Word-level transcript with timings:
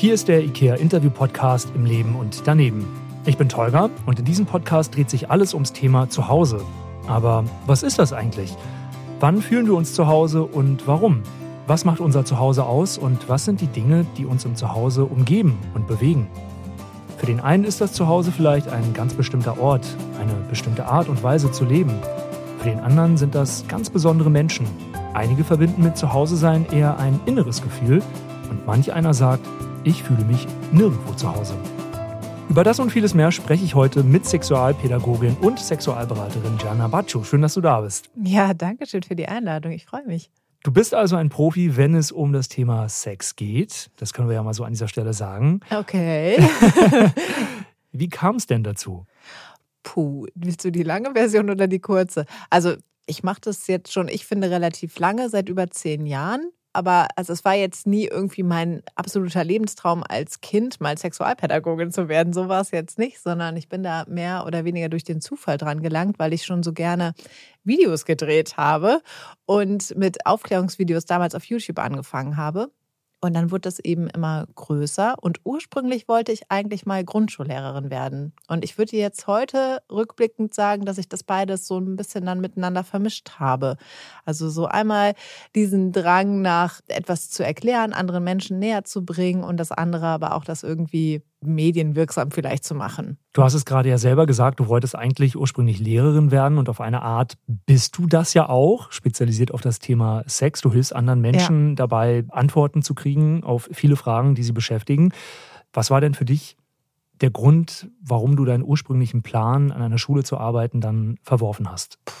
Hier 0.00 0.14
ist 0.14 0.28
der 0.28 0.42
IKEA 0.42 0.76
Interview 0.76 1.10
Podcast 1.10 1.72
im 1.74 1.84
Leben 1.84 2.16
und 2.16 2.46
daneben. 2.46 2.88
Ich 3.26 3.36
bin 3.36 3.50
Tolga 3.50 3.90
und 4.06 4.18
in 4.18 4.24
diesem 4.24 4.46
Podcast 4.46 4.96
dreht 4.96 5.10
sich 5.10 5.30
alles 5.30 5.52
ums 5.52 5.74
Thema 5.74 6.08
Zuhause. 6.08 6.62
Aber 7.06 7.44
was 7.66 7.82
ist 7.82 7.98
das 7.98 8.14
eigentlich? 8.14 8.56
Wann 9.20 9.42
fühlen 9.42 9.66
wir 9.66 9.74
uns 9.74 9.92
zu 9.92 10.06
Hause 10.06 10.44
und 10.44 10.86
warum? 10.86 11.20
Was 11.66 11.84
macht 11.84 12.00
unser 12.00 12.24
Zuhause 12.24 12.64
aus 12.64 12.96
und 12.96 13.28
was 13.28 13.44
sind 13.44 13.60
die 13.60 13.66
Dinge, 13.66 14.06
die 14.16 14.24
uns 14.24 14.46
im 14.46 14.56
Zuhause 14.56 15.04
umgeben 15.04 15.58
und 15.74 15.86
bewegen? 15.86 16.28
Für 17.18 17.26
den 17.26 17.40
einen 17.40 17.64
ist 17.64 17.82
das 17.82 17.92
Zuhause 17.92 18.32
vielleicht 18.32 18.70
ein 18.70 18.94
ganz 18.94 19.12
bestimmter 19.12 19.60
Ort, 19.60 19.86
eine 20.18 20.32
bestimmte 20.48 20.86
Art 20.86 21.10
und 21.10 21.22
Weise 21.22 21.52
zu 21.52 21.66
leben. 21.66 21.92
Für 22.60 22.70
den 22.70 22.80
anderen 22.80 23.18
sind 23.18 23.34
das 23.34 23.66
ganz 23.68 23.90
besondere 23.90 24.30
Menschen. 24.30 24.64
Einige 25.12 25.44
verbinden 25.44 25.82
mit 25.82 25.98
Zuhause 25.98 26.38
sein 26.38 26.64
eher 26.72 26.98
ein 26.98 27.20
inneres 27.26 27.60
Gefühl 27.60 28.02
und 28.48 28.66
manch 28.66 28.94
einer 28.94 29.12
sagt, 29.12 29.46
ich 29.84 30.02
fühle 30.02 30.24
mich 30.24 30.46
nirgendwo 30.72 31.12
zu 31.14 31.34
Hause. 31.34 31.54
Über 32.48 32.64
das 32.64 32.80
und 32.80 32.90
vieles 32.90 33.14
mehr 33.14 33.30
spreche 33.30 33.64
ich 33.64 33.74
heute 33.74 34.02
mit 34.02 34.26
Sexualpädagogin 34.26 35.36
und 35.40 35.58
Sexualberaterin 35.60 36.58
Gianna 36.58 36.88
Baccio. 36.88 37.22
Schön, 37.22 37.42
dass 37.42 37.54
du 37.54 37.60
da 37.60 37.80
bist. 37.80 38.10
Ja, 38.22 38.54
danke 38.54 38.86
schön 38.86 39.02
für 39.02 39.14
die 39.14 39.28
Einladung. 39.28 39.72
Ich 39.72 39.86
freue 39.86 40.04
mich. 40.04 40.30
Du 40.62 40.72
bist 40.72 40.92
also 40.92 41.16
ein 41.16 41.30
Profi, 41.30 41.76
wenn 41.76 41.94
es 41.94 42.12
um 42.12 42.32
das 42.32 42.48
Thema 42.48 42.88
Sex 42.88 43.36
geht. 43.36 43.90
Das 43.96 44.12
können 44.12 44.28
wir 44.28 44.34
ja 44.34 44.42
mal 44.42 44.52
so 44.52 44.64
an 44.64 44.72
dieser 44.72 44.88
Stelle 44.88 45.14
sagen. 45.14 45.60
Okay. 45.70 46.44
Wie 47.92 48.08
kam 48.08 48.36
es 48.36 48.46
denn 48.46 48.62
dazu? 48.62 49.06
Puh, 49.82 50.26
willst 50.34 50.64
du 50.64 50.70
die 50.70 50.82
lange 50.82 51.12
Version 51.12 51.48
oder 51.48 51.66
die 51.66 51.80
kurze? 51.80 52.26
Also, 52.50 52.74
ich 53.06 53.22
mache 53.22 53.40
das 53.42 53.66
jetzt 53.68 53.92
schon, 53.92 54.08
ich 54.08 54.26
finde, 54.26 54.50
relativ 54.50 54.98
lange, 54.98 55.30
seit 55.30 55.48
über 55.48 55.70
zehn 55.70 56.04
Jahren 56.04 56.50
aber 56.72 57.08
also 57.16 57.32
es 57.32 57.44
war 57.44 57.54
jetzt 57.54 57.86
nie 57.86 58.06
irgendwie 58.06 58.42
mein 58.42 58.82
absoluter 58.94 59.44
Lebenstraum 59.44 60.02
als 60.08 60.40
Kind, 60.40 60.80
mal 60.80 60.96
Sexualpädagogin 60.96 61.90
zu 61.90 62.08
werden. 62.08 62.32
So 62.32 62.48
war 62.48 62.60
es 62.60 62.70
jetzt 62.70 62.98
nicht, 62.98 63.20
sondern 63.20 63.56
ich 63.56 63.68
bin 63.68 63.82
da 63.82 64.04
mehr 64.08 64.44
oder 64.46 64.64
weniger 64.64 64.88
durch 64.88 65.04
den 65.04 65.20
Zufall 65.20 65.58
dran 65.58 65.82
gelangt, 65.82 66.18
weil 66.18 66.32
ich 66.32 66.44
schon 66.44 66.62
so 66.62 66.72
gerne 66.72 67.14
Videos 67.64 68.04
gedreht 68.04 68.56
habe 68.56 69.02
und 69.46 69.96
mit 69.96 70.26
Aufklärungsvideos 70.26 71.06
damals 71.06 71.34
auf 71.34 71.44
YouTube 71.44 71.78
angefangen 71.78 72.36
habe. 72.36 72.70
Und 73.20 73.34
dann 73.34 73.50
wurde 73.50 73.62
das 73.62 73.78
eben 73.78 74.08
immer 74.08 74.46
größer. 74.54 75.16
Und 75.20 75.40
ursprünglich 75.44 76.08
wollte 76.08 76.32
ich 76.32 76.50
eigentlich 76.50 76.86
mal 76.86 77.04
Grundschullehrerin 77.04 77.90
werden. 77.90 78.32
Und 78.48 78.64
ich 78.64 78.78
würde 78.78 78.96
jetzt 78.96 79.26
heute 79.26 79.82
rückblickend 79.90 80.54
sagen, 80.54 80.86
dass 80.86 80.96
ich 80.96 81.08
das 81.08 81.22
beides 81.22 81.66
so 81.66 81.78
ein 81.78 81.96
bisschen 81.96 82.24
dann 82.24 82.40
miteinander 82.40 82.82
vermischt 82.82 83.32
habe. 83.38 83.76
Also 84.24 84.48
so 84.48 84.66
einmal 84.66 85.14
diesen 85.54 85.92
Drang 85.92 86.40
nach 86.40 86.80
etwas 86.88 87.30
zu 87.30 87.44
erklären, 87.44 87.92
anderen 87.92 88.24
Menschen 88.24 88.58
näher 88.58 88.84
zu 88.84 89.04
bringen 89.04 89.44
und 89.44 89.58
das 89.58 89.70
andere 89.70 90.06
aber 90.06 90.34
auch 90.34 90.44
das 90.44 90.62
irgendwie 90.62 91.22
medienwirksam 91.42 92.30
vielleicht 92.30 92.64
zu 92.64 92.74
machen. 92.74 93.18
Du 93.32 93.42
hast 93.42 93.54
es 93.54 93.64
gerade 93.64 93.88
ja 93.88 93.98
selber 93.98 94.26
gesagt, 94.26 94.60
du 94.60 94.68
wolltest 94.68 94.94
eigentlich 94.94 95.36
ursprünglich 95.36 95.78
Lehrerin 95.78 96.30
werden 96.30 96.58
und 96.58 96.68
auf 96.68 96.80
eine 96.80 97.02
Art 97.02 97.38
bist 97.46 97.96
du 97.98 98.06
das 98.06 98.34
ja 98.34 98.48
auch, 98.48 98.92
spezialisiert 98.92 99.52
auf 99.52 99.60
das 99.60 99.78
Thema 99.78 100.22
Sex. 100.26 100.60
Du 100.60 100.72
hilfst 100.72 100.94
anderen 100.94 101.20
Menschen 101.20 101.70
ja. 101.70 101.74
dabei, 101.76 102.24
Antworten 102.28 102.82
zu 102.82 102.94
kriegen 102.94 103.42
auf 103.44 103.68
viele 103.72 103.96
Fragen, 103.96 104.34
die 104.34 104.42
sie 104.42 104.52
beschäftigen. 104.52 105.12
Was 105.72 105.90
war 105.90 106.00
denn 106.00 106.14
für 106.14 106.24
dich 106.24 106.56
der 107.20 107.30
Grund, 107.30 107.88
warum 108.02 108.36
du 108.36 108.44
deinen 108.44 108.64
ursprünglichen 108.64 109.22
Plan, 109.22 109.72
an 109.72 109.82
einer 109.82 109.98
Schule 109.98 110.24
zu 110.24 110.38
arbeiten, 110.38 110.80
dann 110.80 111.18
verworfen 111.22 111.70
hast? 111.70 111.98
Puh, 112.04 112.14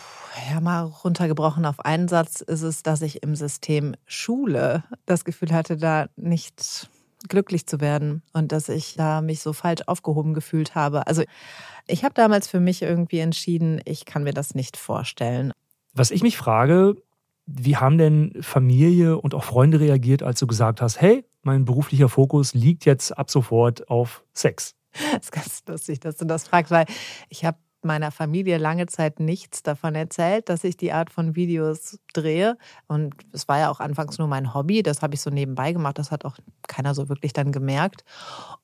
ja, 0.50 0.60
mal 0.60 0.82
runtergebrochen 0.82 1.64
auf 1.64 1.80
einen 1.80 2.08
Satz 2.08 2.40
ist 2.40 2.62
es, 2.62 2.82
dass 2.82 3.02
ich 3.02 3.22
im 3.22 3.34
System 3.34 3.94
Schule 4.06 4.84
das 5.06 5.24
Gefühl 5.24 5.52
hatte, 5.52 5.76
da 5.76 6.06
nicht 6.16 6.88
glücklich 7.28 7.66
zu 7.66 7.80
werden 7.80 8.22
und 8.32 8.52
dass 8.52 8.68
ich 8.68 8.94
da 8.96 9.20
mich 9.20 9.40
so 9.40 9.52
falsch 9.52 9.82
aufgehoben 9.86 10.34
gefühlt 10.34 10.74
habe. 10.74 11.06
Also 11.06 11.22
ich 11.86 12.04
habe 12.04 12.14
damals 12.14 12.48
für 12.48 12.60
mich 12.60 12.82
irgendwie 12.82 13.18
entschieden, 13.18 13.80
ich 13.84 14.04
kann 14.04 14.22
mir 14.22 14.32
das 14.32 14.54
nicht 14.54 14.76
vorstellen. 14.76 15.52
Was 15.92 16.10
ich 16.10 16.22
mich 16.22 16.36
frage, 16.36 16.96
wie 17.46 17.76
haben 17.76 17.98
denn 17.98 18.36
Familie 18.40 19.18
und 19.18 19.34
auch 19.34 19.44
Freunde 19.44 19.80
reagiert, 19.80 20.22
als 20.22 20.38
du 20.38 20.46
gesagt 20.46 20.80
hast, 20.80 21.00
hey, 21.00 21.24
mein 21.42 21.64
beruflicher 21.64 22.08
Fokus 22.08 22.54
liegt 22.54 22.84
jetzt 22.84 23.16
ab 23.16 23.30
sofort 23.30 23.88
auf 23.88 24.24
Sex? 24.32 24.74
Das 25.12 25.24
ist 25.24 25.32
ganz 25.32 25.62
lustig, 25.68 26.00
dass 26.00 26.16
du 26.16 26.24
das 26.24 26.48
fragst, 26.48 26.72
weil 26.72 26.86
ich 27.28 27.44
habe 27.44 27.58
meiner 27.84 28.10
Familie 28.10 28.58
lange 28.58 28.86
Zeit 28.86 29.20
nichts 29.20 29.62
davon 29.62 29.94
erzählt, 29.94 30.48
dass 30.48 30.64
ich 30.64 30.76
die 30.76 30.92
Art 30.92 31.10
von 31.10 31.36
Videos 31.36 31.98
drehe. 32.12 32.56
Und 32.86 33.14
es 33.32 33.48
war 33.48 33.58
ja 33.58 33.70
auch 33.70 33.80
anfangs 33.80 34.18
nur 34.18 34.28
mein 34.28 34.54
Hobby. 34.54 34.82
Das 34.82 35.02
habe 35.02 35.14
ich 35.14 35.20
so 35.20 35.30
nebenbei 35.30 35.72
gemacht. 35.72 35.98
Das 35.98 36.10
hat 36.10 36.24
auch 36.24 36.36
keiner 36.68 36.94
so 36.94 37.08
wirklich 37.08 37.32
dann 37.32 37.52
gemerkt. 37.52 38.04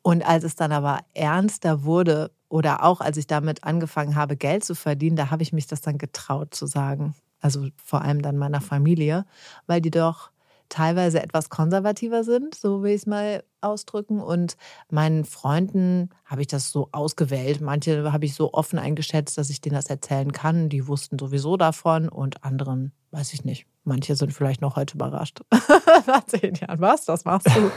Und 0.02 0.26
als 0.26 0.44
es 0.44 0.56
dann 0.56 0.72
aber 0.72 1.00
ernster 1.14 1.84
wurde 1.84 2.30
oder 2.48 2.84
auch 2.84 3.00
als 3.00 3.16
ich 3.16 3.26
damit 3.26 3.64
angefangen 3.64 4.14
habe, 4.16 4.36
Geld 4.36 4.64
zu 4.64 4.74
verdienen, 4.74 5.16
da 5.16 5.30
habe 5.30 5.42
ich 5.42 5.52
mich 5.52 5.66
das 5.66 5.80
dann 5.80 5.98
getraut 5.98 6.54
zu 6.54 6.66
sagen. 6.66 7.14
Also 7.40 7.68
vor 7.76 8.02
allem 8.02 8.22
dann 8.22 8.36
meiner 8.36 8.60
Familie, 8.60 9.24
weil 9.66 9.80
die 9.80 9.90
doch 9.90 10.30
teilweise 10.68 11.22
etwas 11.22 11.50
konservativer 11.50 12.24
sind, 12.24 12.54
so 12.54 12.82
will 12.82 12.90
ich 12.90 13.02
es 13.02 13.06
mal 13.06 13.42
ausdrücken. 13.60 14.20
Und 14.20 14.56
meinen 14.90 15.24
Freunden 15.24 16.10
habe 16.24 16.42
ich 16.42 16.46
das 16.46 16.70
so 16.70 16.88
ausgewählt. 16.92 17.60
Manche 17.60 18.12
habe 18.12 18.24
ich 18.24 18.34
so 18.34 18.52
offen 18.52 18.78
eingeschätzt, 18.78 19.38
dass 19.38 19.50
ich 19.50 19.60
denen 19.60 19.76
das 19.76 19.86
erzählen 19.86 20.32
kann. 20.32 20.68
Die 20.68 20.86
wussten 20.86 21.18
sowieso 21.18 21.56
davon 21.56 22.08
und 22.08 22.44
anderen 22.44 22.92
weiß 23.10 23.32
ich 23.32 23.44
nicht. 23.44 23.66
Manche 23.84 24.16
sind 24.16 24.32
vielleicht 24.32 24.60
noch 24.60 24.76
heute 24.76 24.94
überrascht. 24.94 25.40
Nach 26.06 26.24
zehn 26.26 26.54
Jahren, 26.54 26.80
was? 26.80 27.04
Das 27.04 27.24
machst 27.24 27.48
du. 27.48 27.70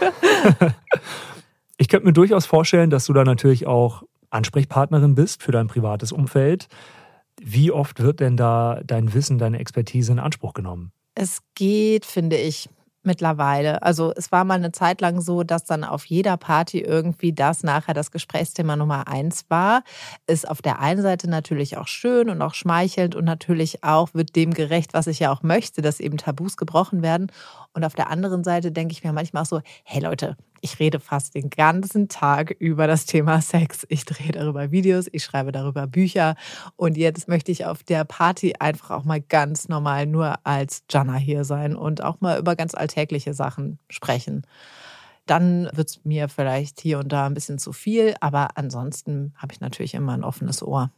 ich 1.77 1.87
könnte 1.87 2.05
mir 2.05 2.13
durchaus 2.13 2.45
vorstellen, 2.45 2.89
dass 2.89 3.05
du 3.05 3.13
da 3.13 3.23
natürlich 3.23 3.67
auch 3.67 4.03
Ansprechpartnerin 4.29 5.15
bist 5.15 5.43
für 5.43 5.51
dein 5.51 5.67
privates 5.67 6.11
Umfeld. 6.11 6.67
Wie 7.41 7.71
oft 7.71 8.01
wird 8.01 8.19
denn 8.19 8.37
da 8.37 8.81
dein 8.83 9.13
Wissen, 9.13 9.37
deine 9.37 9.59
Expertise 9.59 10.11
in 10.11 10.19
Anspruch 10.19 10.53
genommen? 10.53 10.91
Es 11.15 11.41
geht, 11.55 12.05
finde 12.05 12.37
ich, 12.37 12.69
mittlerweile. 13.09 13.81
Also 13.81 14.13
es 14.15 14.31
war 14.31 14.43
mal 14.43 14.53
eine 14.53 14.71
Zeit 14.71 15.01
lang 15.01 15.19
so, 15.19 15.41
dass 15.41 15.65
dann 15.65 15.83
auf 15.83 16.05
jeder 16.05 16.37
Party 16.37 16.79
irgendwie 16.79 17.33
das 17.33 17.63
nachher 17.63 17.95
das 17.95 18.11
Gesprächsthema 18.11 18.75
Nummer 18.75 19.07
eins 19.07 19.45
war. 19.49 19.81
Ist 20.27 20.47
auf 20.47 20.61
der 20.61 20.79
einen 20.79 21.01
Seite 21.01 21.27
natürlich 21.27 21.77
auch 21.77 21.87
schön 21.87 22.29
und 22.29 22.39
auch 22.43 22.53
schmeichelnd 22.53 23.15
und 23.15 23.25
natürlich 23.25 23.83
auch 23.83 24.13
wird 24.13 24.35
dem 24.35 24.53
gerecht, 24.53 24.93
was 24.93 25.07
ich 25.07 25.17
ja 25.17 25.31
auch 25.31 25.41
möchte, 25.41 25.81
dass 25.81 25.99
eben 25.99 26.17
Tabus 26.17 26.55
gebrochen 26.55 27.01
werden. 27.01 27.31
Und 27.73 27.83
auf 27.83 27.95
der 27.95 28.11
anderen 28.11 28.43
Seite 28.43 28.71
denke 28.71 28.91
ich 28.91 29.03
mir 29.03 29.11
manchmal 29.11 29.41
auch 29.41 29.47
so, 29.47 29.61
hey 29.83 30.03
Leute, 30.03 30.37
ich 30.61 30.79
rede 30.79 30.99
fast 30.99 31.35
den 31.35 31.49
ganzen 31.49 32.09
Tag 32.09 32.51
über 32.59 32.87
das 32.87 33.05
Thema 33.05 33.41
Sex. 33.41 33.85
Ich 33.89 34.05
drehe 34.05 34.31
darüber 34.31 34.71
Videos, 34.71 35.07
ich 35.11 35.23
schreibe 35.23 35.51
darüber 35.51 35.87
Bücher 35.87 36.35
und 36.75 36.97
jetzt 36.97 37.27
möchte 37.27 37.51
ich 37.51 37.65
auf 37.65 37.83
der 37.83 38.03
Party 38.05 38.55
einfach 38.59 38.91
auch 38.91 39.03
mal 39.03 39.21
ganz 39.21 39.67
normal 39.67 40.05
nur 40.05 40.45
als 40.45 40.83
Jana 40.89 41.15
hier 41.15 41.43
sein 41.43 41.75
und 41.75 42.03
auch 42.03 42.21
mal 42.21 42.39
über 42.39 42.55
ganz 42.55 42.75
alltägliche 42.75 43.33
Sachen 43.33 43.79
sprechen. 43.89 44.43
Dann 45.25 45.69
wird 45.73 45.89
es 45.89 46.05
mir 46.05 46.27
vielleicht 46.27 46.81
hier 46.81 46.99
und 46.99 47.11
da 47.11 47.27
ein 47.27 47.35
bisschen 47.35 47.59
zu 47.59 47.71
viel, 47.71 48.15
aber 48.19 48.57
ansonsten 48.57 49.33
habe 49.35 49.53
ich 49.53 49.59
natürlich 49.59 49.93
immer 49.93 50.13
ein 50.13 50.23
offenes 50.23 50.63
Ohr. 50.63 50.91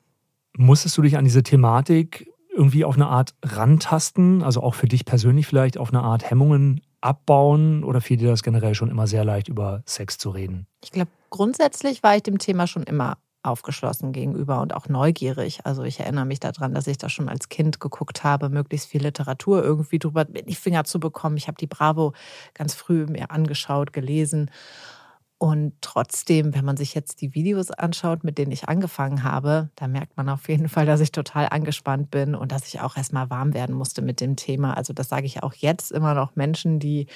Musstest 0.57 0.97
du 0.97 1.01
dich 1.01 1.17
an 1.17 1.25
diese 1.25 1.43
Thematik 1.43 2.31
irgendwie 2.53 2.85
auf 2.85 2.95
eine 2.95 3.07
Art 3.07 3.33
rantasten, 3.43 4.43
also 4.43 4.61
auch 4.61 4.75
für 4.75 4.87
dich 4.87 5.05
persönlich 5.05 5.47
vielleicht 5.47 5.77
auf 5.77 5.89
eine 5.89 6.01
Art 6.01 6.29
Hemmungen 6.29 6.81
abbauen 7.01 7.83
oder 7.83 8.01
fiel 8.01 8.17
dir 8.17 8.29
das 8.29 8.43
generell 8.43 8.75
schon 8.75 8.89
immer 8.89 9.07
sehr 9.07 9.25
leicht, 9.25 9.47
über 9.47 9.83
Sex 9.85 10.17
zu 10.17 10.29
reden? 10.29 10.67
Ich 10.83 10.91
glaube, 10.91 11.11
grundsätzlich 11.29 12.03
war 12.03 12.15
ich 12.15 12.23
dem 12.23 12.37
Thema 12.37 12.67
schon 12.67 12.83
immer 12.83 13.17
aufgeschlossen 13.43 14.11
gegenüber 14.11 14.61
und 14.61 14.73
auch 14.75 14.87
neugierig. 14.87 15.61
Also 15.65 15.83
ich 15.83 15.99
erinnere 15.99 16.25
mich 16.25 16.39
daran, 16.39 16.73
dass 16.73 16.87
ich 16.87 16.97
da 16.97 17.09
schon 17.09 17.27
als 17.27 17.49
Kind 17.49 17.79
geguckt 17.79 18.23
habe, 18.23 18.49
möglichst 18.49 18.87
viel 18.87 19.01
Literatur 19.01 19.63
irgendwie 19.63 19.99
drüber 19.99 20.27
in 20.31 20.45
die 20.45 20.55
Finger 20.55 20.83
zu 20.83 20.99
bekommen. 20.99 21.37
Ich 21.37 21.47
habe 21.47 21.57
die 21.57 21.67
Bravo 21.67 22.13
ganz 22.53 22.75
früh 22.75 23.05
mir 23.07 23.31
angeschaut, 23.31 23.93
gelesen 23.93 24.51
und 25.41 25.73
trotzdem, 25.81 26.53
wenn 26.53 26.65
man 26.65 26.77
sich 26.77 26.93
jetzt 26.93 27.19
die 27.19 27.33
Videos 27.33 27.71
anschaut, 27.71 28.23
mit 28.23 28.37
denen 28.37 28.51
ich 28.51 28.69
angefangen 28.69 29.23
habe, 29.23 29.71
da 29.75 29.87
merkt 29.87 30.15
man 30.15 30.29
auf 30.29 30.47
jeden 30.47 30.69
Fall, 30.69 30.85
dass 30.85 30.99
ich 31.01 31.11
total 31.11 31.47
angespannt 31.49 32.11
bin 32.11 32.35
und 32.35 32.51
dass 32.51 32.67
ich 32.67 32.79
auch 32.79 32.95
erstmal 32.95 33.31
warm 33.31 33.55
werden 33.55 33.73
musste 33.73 34.03
mit 34.03 34.21
dem 34.21 34.35
Thema. 34.35 34.77
Also 34.77 34.93
das 34.93 35.09
sage 35.09 35.25
ich 35.25 35.41
auch 35.41 35.55
jetzt 35.55 35.91
immer 35.91 36.13
noch 36.13 36.35
Menschen, 36.35 36.77
die 36.77 37.07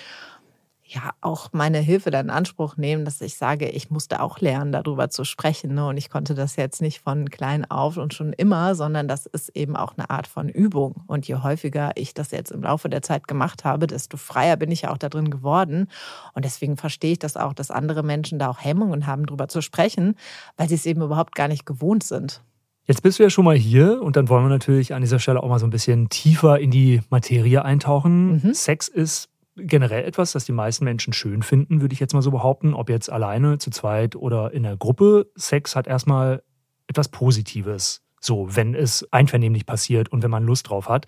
ja 0.88 1.12
auch 1.22 1.50
meine 1.52 1.80
Hilfe 1.80 2.12
dann 2.12 2.28
in 2.28 2.30
Anspruch 2.30 2.78
nehmen, 2.78 3.06
dass 3.06 3.20
ich 3.22 3.38
sage, 3.38 3.68
ich 3.70 3.90
musste 3.90 4.22
auch 4.22 4.40
lernen, 4.40 4.72
darüber 4.72 5.10
zu 5.10 5.24
sprechen. 5.24 5.74
Ne? 5.74 5.88
Und 5.88 5.98
ich 5.98 6.10
konnte 6.10 6.36
das 6.36 6.56
jetzt 6.56 6.82
nicht 6.82 7.00
von 7.00 7.30
klein 7.30 7.70
auf 7.70 7.98
und 7.98 8.14
schon 8.14 8.34
immer, 8.34 8.76
sondern 8.76 9.08
das 9.08 9.26
ist 9.26 9.50
eben 9.56 9.76
auch 9.76 9.98
eine 9.98 10.10
Art 10.12 10.28
von 10.28 10.48
Übung. 10.48 11.04
Und 11.08 11.28
je 11.28 11.36
häufiger 11.36 11.92
ich 11.96 12.14
das 12.14 12.32
jetzt 12.32 12.52
im 12.52 12.62
Laufe 12.62 12.88
der 12.88 13.02
Zeit 13.02 13.28
gemacht 13.28 13.64
habe, 13.64 13.88
desto 13.88 14.18
freier 14.18 14.58
bin 14.58 14.72
ich 14.72 14.84
ja 14.84 14.92
auch 14.92 14.98
da 15.00 15.10
drin 15.10 15.32
geworden. 15.32 15.88
Und 16.34 16.46
deswegen 16.46 16.78
verstehe 16.78 17.14
ich 17.14 17.20
das 17.20 17.36
auch, 17.36 17.54
dass 17.54 17.72
andere 17.72 18.04
Menschen 18.04 18.38
da 18.38 18.50
auch 18.50 18.64
Hemmungen 18.64 19.08
haben, 19.08 19.26
darüber 19.26 19.48
zu 19.48 19.62
sprechen, 19.62 20.16
weil 20.56 20.70
sie 20.70 20.76
es 20.76 20.86
eben 20.86 21.02
überhaupt 21.02 21.34
gar 21.34 21.48
nicht 21.48 21.66
gewohnt 21.66 22.04
sind. 22.04 22.44
Jetzt 22.88 23.02
bist 23.02 23.18
du 23.18 23.24
ja 23.24 23.32
schon 23.32 23.46
mal 23.46 23.58
hier 23.58 24.04
und 24.04 24.16
dann 24.16 24.30
wollen 24.30 24.46
wir 24.46 24.50
natürlich 24.50 24.94
an 24.94 25.02
dieser 25.02 25.18
Stelle 25.18 25.42
auch 25.42 25.50
mal 25.50 25.58
so 25.58 25.66
ein 25.66 25.72
bisschen 25.72 26.10
tiefer 26.10 26.60
in 26.60 26.70
die 26.70 27.02
Materie 27.10 27.66
eintauchen. 27.66 28.34
Mhm. 28.34 28.54
Sex 28.54 28.88
ist 28.88 29.30
generell 29.56 30.04
etwas, 30.04 30.34
das 30.34 30.46
die 30.46 30.52
meisten 30.52 30.86
Menschen 30.86 31.14
schön 31.14 31.44
finden, 31.44 31.82
würde 31.82 31.94
ich 31.94 32.00
jetzt 32.00 32.14
mal 32.14 32.22
so 32.22 32.32
behaupten. 32.32 32.74
Ob 32.74 32.90
jetzt 32.90 33.12
alleine, 33.12 33.58
zu 33.58 33.72
zweit 33.72 34.16
oder 34.16 34.52
in 34.52 34.64
der 34.64 34.78
Gruppe. 34.78 35.32
Sex 35.36 35.76
hat 35.76 35.88
erstmal 35.88 36.44
etwas 36.88 37.10
Positives. 37.10 38.04
So, 38.20 38.48
wenn 38.56 38.76
es 38.76 39.08
einvernehmlich 39.12 39.66
passiert 39.66 40.12
und 40.12 40.24
wenn 40.24 40.32
man 40.32 40.44
Lust 40.44 40.70
drauf 40.70 40.90
hat. 40.90 41.06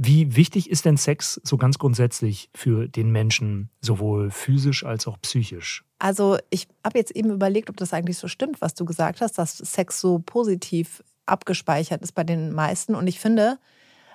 Wie 0.00 0.36
wichtig 0.36 0.70
ist 0.70 0.84
denn 0.84 0.96
Sex 0.96 1.40
so 1.42 1.56
ganz 1.56 1.78
grundsätzlich 1.78 2.50
für 2.54 2.86
den 2.86 3.10
Menschen, 3.10 3.70
sowohl 3.80 4.30
physisch 4.30 4.84
als 4.84 5.08
auch 5.08 5.20
psychisch? 5.20 5.84
Also 5.98 6.38
ich 6.50 6.68
habe 6.84 6.98
jetzt 6.98 7.10
eben 7.16 7.32
überlegt, 7.32 7.68
ob 7.68 7.76
das 7.76 7.92
eigentlich 7.92 8.18
so 8.18 8.28
stimmt, 8.28 8.60
was 8.60 8.74
du 8.74 8.84
gesagt 8.84 9.20
hast, 9.20 9.38
dass 9.38 9.58
Sex 9.58 10.00
so 10.00 10.20
positiv 10.20 11.02
abgespeichert 11.26 12.02
ist 12.02 12.12
bei 12.12 12.22
den 12.22 12.52
meisten. 12.52 12.94
Und 12.94 13.08
ich 13.08 13.18
finde, 13.18 13.58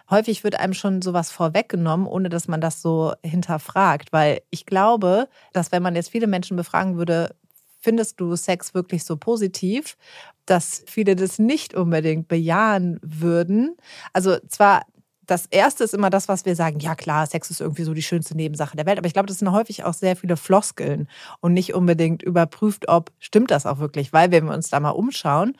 häufig 0.09 0.43
wird 0.43 0.59
einem 0.59 0.73
schon 0.73 1.01
sowas 1.01 1.31
vorweggenommen, 1.31 2.07
ohne 2.07 2.29
dass 2.29 2.47
man 2.47 2.61
das 2.61 2.81
so 2.81 3.13
hinterfragt. 3.23 4.13
Weil 4.13 4.41
ich 4.49 4.65
glaube, 4.65 5.27
dass 5.53 5.71
wenn 5.71 5.83
man 5.83 5.95
jetzt 5.95 6.09
viele 6.09 6.27
Menschen 6.27 6.57
befragen 6.57 6.97
würde, 6.97 7.35
findest 7.79 8.19
du 8.19 8.35
Sex 8.35 8.73
wirklich 8.73 9.03
so 9.03 9.17
positiv, 9.17 9.97
dass 10.45 10.83
viele 10.87 11.15
das 11.15 11.39
nicht 11.39 11.73
unbedingt 11.73 12.27
bejahen 12.27 12.99
würden. 13.01 13.75
Also 14.13 14.37
zwar 14.47 14.83
das 15.25 15.45
erste 15.45 15.83
ist 15.83 15.93
immer 15.93 16.09
das, 16.09 16.27
was 16.27 16.45
wir 16.45 16.55
sagen, 16.55 16.79
ja 16.79 16.95
klar, 16.95 17.25
Sex 17.27 17.49
ist 17.49 17.61
irgendwie 17.61 17.83
so 17.83 17.93
die 17.93 18.01
schönste 18.01 18.35
Nebensache 18.35 18.75
der 18.75 18.85
Welt. 18.85 18.97
Aber 18.97 19.07
ich 19.07 19.13
glaube, 19.13 19.27
das 19.27 19.39
sind 19.39 19.51
häufig 19.51 19.83
auch 19.83 19.93
sehr 19.93 20.15
viele 20.15 20.35
Floskeln 20.37 21.07
und 21.39 21.53
nicht 21.53 21.73
unbedingt 21.73 22.23
überprüft, 22.23 22.89
ob 22.89 23.11
stimmt 23.19 23.51
das 23.51 23.65
auch 23.65 23.79
wirklich. 23.79 24.11
Weil 24.11 24.31
wenn 24.31 24.45
wir 24.45 24.53
uns 24.53 24.69
da 24.69 24.79
mal 24.79 24.89
umschauen, 24.89 25.55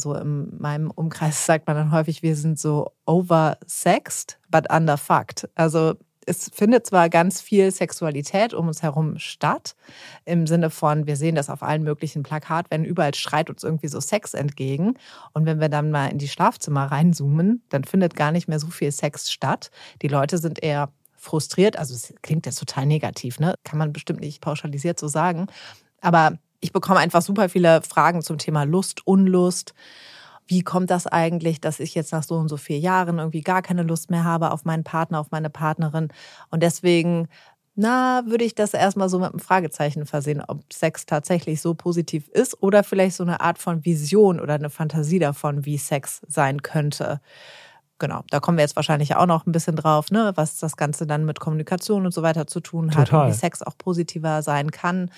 so 0.00 0.14
in 0.14 0.58
meinem 0.58 0.90
Umkreis 0.90 1.46
sagt 1.46 1.66
man 1.66 1.76
dann 1.76 1.92
häufig, 1.92 2.22
wir 2.22 2.34
sind 2.36 2.58
so 2.58 2.92
oversexed, 3.06 4.38
but 4.50 4.70
underfucked. 4.72 5.48
Also 5.54 5.94
es 6.26 6.50
findet 6.52 6.86
zwar 6.86 7.08
ganz 7.08 7.40
viel 7.40 7.70
Sexualität 7.72 8.54
um 8.54 8.68
uns 8.68 8.82
herum 8.82 9.18
statt, 9.18 9.74
im 10.24 10.46
Sinne 10.46 10.70
von, 10.70 11.06
wir 11.06 11.16
sehen 11.16 11.34
das 11.34 11.50
auf 11.50 11.62
allen 11.62 11.82
möglichen 11.82 12.22
Plakatwänden, 12.22 12.88
überall 12.88 13.14
schreit 13.14 13.50
uns 13.50 13.64
irgendwie 13.64 13.88
so 13.88 14.00
Sex 14.00 14.34
entgegen. 14.34 14.94
Und 15.32 15.46
wenn 15.46 15.60
wir 15.60 15.68
dann 15.68 15.90
mal 15.90 16.06
in 16.06 16.18
die 16.18 16.28
Schlafzimmer 16.28 16.86
reinzoomen, 16.86 17.62
dann 17.68 17.84
findet 17.84 18.14
gar 18.16 18.32
nicht 18.32 18.48
mehr 18.48 18.60
so 18.60 18.68
viel 18.68 18.92
Sex 18.92 19.32
statt. 19.32 19.70
Die 20.02 20.08
Leute 20.08 20.38
sind 20.38 20.62
eher 20.62 20.90
frustriert, 21.16 21.76
also 21.76 21.94
es 21.94 22.14
klingt 22.22 22.46
jetzt 22.46 22.58
total 22.58 22.86
negativ, 22.86 23.40
ne? 23.40 23.54
Kann 23.64 23.78
man 23.78 23.92
bestimmt 23.92 24.20
nicht 24.20 24.40
pauschalisiert 24.40 24.98
so 24.98 25.08
sagen. 25.08 25.48
Aber 26.00 26.38
ich 26.60 26.72
bekomme 26.72 27.00
einfach 27.00 27.22
super 27.22 27.48
viele 27.48 27.82
Fragen 27.82 28.22
zum 28.22 28.38
Thema 28.38 28.64
Lust, 28.64 29.06
Unlust 29.06 29.74
wie 30.50 30.62
kommt 30.62 30.90
das 30.90 31.06
eigentlich, 31.06 31.60
dass 31.60 31.78
ich 31.78 31.94
jetzt 31.94 32.10
nach 32.10 32.24
so 32.24 32.34
und 32.34 32.48
so 32.48 32.56
vier 32.56 32.80
Jahren 32.80 33.18
irgendwie 33.18 33.40
gar 33.40 33.62
keine 33.62 33.84
Lust 33.84 34.10
mehr 34.10 34.24
habe 34.24 34.50
auf 34.50 34.64
meinen 34.64 34.82
Partner, 34.82 35.20
auf 35.20 35.30
meine 35.30 35.48
Partnerin. 35.48 36.08
Und 36.50 36.64
deswegen, 36.64 37.28
na, 37.76 38.22
würde 38.26 38.42
ich 38.42 38.56
das 38.56 38.74
erstmal 38.74 39.08
so 39.08 39.20
mit 39.20 39.30
einem 39.30 39.38
Fragezeichen 39.38 40.06
versehen, 40.06 40.42
ob 40.44 40.72
Sex 40.72 41.06
tatsächlich 41.06 41.60
so 41.60 41.74
positiv 41.74 42.26
ist 42.26 42.60
oder 42.64 42.82
vielleicht 42.82 43.14
so 43.14 43.22
eine 43.22 43.40
Art 43.40 43.58
von 43.58 43.84
Vision 43.84 44.40
oder 44.40 44.54
eine 44.54 44.70
Fantasie 44.70 45.20
davon, 45.20 45.64
wie 45.66 45.78
Sex 45.78 46.20
sein 46.26 46.62
könnte. 46.62 47.20
Genau, 48.00 48.24
da 48.30 48.40
kommen 48.40 48.58
wir 48.58 48.64
jetzt 48.64 48.74
wahrscheinlich 48.74 49.14
auch 49.14 49.26
noch 49.26 49.46
ein 49.46 49.52
bisschen 49.52 49.76
drauf, 49.76 50.10
ne, 50.10 50.32
was 50.34 50.58
das 50.58 50.76
Ganze 50.76 51.06
dann 51.06 51.26
mit 51.26 51.38
Kommunikation 51.38 52.06
und 52.06 52.12
so 52.12 52.22
weiter 52.22 52.48
zu 52.48 52.58
tun 52.58 52.96
hat 52.96 53.10
Total. 53.10 53.26
und 53.26 53.32
wie 53.32 53.38
Sex 53.38 53.62
auch 53.62 53.78
positiver 53.78 54.42
sein 54.42 54.72
kann 54.72 55.12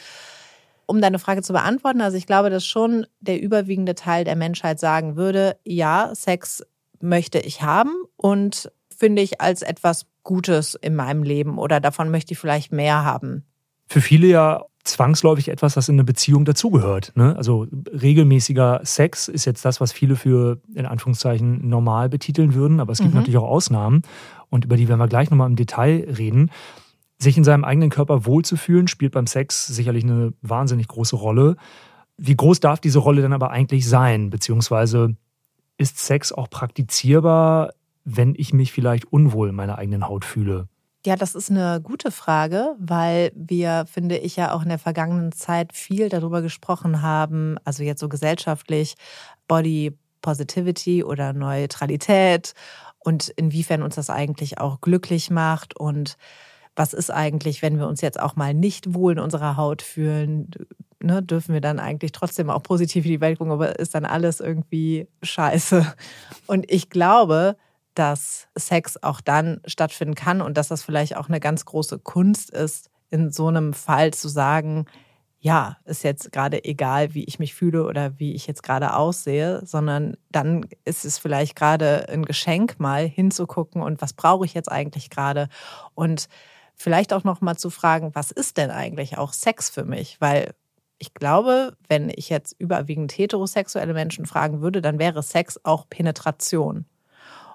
um 0.93 1.00
deine 1.00 1.19
Frage 1.19 1.41
zu 1.41 1.55
beantworten, 1.55 2.03
also 2.03 2.19
ich 2.19 2.27
glaube, 2.27 2.50
dass 2.50 2.67
schon 2.67 3.06
der 3.21 3.41
überwiegende 3.41 3.94
Teil 3.94 4.25
der 4.25 4.37
Menschheit 4.37 4.79
sagen 4.79 5.17
würde, 5.17 5.56
ja, 5.65 6.15
Sex 6.15 6.62
möchte 7.00 7.39
ich 7.39 7.62
haben 7.62 7.93
und 8.17 8.71
finde 8.94 9.23
ich 9.23 9.41
als 9.41 9.62
etwas 9.62 10.05
Gutes 10.23 10.75
in 10.75 10.94
meinem 10.94 11.23
Leben 11.23 11.56
oder 11.56 11.81
davon 11.81 12.11
möchte 12.11 12.35
ich 12.35 12.39
vielleicht 12.39 12.73
mehr 12.73 13.06
haben. 13.06 13.47
Für 13.89 14.03
viele 14.03 14.27
ja 14.27 14.67
zwangsläufig 14.85 15.49
etwas, 15.49 15.75
das 15.75 15.89
in 15.89 15.94
eine 15.94 16.05
Beziehung 16.05 16.44
dazugehört. 16.44 17.12
Ne? 17.15 17.35
Also 17.37 17.67
regelmäßiger 17.71 18.81
Sex 18.85 19.29
ist 19.29 19.47
jetzt 19.47 19.65
das, 19.65 19.81
was 19.81 19.93
viele 19.93 20.15
für 20.15 20.61
in 20.75 20.85
Anführungszeichen 20.85 21.67
normal 21.67 22.11
betiteln 22.11 22.53
würden, 22.53 22.81
aber 22.81 22.93
es 22.93 22.99
gibt 22.99 23.15
mhm. 23.15 23.21
natürlich 23.21 23.39
auch 23.39 23.49
Ausnahmen 23.49 24.03
und 24.50 24.67
über 24.67 24.77
die 24.77 24.89
werden 24.89 25.00
wir 25.00 25.09
gleich 25.09 25.31
nochmal 25.31 25.49
im 25.49 25.56
Detail 25.56 26.06
reden. 26.19 26.50
Sich 27.23 27.37
in 27.37 27.45
seinem 27.45 27.65
eigenen 27.65 27.89
Körper 27.89 28.27
wohlzufühlen, 28.27 28.89
spielt 28.89 29.13
beim 29.13 29.29
Sex 29.29 29.69
sicherlich 29.69 30.03
eine 30.03 30.33
wahnsinnig 30.43 30.89
große 30.89 31.15
Rolle. 31.15 31.55
Wie 32.17 32.35
groß 32.35 32.59
darf 32.59 32.81
diese 32.81 32.99
Rolle 32.99 33.23
dann 33.23 33.33
aber 33.33 33.53
eigentlich 33.53 33.89
sein? 33.89 34.29
Beziehungsweise 34.29 35.15
ist 35.77 36.01
Sex 36.01 36.33
auch 36.33 36.51
praktizierbar, 36.51 37.75
wenn 38.05 38.35
ich 38.37 38.53
mich 38.53 38.73
vielleicht 38.73 39.05
unwohl 39.05 39.51
in 39.51 39.55
meiner 39.55 39.79
eigenen 39.79 40.09
Haut 40.09 40.25
fühle? 40.25 40.67
Ja, 41.07 41.15
das 41.15 41.37
ist 41.37 41.49
eine 41.49 41.81
gute 41.81 42.11
Frage, 42.11 42.75
weil 42.81 43.31
wir, 43.37 43.87
finde 43.87 44.19
ich, 44.19 44.35
ja 44.35 44.53
auch 44.53 44.65
in 44.65 44.71
der 44.71 44.81
vergangenen 44.81 45.31
Zeit 45.31 45.73
viel 45.73 46.09
darüber 46.09 46.43
gesprochen 46.43 47.03
haben, 47.03 47.55
also 47.65 47.85
jetzt 47.85 48.01
so 48.01 48.09
gesellschaftlich, 48.09 48.97
Body 49.47 49.97
Positivity 50.23 51.05
oder 51.05 51.33
Neutralität 51.33 52.55
und 52.99 53.29
inwiefern 53.29 53.83
uns 53.83 53.95
das 53.95 54.11
eigentlich 54.11 54.59
auch 54.59 54.81
glücklich 54.81 55.31
macht 55.31 55.77
und 55.77 56.17
was 56.77 56.93
ist 56.93 57.11
eigentlich, 57.11 57.63
wenn 57.63 57.79
wir 57.79 57.87
uns 57.87 58.01
jetzt 58.01 58.21
auch 58.21 58.37
mal 58.37 58.55
nicht 58.55 58.95
wohl 58.95 59.13
in 59.13 59.19
unserer 59.19 59.57
Haut 59.57 59.83
fühlen, 59.83 60.51
ne, 61.01 61.23
dürfen 61.23 61.53
wir 61.53 61.61
dann 61.61 61.79
eigentlich 61.79 62.13
trotzdem 62.13 62.51
auch 62.51 62.63
positiv 62.63 63.05
in 63.05 63.13
die 63.13 63.21
Welt 63.21 63.39
gucken, 63.39 63.53
aber 63.53 63.79
ist 63.79 63.95
dann 63.95 64.05
alles 64.05 64.41
irgendwie 64.41 65.09
scheiße. 65.23 65.95
Und 66.47 66.71
ich 66.71 66.91
glaube, 66.91 67.57
dass 67.95 68.49
Sex 68.57 69.03
auch 69.03 69.21
dann 69.21 69.61
stattfinden 69.67 70.15
kann 70.15 70.41
und 70.41 70.57
dass 70.57 70.69
das 70.69 70.83
vielleicht 70.83 71.17
auch 71.17 71.29
eine 71.29 71.41
ganz 71.41 71.65
große 71.65 71.99
Kunst 71.99 72.51
ist, 72.51 72.91
in 73.11 73.31
so 73.31 73.49
einem 73.49 73.75
Fall 73.75 74.15
zu 74.15 74.29
sagen, 74.29 74.87
ja, 75.39 75.77
ist 75.85 76.05
jetzt 76.05 76.31
gerade 76.31 76.65
egal, 76.65 77.15
wie 77.15 77.25
ich 77.25 77.41
mich 77.41 77.53
fühle 77.53 77.85
oder 77.85 78.19
wie 78.19 78.33
ich 78.33 78.47
jetzt 78.47 78.63
gerade 78.63 78.95
aussehe, 78.95 79.61
sondern 79.67 80.17
dann 80.31 80.65
ist 80.85 81.05
es 81.05 81.19
vielleicht 81.19 81.57
gerade 81.57 82.09
ein 82.09 82.25
Geschenk, 82.25 82.79
mal 82.79 83.07
hinzugucken 83.07 83.83
und 83.83 84.01
was 84.01 84.13
brauche 84.13 84.45
ich 84.47 84.55
jetzt 84.55 84.71
eigentlich 84.71 85.11
gerade 85.11 85.49
und 85.95 86.29
vielleicht 86.75 87.13
auch 87.13 87.25
noch 87.25 87.41
mal 87.41 87.57
zu 87.57 87.71
fragen, 87.71 88.15
was 88.15 88.31
ist 88.31 88.57
denn 88.57 88.71
eigentlich 88.71 89.19
auch 89.19 89.33
Sex 89.33 89.71
für 89.71 89.85
mich? 89.85 90.21
Weil 90.21 90.55
ich 90.99 91.15
glaube, 91.15 91.77
wenn 91.89 92.11
ich 92.15 92.29
jetzt 92.29 92.55
überwiegend 92.59 93.13
heterosexuelle 93.13 93.93
Menschen 93.93 94.27
fragen 94.27 94.61
würde, 94.61 94.81
dann 94.81 94.99
wäre 94.99 95.23
Sex 95.23 95.59
auch 95.65 95.89
Penetration. 95.89 96.85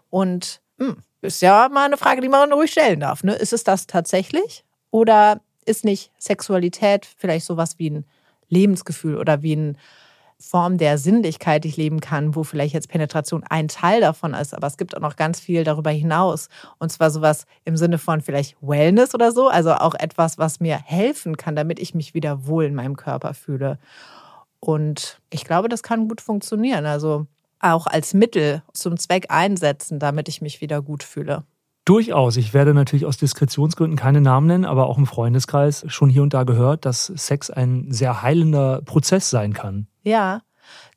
Und 0.10 0.62
hm, 0.80 0.98
ist 1.22 1.42
ja 1.42 1.70
mal 1.70 1.86
eine 1.86 1.98
Frage, 1.98 2.22
die 2.22 2.30
man 2.30 2.52
ruhig 2.52 2.72
stellen 2.72 3.00
darf. 3.00 3.24
Ne? 3.24 3.34
Ist 3.34 3.54
es 3.54 3.64
das 3.64 3.88
tatsächlich? 3.88 4.66
Oder 4.92 5.42
ist 5.66 5.86
nicht 5.86 6.12
Sexualität 6.18 7.06
vielleicht 7.06 7.46
sowas 7.46 7.80
wie 7.80 7.90
ein 7.90 8.06
Lebensgefühl 8.50 9.18
oder 9.18 9.42
wie 9.42 9.56
ein 9.56 9.78
Form 10.40 10.78
der 10.78 10.98
Sinnlichkeit 10.98 11.66
ich 11.66 11.78
leben 11.78 12.00
kann, 12.00 12.36
wo 12.36 12.44
vielleicht 12.44 12.74
jetzt 12.74 12.90
Penetration 12.90 13.44
ein 13.50 13.68
Teil 13.68 14.02
davon 14.02 14.34
ist, 14.34 14.54
aber 14.54 14.68
es 14.68 14.78
gibt 14.78 14.96
auch 14.96 15.02
noch 15.02 15.16
ganz 15.16 15.40
viel 15.40 15.64
darüber 15.64 15.90
hinaus. 15.90 16.50
Und 16.78 16.92
zwar 16.92 17.10
sowas 17.10 17.46
im 17.66 17.76
Sinne 17.76 17.98
von 17.98 18.22
vielleicht 18.22 18.56
Wellness 18.62 19.16
oder 19.16 19.32
so, 19.32 19.50
also 19.50 19.74
auch 19.74 19.96
etwas, 19.96 20.38
was 20.38 20.60
mir 20.60 20.78
helfen 20.78 21.38
kann, 21.38 21.56
damit 21.56 21.80
ich 21.80 21.96
mich 21.96 22.14
wieder 22.14 22.46
wohl 22.46 22.66
in 22.66 22.76
meinem 22.76 22.96
Körper 22.96 23.34
fühle. 23.34 23.80
Und 24.60 25.20
ich 25.32 25.44
glaube, 25.44 25.70
das 25.70 25.84
kann 25.84 26.08
gut 26.08 26.22
funktionieren. 26.22 26.86
Also 26.86 27.26
auch 27.60 27.88
als 27.88 28.14
Mittel 28.14 28.62
zum 28.74 28.98
Zweck 28.98 29.28
einsetzen, 29.30 30.00
damit 30.00 30.30
ich 30.30 30.42
mich 30.42 30.62
wieder 30.62 30.82
gut 30.82 31.04
fühle. 31.04 31.44
Durchaus. 31.88 32.36
Ich 32.36 32.54
werde 32.54 32.74
natürlich 32.74 33.06
aus 33.06 33.16
Diskretionsgründen 33.16 33.98
keine 33.98 34.20
Namen 34.20 34.48
nennen, 34.48 34.66
aber 34.66 34.88
auch 34.88 34.98
im 34.98 35.06
Freundeskreis 35.06 35.86
schon 35.88 36.10
hier 36.10 36.22
und 36.22 36.34
da 36.34 36.44
gehört, 36.44 36.84
dass 36.84 37.06
Sex 37.06 37.50
ein 37.50 37.94
sehr 37.94 38.22
heilender 38.22 38.82
Prozess 38.82 39.30
sein 39.30 39.54
kann. 39.54 39.88
Ja, 40.04 40.42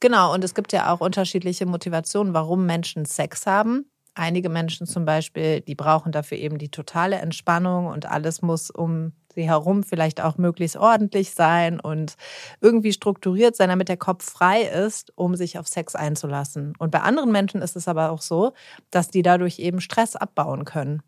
genau. 0.00 0.34
Und 0.34 0.42
es 0.42 0.52
gibt 0.52 0.72
ja 0.72 0.92
auch 0.92 1.00
unterschiedliche 1.00 1.64
Motivationen, 1.64 2.34
warum 2.34 2.66
Menschen 2.66 3.04
Sex 3.04 3.46
haben. 3.46 3.88
Einige 4.14 4.48
Menschen 4.48 4.84
zum 4.84 5.04
Beispiel, 5.04 5.60
die 5.60 5.76
brauchen 5.76 6.10
dafür 6.10 6.38
eben 6.38 6.58
die 6.58 6.72
totale 6.72 7.18
Entspannung 7.18 7.86
und 7.86 8.06
alles 8.06 8.42
muss 8.42 8.68
um 8.68 9.12
sie 9.34 9.44
herum 9.44 9.82
vielleicht 9.82 10.20
auch 10.20 10.38
möglichst 10.38 10.76
ordentlich 10.76 11.32
sein 11.32 11.80
und 11.80 12.16
irgendwie 12.60 12.92
strukturiert 12.92 13.56
sein, 13.56 13.68
damit 13.68 13.88
der 13.88 13.96
Kopf 13.96 14.24
frei 14.24 14.62
ist, 14.62 15.12
um 15.16 15.36
sich 15.36 15.58
auf 15.58 15.68
Sex 15.68 15.94
einzulassen. 15.94 16.74
Und 16.78 16.90
bei 16.90 17.00
anderen 17.00 17.32
Menschen 17.32 17.62
ist 17.62 17.76
es 17.76 17.88
aber 17.88 18.10
auch 18.10 18.22
so, 18.22 18.52
dass 18.90 19.08
die 19.08 19.22
dadurch 19.22 19.58
eben 19.58 19.80
Stress 19.80 20.16
abbauen 20.16 20.64
können. 20.64 21.02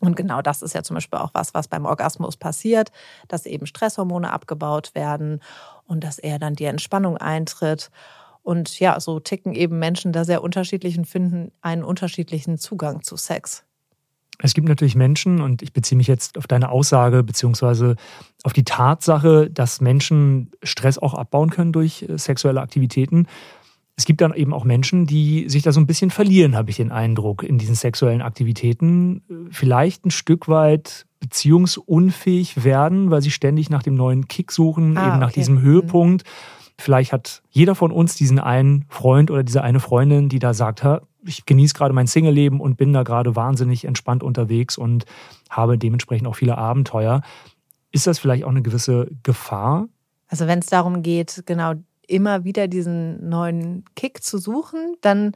Und 0.00 0.16
genau 0.16 0.42
das 0.42 0.62
ist 0.62 0.74
ja 0.74 0.82
zum 0.82 0.94
Beispiel 0.94 1.18
auch 1.18 1.30
was, 1.34 1.54
was 1.54 1.68
beim 1.68 1.86
Orgasmus 1.86 2.36
passiert, 2.36 2.90
dass 3.28 3.46
eben 3.46 3.66
Stresshormone 3.66 4.30
abgebaut 4.32 4.94
werden 4.94 5.40
und 5.86 6.04
dass 6.04 6.18
eher 6.18 6.38
dann 6.38 6.54
die 6.54 6.64
Entspannung 6.64 7.16
eintritt. 7.16 7.90
Und 8.42 8.78
ja, 8.80 9.00
so 9.00 9.20
ticken 9.20 9.54
eben 9.54 9.78
Menschen 9.78 10.12
da 10.12 10.24
sehr 10.24 10.42
unterschiedlich 10.42 10.98
und 10.98 11.06
finden 11.06 11.52
einen 11.62 11.84
unterschiedlichen 11.84 12.58
Zugang 12.58 13.02
zu 13.02 13.16
Sex. 13.16 13.64
Es 14.40 14.54
gibt 14.54 14.68
natürlich 14.68 14.96
Menschen, 14.96 15.40
und 15.40 15.62
ich 15.62 15.72
beziehe 15.72 15.96
mich 15.96 16.08
jetzt 16.08 16.36
auf 16.38 16.46
deine 16.46 16.70
Aussage 16.70 17.22
beziehungsweise 17.22 17.96
auf 18.42 18.52
die 18.52 18.64
Tatsache, 18.64 19.48
dass 19.50 19.80
Menschen 19.80 20.50
Stress 20.62 20.98
auch 20.98 21.14
abbauen 21.14 21.50
können 21.50 21.72
durch 21.72 22.02
äh, 22.08 22.18
sexuelle 22.18 22.60
Aktivitäten. 22.60 23.26
Es 23.96 24.06
gibt 24.06 24.20
dann 24.20 24.34
eben 24.34 24.52
auch 24.52 24.64
Menschen, 24.64 25.06
die 25.06 25.48
sich 25.48 25.62
da 25.62 25.70
so 25.70 25.78
ein 25.78 25.86
bisschen 25.86 26.10
verlieren, 26.10 26.56
habe 26.56 26.68
ich 26.68 26.76
den 26.76 26.90
Eindruck, 26.90 27.44
in 27.44 27.58
diesen 27.58 27.76
sexuellen 27.76 28.22
Aktivitäten. 28.22 29.22
Vielleicht 29.52 30.04
ein 30.04 30.10
Stück 30.10 30.48
weit 30.48 31.06
beziehungsunfähig 31.20 32.64
werden, 32.64 33.10
weil 33.10 33.22
sie 33.22 33.30
ständig 33.30 33.70
nach 33.70 33.84
dem 33.84 33.94
neuen 33.94 34.26
Kick 34.26 34.50
suchen, 34.50 34.96
Ah, 34.98 35.08
eben 35.10 35.20
nach 35.20 35.28
okay. 35.28 35.40
diesem 35.40 35.60
Höhepunkt. 35.60 36.24
Vielleicht 36.76 37.12
hat 37.12 37.42
jeder 37.50 37.76
von 37.76 37.92
uns 37.92 38.16
diesen 38.16 38.40
einen 38.40 38.84
Freund 38.88 39.30
oder 39.30 39.44
diese 39.44 39.62
eine 39.62 39.78
Freundin, 39.78 40.28
die 40.28 40.40
da 40.40 40.54
sagt, 40.54 40.82
"Ha, 40.82 41.02
ich 41.26 41.46
genieße 41.46 41.74
gerade 41.74 41.94
mein 41.94 42.06
Single-Leben 42.06 42.60
und 42.60 42.76
bin 42.76 42.92
da 42.92 43.02
gerade 43.02 43.36
wahnsinnig 43.36 43.84
entspannt 43.84 44.22
unterwegs 44.22 44.78
und 44.78 45.04
habe 45.50 45.78
dementsprechend 45.78 46.28
auch 46.28 46.36
viele 46.36 46.58
Abenteuer. 46.58 47.22
Ist 47.92 48.06
das 48.06 48.18
vielleicht 48.18 48.44
auch 48.44 48.50
eine 48.50 48.62
gewisse 48.62 49.08
Gefahr? 49.22 49.88
Also 50.28 50.46
wenn 50.46 50.58
es 50.58 50.66
darum 50.66 51.02
geht, 51.02 51.42
genau 51.46 51.74
immer 52.06 52.44
wieder 52.44 52.68
diesen 52.68 53.28
neuen 53.28 53.84
Kick 53.94 54.22
zu 54.22 54.38
suchen, 54.38 54.96
dann 55.00 55.32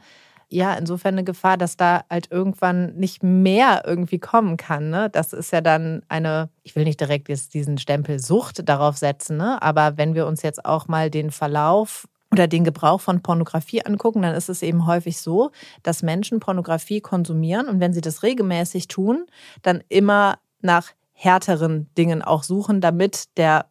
ja, 0.51 0.73
insofern 0.73 1.13
eine 1.13 1.23
Gefahr, 1.23 1.57
dass 1.57 1.77
da 1.77 2.03
halt 2.09 2.31
irgendwann 2.31 2.95
nicht 2.95 3.21
mehr 3.21 3.83
irgendwie 3.85 4.17
kommen 4.17 4.57
kann. 4.57 4.89
Ne? 4.89 5.09
Das 5.11 5.31
ist 5.31 5.51
ja 5.51 5.61
dann 5.61 6.01
eine, 6.09 6.49
ich 6.63 6.75
will 6.75 6.85
nicht 6.85 6.99
direkt 6.99 7.29
jetzt 7.29 7.53
diesen 7.53 7.77
Stempel 7.77 8.19
Sucht 8.19 8.67
darauf 8.67 8.97
setzen, 8.97 9.37
ne? 9.37 9.61
aber 9.61 9.97
wenn 9.97 10.15
wir 10.15 10.25
uns 10.25 10.41
jetzt 10.41 10.65
auch 10.65 10.87
mal 10.87 11.11
den 11.11 11.29
Verlauf 11.29 12.07
oder 12.31 12.47
den 12.47 12.63
Gebrauch 12.63 13.01
von 13.01 13.21
Pornografie 13.21 13.83
angucken, 13.83 14.21
dann 14.21 14.35
ist 14.35 14.49
es 14.49 14.61
eben 14.61 14.85
häufig 14.85 15.19
so, 15.19 15.51
dass 15.83 16.03
Menschen 16.03 16.39
Pornografie 16.39 17.01
konsumieren 17.01 17.67
und 17.67 17.79
wenn 17.79 17.93
sie 17.93 18.01
das 18.01 18.23
regelmäßig 18.23 18.87
tun, 18.87 19.25
dann 19.61 19.83
immer 19.89 20.39
nach 20.61 20.91
härteren 21.13 21.89
Dingen 21.97 22.21
auch 22.21 22.43
suchen, 22.43 22.81
damit 22.81 23.25
der 23.37 23.65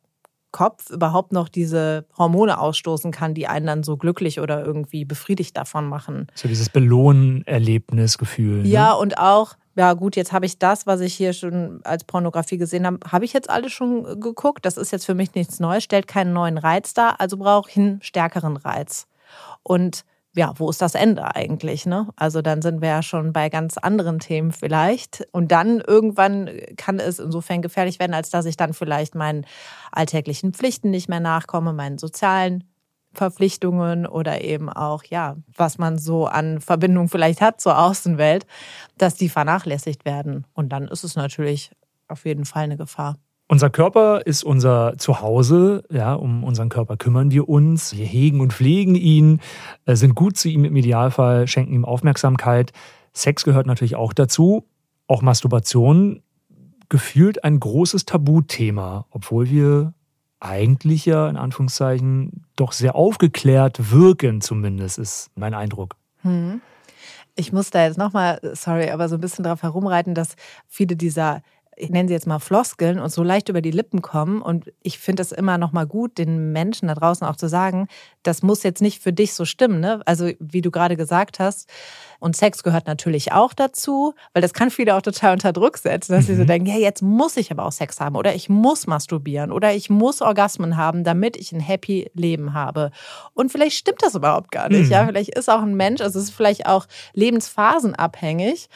Kopf 0.51 0.91
überhaupt 0.91 1.33
noch 1.33 1.49
diese 1.49 2.07
Hormone 2.17 2.59
ausstoßen 2.59 3.13
kann, 3.13 3.35
die 3.35 3.47
einen 3.47 3.67
dann 3.67 3.83
so 3.83 3.97
glücklich 3.97 4.41
oder 4.41 4.65
irgendwie 4.65 5.05
befriedigt 5.05 5.57
davon 5.57 5.87
machen. 5.87 6.27
So 6.35 6.49
dieses 6.49 6.71
Belohnerlebnisgefühl. 6.71 8.63
Ne? 8.63 8.69
Ja, 8.69 8.93
und 8.93 9.19
auch, 9.19 9.57
ja 9.79 9.93
gut, 9.93 10.17
jetzt 10.17 10.33
habe 10.33 10.45
ich 10.45 10.59
das, 10.59 10.87
was 10.87 11.01
ich 11.01 11.15
hier 11.15 11.33
schon 11.33 11.81
als 11.85 12.03
Pornografie 12.03 12.59
gesehen 12.59 12.85
habe, 12.85 12.99
habe 13.11 13.25
ich 13.25 13.33
jetzt 13.33 13.49
alles 13.49 13.73
schon 13.73 14.21
geguckt. 14.21 14.67
Das 14.67 14.77
ist 14.77 14.91
jetzt 14.91 15.07
für 15.07 15.15
mich 15.15 15.35
nichts 15.35 15.61
Neues, 15.61 15.85
stellt 15.85 16.09
keinen 16.09 16.33
neuen 16.33 16.59
Reiz 16.59 16.95
dar, 16.95 17.21
also 17.21 17.37
brauche 17.37 17.71
ich 17.71 17.77
einen 17.77 18.03
stärkeren 18.03 18.57
Reiz. 18.57 19.07
Und 19.63 20.05
ja, 20.35 20.53
wo 20.57 20.69
ist 20.69 20.83
das 20.83 20.95
Ende 20.95 21.35
eigentlich? 21.37 21.87
Ne? 21.87 22.09
Also 22.17 22.43
dann 22.43 22.61
sind 22.61 22.83
wir 22.83 22.89
ja 22.89 23.03
schon 23.03 23.33
bei 23.33 23.49
ganz 23.49 23.79
anderen 23.79 24.19
Themen 24.19 24.51
vielleicht. 24.51 25.27
Und 25.33 25.53
dann 25.53 25.81
irgendwann 25.81 26.51
kann 26.77 26.99
es 26.99 27.21
insofern 27.21 27.63
gefährlich 27.63 27.99
werden, 27.99 28.15
als 28.15 28.31
dass 28.31 28.47
ich 28.47 28.57
dann 28.57 28.75
vielleicht 28.75 29.15
meinen 29.15 29.47
alltäglichen 29.93 30.53
Pflichten 30.53 30.91
nicht 30.91 31.09
mehr 31.09 31.21
nachkomme, 31.21 31.73
meinen 31.73 31.99
sozialen 31.99 32.65
Verpflichtungen 33.19 34.07
oder 34.07 34.43
eben 34.43 34.69
auch, 34.71 35.05
ja, 35.05 35.37
was 35.55 35.79
man 35.79 35.99
so 35.99 36.27
an 36.27 36.61
Verbindung 36.61 37.09
vielleicht 37.09 37.41
hat 37.41 37.61
zur 37.61 37.79
Außenwelt, 37.79 38.47
dass 38.97 39.15
die 39.15 39.29
vernachlässigt 39.29 40.05
werden. 40.05 40.47
Und 40.55 40.71
dann 40.71 40.89
ist 40.89 41.05
es 41.05 41.17
natürlich 41.17 41.71
auf 42.09 42.25
jeden 42.25 42.45
Fall 42.45 42.65
eine 42.65 42.77
Gefahr. 42.77 43.17
Unser 43.51 43.71
Körper 43.71 44.27
ist 44.27 44.45
unser 44.45 44.99
Zuhause, 44.99 45.83
ja, 45.91 46.13
um 46.13 46.45
unseren 46.45 46.69
Körper 46.69 46.99
kümmern 46.99 47.31
wir 47.31 47.49
uns. 47.49 47.97
Wir 47.97 48.05
hegen 48.05 48.41
und 48.41 48.53
pflegen 48.53 48.95
ihn, 48.95 49.41
äh, 49.87 49.97
sind 49.97 50.15
gut 50.15 50.37
zu 50.37 50.49
ihm 50.51 50.65
im 50.65 50.77
Idealfall, 50.77 51.47
schenken 51.47 51.73
ihm 51.73 51.87
Aufmerksamkeit. 51.87 52.73
Sex 53.15 53.45
gehört 53.45 53.67
natürlich 53.67 53.97
auch 53.97 54.13
dazu, 54.13 54.67
auch 55.07 55.23
Masturbation 55.23 56.23
gefühlt 56.91 57.43
ein 57.45 57.59
großes 57.59 58.05
Tabuthema, 58.05 59.07
obwohl 59.11 59.49
wir 59.49 59.95
eigentlich 60.41 61.07
ja 61.07 61.29
in 61.29 61.37
Anführungszeichen 61.37 62.45
doch 62.57 62.73
sehr 62.73 62.95
aufgeklärt 62.95 63.91
wirken, 63.91 64.41
zumindest 64.41 64.99
ist 64.99 65.31
mein 65.35 65.55
Eindruck. 65.55 65.97
Hm. 66.23 66.61
Ich 67.35 67.53
muss 67.53 67.71
da 67.71 67.85
jetzt 67.85 67.99
nochmal, 67.99 68.41
sorry, 68.55 68.91
aber 68.91 69.09
so 69.09 69.17
ein 69.17 69.21
bisschen 69.21 69.45
drauf 69.45 69.63
herumreiten, 69.63 70.15
dass 70.15 70.35
viele 70.67 70.97
dieser 70.97 71.43
ich 71.79 71.91
nenne 71.91 72.09
sie 72.09 72.15
jetzt 72.15 72.27
mal 72.27 72.39
Floskeln 72.39 72.99
und 72.99 73.11
so 73.11 73.23
leicht 73.23 73.49
über 73.49 73.63
die 73.63 73.71
Lippen 73.71 74.03
kommen. 74.03 74.43
Und 74.43 74.73
ich 74.83 74.99
finde 74.99 75.23
es 75.23 75.33
immer 75.33 75.59
noch 75.59 75.73
mal 75.73 75.87
gut, 75.87 76.19
den 76.19 76.53
Menschen 76.53 76.89
da 76.89 76.95
draußen 76.95 77.27
auch 77.27 77.37
zu 77.37 77.49
sagen, 77.49 77.87
das 78.23 78.43
muss 78.43 78.63
jetzt 78.63 78.83
nicht 78.83 79.03
für 79.03 79.13
dich 79.13 79.35
so 79.35 79.45
stimmen. 79.45 79.81
Ne? 79.81 80.03
Also 80.05 80.31
wie 80.41 80.61
du 80.61 80.71
gerade 80.71 80.97
gesagt 80.97 81.39
hast, 81.39 81.71
und 82.19 82.37
Sex 82.37 82.63
gehört 82.63 82.87
natürlich 82.87 83.33
auch 83.33 83.53
dazu, 83.53 84.15
weil 84.33 84.43
das 84.43 84.53
kann 84.53 84.71
viele 84.71 84.97
auch 84.97 85.03
total 85.03 85.35
unter 85.35 85.53
Druck 85.53 85.79
setzen, 85.79 86.13
dass 86.13 86.25
mhm. 86.25 86.27
sie 86.27 86.37
so 86.37 86.45
denken, 86.45 86.69
ja, 86.69 86.77
jetzt 86.77 87.03
muss 87.03 87.37
ich 87.37 87.51
aber 87.51 87.65
auch 87.65 87.73
Sex 87.73 88.01
haben 88.01 88.17
oder 88.17 88.35
ich 88.35 88.49
muss 88.49 88.87
masturbieren 88.87 89.53
oder 89.53 89.75
ich 89.75 89.91
muss 89.91 90.21
Orgasmen 90.21 90.77
haben, 90.77 91.05
damit 91.05 91.37
ich 91.37 91.53
ein 91.53 91.61
happy 91.61 92.11
Leben 92.15 92.55
habe. 92.55 92.91
Und 93.35 93.53
vielleicht 93.53 93.77
stimmt 93.77 94.03
das 94.03 94.15
überhaupt 94.15 94.51
gar 94.51 94.69
nicht. 94.69 94.87
Mhm. 94.87 94.93
Ja, 94.93 95.07
vielleicht 95.07 95.37
ist 95.37 95.49
auch 95.49 95.63
ein 95.63 95.75
Mensch, 95.75 96.01
also 96.01 96.19
es 96.19 96.27
ist 96.27 96.35
vielleicht 96.35 96.67
auch 96.67 96.87
lebensphasenabhängig. 97.15 98.69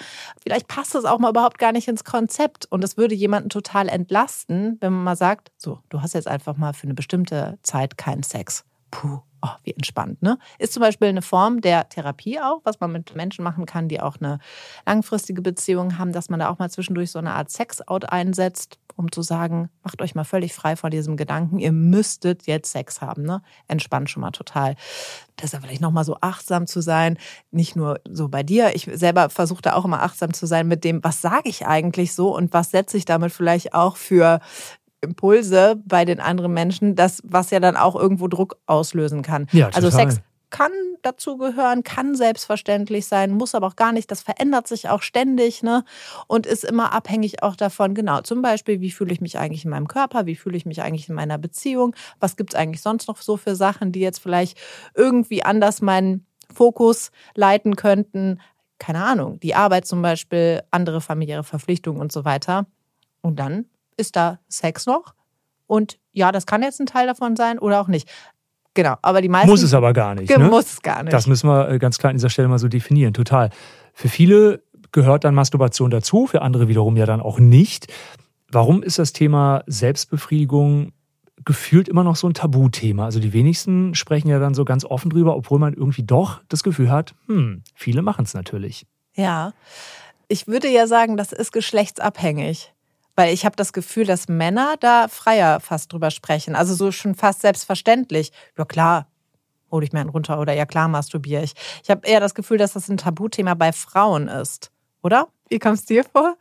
Vielleicht 0.43 0.69
passt 0.69 0.95
das 0.95 1.05
auch 1.05 1.19
mal 1.19 1.31
überhaupt 1.31 1.59
gar 1.59 1.73
nicht 1.73 1.89
ins 1.89 2.05
Konzept 2.05 2.67
und 2.71 2.85
es 2.85 2.97
würde 2.97 3.15
jemanden 3.15 3.49
total 3.49 3.89
entlasten, 3.89 4.79
wenn 4.81 4.93
man 4.93 5.05
mal 5.05 5.17
sagt, 5.17 5.51
so, 5.57 5.81
du 5.89 6.01
hast 6.03 6.15
jetzt 6.15 6.29
einfach 6.29 6.57
mal 6.57 6.73
für 6.73 6.85
eine 6.85 6.95
bestimmte 6.95 7.59
Zeit 7.63 7.99
keinen 7.99 8.23
Sex. 8.23 8.65
Puh, 8.91 9.21
oh, 9.43 9.51
wie 9.65 9.73
entspannt, 9.73 10.23
ne? 10.23 10.39
Ist 10.59 10.73
zum 10.73 10.81
Beispiel 10.83 11.09
eine 11.09 11.23
Form 11.23 11.61
der 11.61 11.89
Therapie 11.89 12.41
auch, 12.41 12.61
was 12.65 12.81
man 12.81 12.93
mit 12.93 13.15
Menschen 13.15 13.45
machen 13.45 13.67
kann, 13.67 13.89
die 13.89 14.01
auch 14.01 14.17
eine 14.21 14.39
langfristige 14.87 15.43
Beziehung 15.43 15.99
haben, 15.99 16.13
dass 16.13 16.31
man 16.31 16.41
da 16.41 16.49
auch 16.49 16.59
mal 16.59 16.71
zwischendurch 16.71 17.11
so 17.11 17.19
eine 17.19 17.35
Art 17.35 17.51
Sex-Out 17.51 18.11
einsetzt, 18.11 18.79
um 18.97 19.11
zu 19.11 19.23
sagen, 19.23 19.71
macht 19.83 20.01
euch 20.03 20.15
mal 20.15 20.25
völlig 20.25 20.55
frei 20.55 20.77
von 20.77 20.91
diesem 20.91 21.17
Gedanken, 21.17 21.59
ihr 21.59 21.73
müsstet 21.73 22.47
jetzt 22.47 22.73
Sex 22.73 23.01
haben, 23.01 23.23
ne? 23.23 23.43
Entspannt 23.69 24.11
schon 24.11 24.21
mal 24.21 24.31
total. 24.31 24.77
Deshalb 25.41 25.65
vielleicht 25.65 25.81
nochmal 25.81 26.05
so 26.05 26.19
achtsam 26.21 26.67
zu 26.67 26.81
sein, 26.81 27.19
nicht 27.51 27.75
nur 27.75 28.01
so 28.09 28.29
bei 28.29 28.43
dir. 28.43 28.75
Ich 28.75 28.89
selber 28.93 29.31
versuche 29.31 29.63
da 29.63 29.73
auch 29.75 29.85
immer 29.85 30.03
achtsam 30.03 30.33
zu 30.35 30.47
sein 30.47 30.69
mit 30.69 30.85
dem, 30.85 31.03
was 31.03 31.21
sage 31.21 31.49
ich 31.49 31.67
eigentlich 31.67 32.15
so 32.15 32.35
und 32.37 32.53
was 32.53 32.71
setze 32.71 32.97
ich 32.97 33.05
damit 33.05 33.33
vielleicht 33.33 33.75
auch 33.75 33.97
für 33.97 34.41
Impulse 35.03 35.81
bei 35.85 36.05
den 36.05 36.21
anderen 36.21 36.55
Menschen, 36.55 36.95
das, 36.95 37.21
was 37.25 37.51
ja 37.51 37.61
dann 37.61 37.77
auch 37.77 37.97
irgendwo 37.97 38.29
Druck 38.29 38.57
auslösen 38.67 39.23
kann. 39.23 39.47
Ja, 39.53 39.69
also 39.73 39.91
Sex 39.91 40.21
kann 40.53 40.71
dazugehören, 41.01 41.83
kann 41.83 42.15
selbstverständlich 42.15 43.07
sein, 43.07 43.33
muss 43.33 43.55
aber 43.57 43.67
auch 43.67 43.77
gar 43.77 43.91
nicht. 43.91 44.11
Das 44.11 44.23
verändert 44.23 44.69
sich 44.69 44.89
auch 44.89 45.03
ständig 45.03 45.63
ne? 45.63 45.85
und 46.29 46.47
ist 46.47 46.63
immer 46.63 46.93
abhängig 46.93 47.43
auch 47.43 47.57
davon, 47.57 47.95
genau, 47.95 48.21
zum 48.21 48.43
Beispiel, 48.43 48.81
wie 48.81 48.93
fühle 48.93 49.13
ich 49.13 49.21
mich 49.21 49.39
eigentlich 49.39 49.65
in 49.65 49.71
meinem 49.71 49.89
Körper, 49.89 50.27
wie 50.27 50.37
fühle 50.37 50.57
ich 50.57 50.67
mich 50.67 50.83
eigentlich 50.83 51.09
in 51.09 51.15
meiner 51.15 51.39
Beziehung, 51.39 51.97
was 52.21 52.37
gibt 52.37 52.53
es 52.53 52.61
eigentlich 52.61 52.83
sonst 52.83 53.09
noch 53.09 53.21
so 53.21 53.37
für 53.37 53.57
Sachen, 53.57 53.91
die 53.91 54.01
jetzt 54.01 54.21
vielleicht 54.21 54.59
irgendwie 54.95 55.43
anders 55.43 55.81
meinen 55.81 56.27
Fokus 56.53 57.11
leiten 57.35 57.75
könnten. 57.75 58.41
Keine 58.79 59.03
Ahnung, 59.03 59.41
die 59.41 59.55
Arbeit 59.55 59.87
zum 59.87 60.03
Beispiel, 60.03 60.63
andere 60.71 61.01
familiäre 61.01 61.45
Verpflichtungen 61.45 62.01
und 62.01 62.13
so 62.13 62.25
weiter. 62.25 62.67
Und 63.23 63.39
dann 63.39 63.67
ist 63.97 64.17
da 64.17 64.39
Sex 64.49 64.87
noch? 64.87 65.15
Und 65.67 65.99
ja, 66.13 66.33
das 66.33 66.47
kann 66.47 66.63
jetzt 66.63 66.81
ein 66.81 66.87
Teil 66.87 67.07
davon 67.07 67.37
sein 67.37 67.59
oder 67.59 67.81
auch 67.81 67.89
nicht. 67.89 68.09
Genau, 68.75 68.97
aber 69.03 69.21
die 69.21 69.29
meisten. 69.29 69.51
Muss 69.51 69.63
es 69.63 69.75
aber 69.75 69.93
gar 69.93 70.15
nicht. 70.15 70.37
Ne? 70.37 70.49
Muss 70.49 70.73
es 70.73 70.83
gar 70.83 71.03
nicht. 71.03 71.13
Das 71.13 71.27
müssen 71.27 71.49
wir 71.49 71.69
äh, 71.69 71.79
ganz 71.79 71.99
klar 71.99 72.11
an 72.11 72.17
dieser 72.17 72.31
Stelle 72.31 72.49
mal 72.49 72.59
so 72.59 72.69
definieren. 72.69 73.13
Total. 73.13 73.51
Für 73.93 74.09
viele 74.09 74.63
gehört 74.93 75.25
dann 75.25 75.35
Masturbation 75.35 75.91
dazu, 75.91 76.27
für 76.27 76.43
andere 76.43 76.69
wiederum 76.69 76.97
ja 76.97 77.07
dann 77.07 77.21
auch 77.21 77.39
nicht. 77.39 77.93
Warum 78.51 78.83
ist 78.83 78.99
das 78.99 79.13
Thema 79.13 79.63
Selbstbefriedigung 79.67 80.93
gefühlt 81.45 81.89
immer 81.89 82.05
noch 82.05 82.17
so 82.17 82.29
ein 82.29 82.35
Tabuthema? 82.35 83.07
Also 83.07 83.19
die 83.19 83.33
wenigsten 83.33 83.95
sprechen 83.95 84.29
ja 84.29 84.39
dann 84.39 84.55
so 84.55 84.65
ganz 84.65 84.85
offen 84.85 85.11
drüber, 85.11 85.37
obwohl 85.37 85.59
man 85.59 85.73
irgendwie 85.75 86.03
doch 86.03 86.41
das 86.49 86.63
Gefühl 86.63 86.91
hat, 86.91 87.15
hm, 87.27 87.63
viele 87.75 88.03
machen 88.03 88.25
es 88.25 88.35
natürlich. 88.35 88.87
Ja. 89.15 89.53
Ich 90.29 90.47
würde 90.47 90.69
ja 90.69 90.87
sagen, 90.87 91.17
das 91.17 91.33
ist 91.33 91.53
geschlechtsabhängig. 91.53 92.73
Weil 93.15 93.33
ich 93.35 93.45
habe 93.45 93.57
das 93.57 93.73
Gefühl, 93.73 94.07
dass 94.07 94.29
Männer 94.29 94.77
da 94.81 95.09
freier 95.09 95.61
fast 95.61 95.93
drüber 95.93 96.11
sprechen. 96.11 96.55
Also 96.55 96.75
so 96.75 96.93
schon 96.93 97.15
fast 97.15 97.43
selbstverständlich. 97.43 98.33
Ja 98.57 98.65
klar, 98.65 99.07
hole 99.71 99.85
ich 99.85 99.93
mir 99.93 100.01
einen 100.01 100.11
runter 100.11 100.39
oder 100.41 100.53
ja 100.53 100.67
klar 100.67 100.89
masturbiere 100.89 101.43
ich. 101.43 101.53
Ich 101.83 101.91
habe 101.91 102.07
eher 102.07 102.21
das 102.21 102.35
Gefühl, 102.35 102.59
dass 102.59 102.73
das 102.73 102.89
ein 102.89 102.97
Tabuthema 102.97 103.55
bei 103.55 103.73
Frauen 103.73 104.29
ist. 104.29 104.71
Oder? 105.03 105.29
Wie 105.49 105.59
kommst 105.59 105.91
du 105.91 105.95
dir 105.95 106.05
vor? 106.05 106.37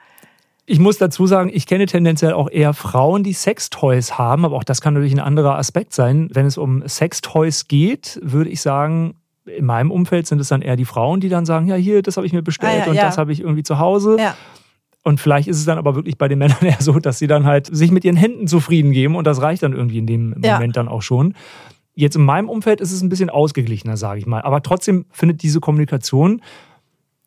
Ich 0.66 0.80
muss 0.80 0.98
dazu 0.98 1.26
sagen, 1.26 1.50
ich 1.52 1.66
kenne 1.66 1.86
tendenziell 1.86 2.34
auch 2.34 2.50
eher 2.50 2.74
Frauen, 2.74 3.24
die 3.24 3.34
Sextoys 3.34 4.18
haben, 4.18 4.46
aber 4.46 4.56
auch 4.56 4.64
das 4.64 4.80
kann 4.80 4.94
natürlich 4.94 5.14
ein 5.14 5.20
anderer 5.20 5.58
Aspekt 5.58 5.94
sein. 5.94 6.30
Wenn 6.32 6.46
es 6.46 6.58
um 6.58 6.88
Sextoys 6.88 7.68
geht, 7.68 8.20
würde 8.22 8.50
ich 8.50 8.62
sagen, 8.62 9.16
in 9.46 9.66
meinem 9.66 9.92
Umfeld 9.92 10.28
sind 10.28 10.40
es 10.40 10.50
dann 10.50 10.62
eher 10.62 10.76
die 10.76 10.86
Frauen, 10.86 11.20
die 11.20 11.30
dann 11.30 11.46
sagen, 11.46 11.68
ja, 11.68 11.76
hier, 11.76 12.04
das 12.04 12.16
habe 12.16 12.28
ich 12.28 12.34
mir 12.34 12.44
bestellt 12.44 12.74
Ah, 12.74 12.86
ja, 12.86 12.90
und 12.90 12.96
ja. 12.96 13.04
das 13.04 13.18
habe 13.18 13.32
ich 13.32 13.42
irgendwie 13.42 13.64
zu 13.64 13.80
Hause. 13.80 14.18
Ja. 14.20 14.36
Und 15.04 15.20
vielleicht 15.20 15.48
ist 15.48 15.58
es 15.58 15.66
dann 15.66 15.78
aber 15.80 15.96
wirklich 15.96 16.18
bei 16.18 16.28
den 16.28 16.40
Männern 16.40 16.58
eher 16.62 16.78
so, 16.80 17.00
dass 17.00 17.18
sie 17.20 17.28
dann 17.28 17.46
halt 17.46 17.74
sich 17.76 17.92
mit 17.92 18.06
ihren 18.06 18.16
Händen 18.18 18.48
zufrieden 18.48 18.92
geben 18.92 19.16
und 19.16 19.26
das 19.26 19.42
reicht 19.42 19.64
dann 19.64 19.74
irgendwie 19.74 19.98
in 19.98 20.08
dem 20.08 20.36
Ja. 20.44 20.54
Moment 20.56 20.78
dann 20.78 20.88
auch 20.88 21.02
schon. 21.02 21.34
Jetzt 21.94 22.16
in 22.16 22.24
meinem 22.24 22.48
Umfeld 22.50 22.80
ist 22.82 22.92
es 22.92 23.02
ein 23.02 23.10
bisschen 23.10 23.30
ausgeglichener, 23.30 23.98
sage 23.98 24.20
ich 24.20 24.26
mal. 24.26 24.42
Aber 24.44 24.62
trotzdem 24.62 25.06
findet 25.12 25.44
diese 25.44 25.60
Kommunikation 25.60 26.42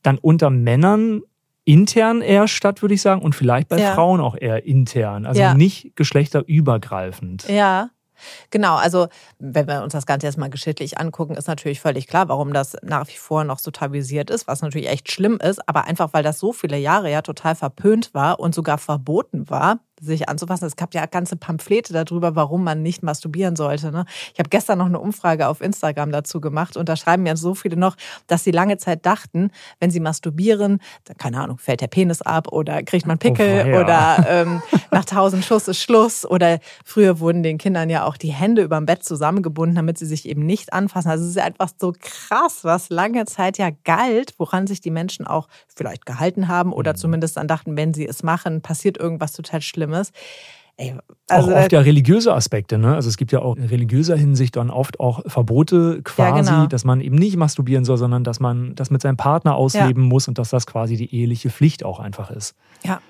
dann 0.03 0.19
unter 0.19 0.51
Männern 0.51 1.21
intern 1.67 2.21
eher 2.21 2.47
statt, 2.47 2.83
würde 2.83 2.95
ich 2.95 3.03
sagen, 3.03 3.23
und 3.23 3.35
vielleicht 3.35 3.69
bei 3.69 3.79
Ja. 3.81 3.95
Frauen 3.95 4.21
auch 4.21 4.37
eher 4.39 4.65
intern. 4.67 5.27
Also 5.27 5.41
Ja. 5.41 5.55
nicht 5.55 5.97
geschlechterübergreifend. 5.97 7.49
Ja. 7.49 7.91
Genau, 8.51 8.77
also 8.77 9.09
wenn 9.39 9.67
wir 9.67 9.83
uns 9.83 9.93
das 9.93 10.07
Ganze 10.07 10.27
jetzt 10.27 10.39
mal 10.39 10.51
geschichtlich 10.51 10.99
angucken, 10.99 11.35
ist 11.35 11.49
natürlich 11.49 11.81
völlig 11.81 12.07
klar, 12.07 12.29
warum 12.29 12.53
das 12.53 12.77
nach 12.83 13.07
wie 13.09 13.17
vor 13.17 13.45
noch 13.45 13.59
so 13.59 13.71
tabuisiert 13.71 14.31
ist, 14.31 14.47
was 14.47 14.63
natürlich 14.63 14.89
echt 14.89 15.11
schlimm 15.11 15.39
ist, 15.39 15.67
aber 15.69 15.85
einfach 15.85 16.13
weil 16.13 16.23
das 16.23 16.39
so 16.39 16.53
viele 16.53 16.79
Jahre 16.79 17.11
ja 17.11 17.23
total 17.23 17.55
verpönt 17.55 18.15
war 18.15 18.41
und 18.41 18.55
sogar 18.55 18.79
verboten 18.79 19.49
war, 19.51 19.79
sich 20.05 20.29
anzufassen. 20.29 20.67
Es 20.67 20.77
gab 20.77 20.95
ja 20.95 21.07
ganze 21.07 21.37
Pamphlete 21.37 21.93
darüber, 21.93 22.37
warum 22.37 22.65
man 22.65 22.83
nicht 22.83 23.03
masturbieren 23.03 23.57
sollte. 23.57 23.91
Ne? 23.91 24.05
Ich 24.33 24.39
habe 24.39 24.49
gestern 24.49 24.79
noch 24.79 24.87
eine 24.87 25.01
Umfrage 25.01 25.49
auf 25.49 25.61
Instagram 25.61 26.13
dazu 26.13 26.41
gemacht 26.41 26.77
und 26.77 26.89
da 26.89 26.97
schreiben 26.97 27.23
mir 27.23 27.37
so 27.37 27.55
viele 27.55 27.77
noch, 27.77 27.97
dass 28.27 28.45
sie 28.45 28.51
lange 28.51 28.79
Zeit 28.79 29.05
dachten, 29.07 29.51
wenn 29.81 29.91
sie 29.91 30.01
masturbieren, 30.01 30.81
dann, 31.05 31.17
keine 31.17 31.41
Ahnung, 31.41 31.59
fällt 31.59 31.81
der 31.81 31.89
Penis 31.89 32.23
ab 32.23 32.49
oder 32.49 32.83
kriegt 32.83 33.07
man 33.07 33.19
Pickel 33.19 33.75
oh, 33.75 33.81
oder 33.81 34.25
ähm, 34.29 34.63
nach 34.91 35.05
tausend 35.05 35.45
Schuss 35.45 35.69
ist 35.69 35.83
Schluss 35.83 36.25
oder 36.25 36.59
früher 36.85 37.21
wurden 37.21 37.43
den 37.43 37.59
Kindern 37.59 37.91
ja 37.91 38.05
auch 38.05 38.17
die 38.17 38.33
Hände 38.33 38.63
über 38.63 38.77
dem 38.77 38.87
Bett 38.87 39.05
zusammengebunden, 39.05 39.77
damit 39.77 39.99
sie 39.99 40.07
sich 40.07 40.29
eben 40.29 40.45
nicht 40.47 40.73
anfassen. 40.73 41.11
Also 41.11 41.25
es 41.25 41.31
ist 41.31 41.39
einfach 41.39 41.71
so 41.79 41.93
krass, 41.99 42.61
was 42.63 42.91
lange 42.91 43.25
Zeit 43.27 43.59
ja 43.59 43.71
galt, 43.85 44.35
woran 44.39 44.67
sich 44.67 44.81
die 44.81 44.91
Menschen 44.91 45.27
auch 45.27 45.49
vielleicht 45.75 46.07
gehalten 46.07 46.49
haben 46.49 46.73
oder 46.73 46.93
mhm. 46.93 46.97
zumindest 46.97 47.37
dann 47.37 47.49
dachten, 47.49 47.77
wenn 47.77 47.95
sie 47.95 48.07
es 48.07 48.23
machen, 48.23 48.63
passiert 48.63 48.97
irgendwas 48.97 49.33
total 49.33 49.63
Schlimmes. 49.63 49.94
Schlimmes. 49.95 50.13
Ey, 50.77 50.97
also 51.29 51.53
auch 51.53 51.57
oft 51.57 51.73
ja 51.73 51.81
religiöse 51.81 52.35
Aspekte, 52.35 52.79
ne? 52.79 52.97
Also 52.97 53.09
es 53.09 53.17
gibt 53.17 53.31
ja 53.31 53.41
auch 53.41 53.57
in 53.57 53.67
religiöser 53.67 54.17
Hinsicht 54.17 54.57
dann 54.57 54.71
oft 54.71 54.99
auch 54.99 55.23
Verbote 55.25 56.03
quasi, 56.03 56.51
ja, 56.51 56.57
genau. 56.57 56.67
dass 56.67 56.85
man 56.85 57.01
eben 57.01 57.15
nicht 57.15 57.37
masturbieren 57.37 57.85
soll, 57.85 57.97
sondern 57.97 58.25
dass 58.25 58.41
man 58.41 58.75
das 58.75 58.91
mit 58.91 59.01
seinem 59.01 59.17
Partner 59.17 59.55
ausleben 59.55 60.03
ja. 60.03 60.09
muss 60.09 60.27
und 60.27 60.37
dass 60.37 60.51
das 60.51 60.67
quasi 60.67 60.97
die 60.97 61.15
eheliche 61.15 61.51
Pflicht 61.51 61.85
auch 61.85 62.01
einfach 62.01 62.31
ist. 62.31 62.57
Ja. 62.85 63.01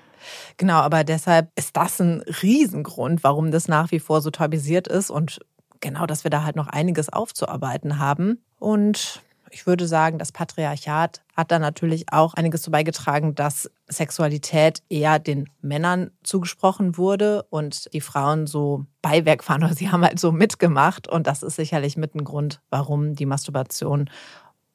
Genau, 0.57 0.75
aber 0.77 1.03
deshalb 1.03 1.49
ist 1.55 1.75
das 1.75 1.99
ein 1.99 2.23
Riesengrund, 2.41 3.23
warum 3.23 3.51
das 3.51 3.67
nach 3.67 3.91
wie 3.91 3.99
vor 3.99 4.21
so 4.21 4.31
tabuisiert 4.31 4.87
ist 4.87 5.11
und 5.11 5.39
genau, 5.81 6.05
dass 6.05 6.23
wir 6.23 6.31
da 6.31 6.43
halt 6.43 6.55
noch 6.55 6.67
einiges 6.67 7.11
aufzuarbeiten 7.11 7.99
haben. 7.99 8.43
Und 8.57 9.21
ich 9.55 9.65
würde 9.65 9.87
sagen, 9.87 10.19
das 10.19 10.33
Patriarchat 10.33 11.21
hat 11.33 11.49
da 11.49 11.59
natürlich 11.59 12.11
auch 12.11 12.33
einiges 12.33 12.61
zu 12.61 12.71
beigetragen, 12.71 13.35
dass 13.35 13.71
Sexualität 13.87 14.83
eher 14.89 15.17
den 15.17 15.49
Männern 15.61 16.11
zugesprochen 16.23 16.97
wurde 16.97 17.43
und 17.43 17.93
die 17.93 18.01
Frauen 18.01 18.47
so 18.47 18.85
Beiwerk 19.01 19.47
waren 19.47 19.63
oder 19.63 19.73
sie 19.73 19.89
haben 19.89 20.03
halt 20.03 20.19
so 20.19 20.33
mitgemacht. 20.33 21.07
Und 21.07 21.25
das 21.25 21.41
ist 21.41 21.55
sicherlich 21.55 21.95
mit 21.95 22.15
ein 22.15 22.25
Grund, 22.25 22.59
warum 22.69 23.15
die 23.15 23.25
Masturbation 23.25 24.09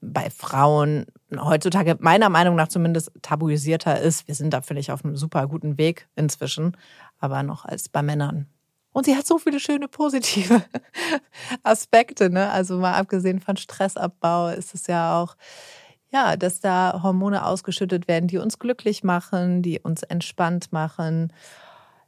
bei 0.01 0.31
Frauen 0.31 1.05
heutzutage 1.39 1.99
meiner 2.01 2.31
Meinung 2.31 2.57
nach 2.57 2.69
zumindest 2.69 3.13
tabuisierter 3.21 4.01
ist. 4.01 4.29
Wir 4.29 4.35
sind 4.35 4.55
da, 4.55 4.63
ich, 4.77 4.93
auf 4.93 5.05
einem 5.05 5.15
super 5.15 5.47
guten 5.47 5.77
Weg 5.77 6.09
inzwischen, 6.17 6.75
aber 7.19 7.43
noch 7.43 7.67
als 7.67 7.91
bei 7.91 8.01
Männern. 8.01 8.47
Und 8.93 9.07
sie 9.07 9.17
hat 9.17 9.27
so 9.27 9.39
viele 9.39 9.61
schöne 9.61 9.89
positive 9.89 10.63
Aspekte, 11.63 12.31
ne? 12.31 12.51
Also 12.51 12.79
mal 12.79 12.95
abgesehen 12.95 13.41
von 13.41 13.57
Stressabbau 13.57 14.49
ist 14.49 14.75
es 14.75 14.87
ja 14.87 15.21
auch, 15.21 15.37
ja, 16.13 16.37
dass 16.37 16.61
da 16.61 17.01
Hormone 17.03 17.45
ausgeschüttet 17.45 18.09
werden, 18.09 18.27
die 18.27 18.39
uns 18.39 18.59
glücklich 18.59 19.05
machen, 19.05 19.63
die 19.63 19.79
uns 19.79 20.03
entspannt 20.03 20.73
machen. 20.73 21.33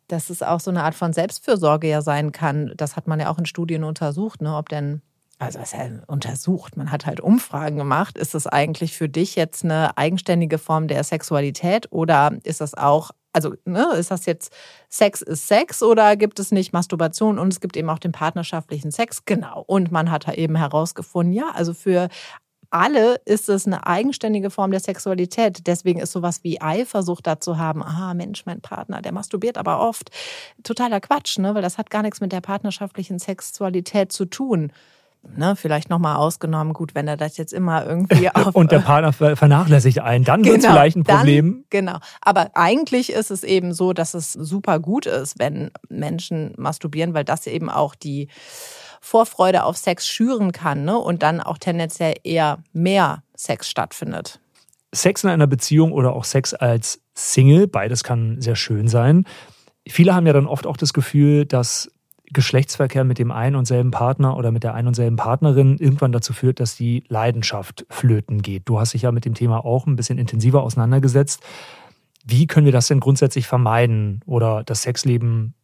Dass 0.08 0.28
es 0.28 0.42
auch 0.42 0.60
so 0.60 0.70
eine 0.70 0.82
Art 0.82 0.96
von 0.96 1.12
Selbstfürsorge 1.12 1.88
ja 1.88 2.02
sein 2.02 2.32
kann. 2.32 2.72
Das 2.76 2.96
hat 2.96 3.06
man 3.06 3.20
ja 3.20 3.30
auch 3.30 3.38
in 3.38 3.46
Studien 3.46 3.84
untersucht, 3.84 4.42
ne? 4.42 4.56
Ob 4.56 4.68
denn 4.68 5.02
also 5.42 5.58
was 5.58 5.72
ja 5.72 5.88
untersucht, 6.06 6.76
man 6.76 6.92
hat 6.92 7.04
halt 7.04 7.20
Umfragen 7.20 7.76
gemacht. 7.76 8.16
Ist 8.16 8.34
das 8.34 8.46
eigentlich 8.46 8.96
für 8.96 9.08
dich 9.08 9.34
jetzt 9.34 9.64
eine 9.64 9.96
eigenständige 9.98 10.56
Form 10.58 10.86
der 10.86 11.02
Sexualität 11.02 11.90
oder 11.90 12.38
ist 12.44 12.60
das 12.60 12.74
auch 12.74 13.10
also 13.32 13.54
ne, 13.64 13.92
ist 13.96 14.10
das 14.10 14.26
jetzt 14.26 14.52
Sex 14.88 15.22
ist 15.22 15.48
Sex 15.48 15.82
oder 15.82 16.16
gibt 16.16 16.38
es 16.38 16.52
nicht 16.52 16.72
Masturbation 16.72 17.38
und 17.38 17.52
es 17.52 17.60
gibt 17.60 17.76
eben 17.76 17.90
auch 17.90 17.98
den 17.98 18.12
partnerschaftlichen 18.12 18.90
Sex? 18.90 19.24
Genau. 19.24 19.64
Und 19.66 19.90
man 19.90 20.10
hat 20.10 20.28
da 20.28 20.32
eben 20.32 20.56
herausgefunden, 20.56 21.32
ja, 21.32 21.50
also 21.54 21.74
für 21.74 22.08
alle 22.72 23.16
ist 23.26 23.50
es 23.50 23.66
eine 23.66 23.86
eigenständige 23.86 24.48
Form 24.48 24.70
der 24.70 24.80
Sexualität. 24.80 25.66
Deswegen 25.66 26.00
ist 26.00 26.12
sowas 26.12 26.42
wie 26.42 26.60
Eifersucht 26.60 27.26
dazu 27.26 27.58
haben, 27.58 27.82
ah 27.82 28.14
Mensch, 28.14 28.46
mein 28.46 28.62
Partner, 28.62 29.02
der 29.02 29.12
masturbiert 29.12 29.58
aber 29.58 29.80
oft. 29.80 30.10
Totaler 30.62 31.00
Quatsch, 31.00 31.38
ne? 31.38 31.54
weil 31.54 31.62
das 31.62 31.76
hat 31.76 31.90
gar 31.90 32.02
nichts 32.02 32.22
mit 32.22 32.32
der 32.32 32.40
partnerschaftlichen 32.40 33.18
Sexualität 33.18 34.10
zu 34.10 34.24
tun 34.24 34.72
ne, 35.36 35.56
vielleicht 35.56 35.90
nochmal 35.90 36.16
ausgenommen, 36.16 36.72
gut, 36.72 36.94
wenn 36.94 37.08
er 37.08 37.16
das 37.16 37.36
jetzt 37.36 37.52
immer 37.52 37.86
irgendwie 37.86 38.30
auf. 38.34 38.54
Und 38.54 38.72
der 38.72 38.80
Partner 38.80 39.12
vernachlässigt 39.12 40.00
einen, 40.00 40.24
dann 40.24 40.42
genau, 40.42 40.54
wird 40.54 40.64
es 40.64 40.70
vielleicht 40.70 40.96
ein 40.96 41.04
Problem. 41.04 41.52
Dann, 41.52 41.64
genau. 41.70 41.98
Aber 42.20 42.50
eigentlich 42.54 43.12
ist 43.12 43.30
es 43.30 43.44
eben 43.44 43.72
so, 43.72 43.92
dass 43.92 44.14
es 44.14 44.32
super 44.32 44.80
gut 44.80 45.06
ist, 45.06 45.38
wenn 45.38 45.70
Menschen 45.88 46.54
masturbieren, 46.56 47.14
weil 47.14 47.24
das 47.24 47.46
eben 47.46 47.70
auch 47.70 47.94
die 47.94 48.28
Vorfreude 49.00 49.64
auf 49.64 49.76
Sex 49.76 50.06
schüren 50.06 50.52
kann 50.52 50.84
ne? 50.84 50.96
und 50.96 51.22
dann 51.22 51.40
auch 51.40 51.58
tendenziell 51.58 52.14
eher 52.22 52.58
mehr 52.72 53.24
Sex 53.34 53.68
stattfindet. 53.68 54.40
Sex 54.94 55.24
in 55.24 55.30
einer 55.30 55.46
Beziehung 55.46 55.92
oder 55.92 56.14
auch 56.14 56.24
Sex 56.24 56.54
als 56.54 57.00
Single, 57.14 57.66
beides 57.66 58.04
kann 58.04 58.40
sehr 58.40 58.56
schön 58.56 58.88
sein. 58.88 59.24
Viele 59.88 60.14
haben 60.14 60.26
ja 60.26 60.32
dann 60.32 60.46
oft 60.46 60.66
auch 60.66 60.76
das 60.76 60.92
Gefühl, 60.92 61.46
dass 61.46 61.90
Geschlechtsverkehr 62.32 63.04
mit 63.04 63.18
dem 63.18 63.30
einen 63.30 63.56
und 63.56 63.66
selben 63.66 63.90
Partner 63.90 64.36
oder 64.36 64.50
mit 64.50 64.62
der 64.62 64.74
einen 64.74 64.88
und 64.88 64.94
selben 64.94 65.16
Partnerin 65.16 65.76
irgendwann 65.78 66.12
dazu 66.12 66.32
führt, 66.32 66.60
dass 66.60 66.76
die 66.76 67.04
Leidenschaft 67.08 67.86
flöten 67.90 68.42
geht. 68.42 68.62
Du 68.66 68.78
hast 68.78 68.94
dich 68.94 69.02
ja 69.02 69.12
mit 69.12 69.24
dem 69.24 69.34
Thema 69.34 69.64
auch 69.64 69.86
ein 69.86 69.96
bisschen 69.96 70.18
intensiver 70.18 70.62
auseinandergesetzt. 70.62 71.42
Wie 72.24 72.46
können 72.46 72.66
wir 72.66 72.72
das 72.72 72.88
denn 72.88 73.00
grundsätzlich 73.00 73.46
vermeiden 73.46 74.20
oder 74.26 74.62
das 74.64 74.82
Sexleben 74.82 75.54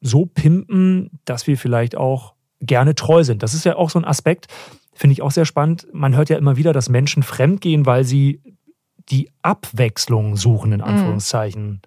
so 0.00 0.26
pimpen, 0.26 1.10
dass 1.24 1.46
wir 1.46 1.56
vielleicht 1.56 1.96
auch 1.96 2.34
gerne 2.60 2.94
treu 2.94 3.24
sind? 3.24 3.42
Das 3.42 3.54
ist 3.54 3.64
ja 3.64 3.76
auch 3.76 3.90
so 3.90 3.98
ein 3.98 4.04
Aspekt, 4.04 4.46
finde 4.92 5.12
ich 5.12 5.22
auch 5.22 5.30
sehr 5.30 5.44
spannend. 5.44 5.86
Man 5.92 6.16
hört 6.16 6.28
ja 6.28 6.36
immer 6.36 6.56
wieder, 6.56 6.72
dass 6.72 6.88
Menschen 6.88 7.22
fremdgehen, 7.22 7.86
weil 7.86 8.04
sie 8.04 8.42
die 9.08 9.30
Abwechslung 9.42 10.36
suchen, 10.36 10.72
in 10.72 10.80
mhm. 10.80 10.86
Anführungszeichen. 10.86 11.66
Mhm. 11.66 11.80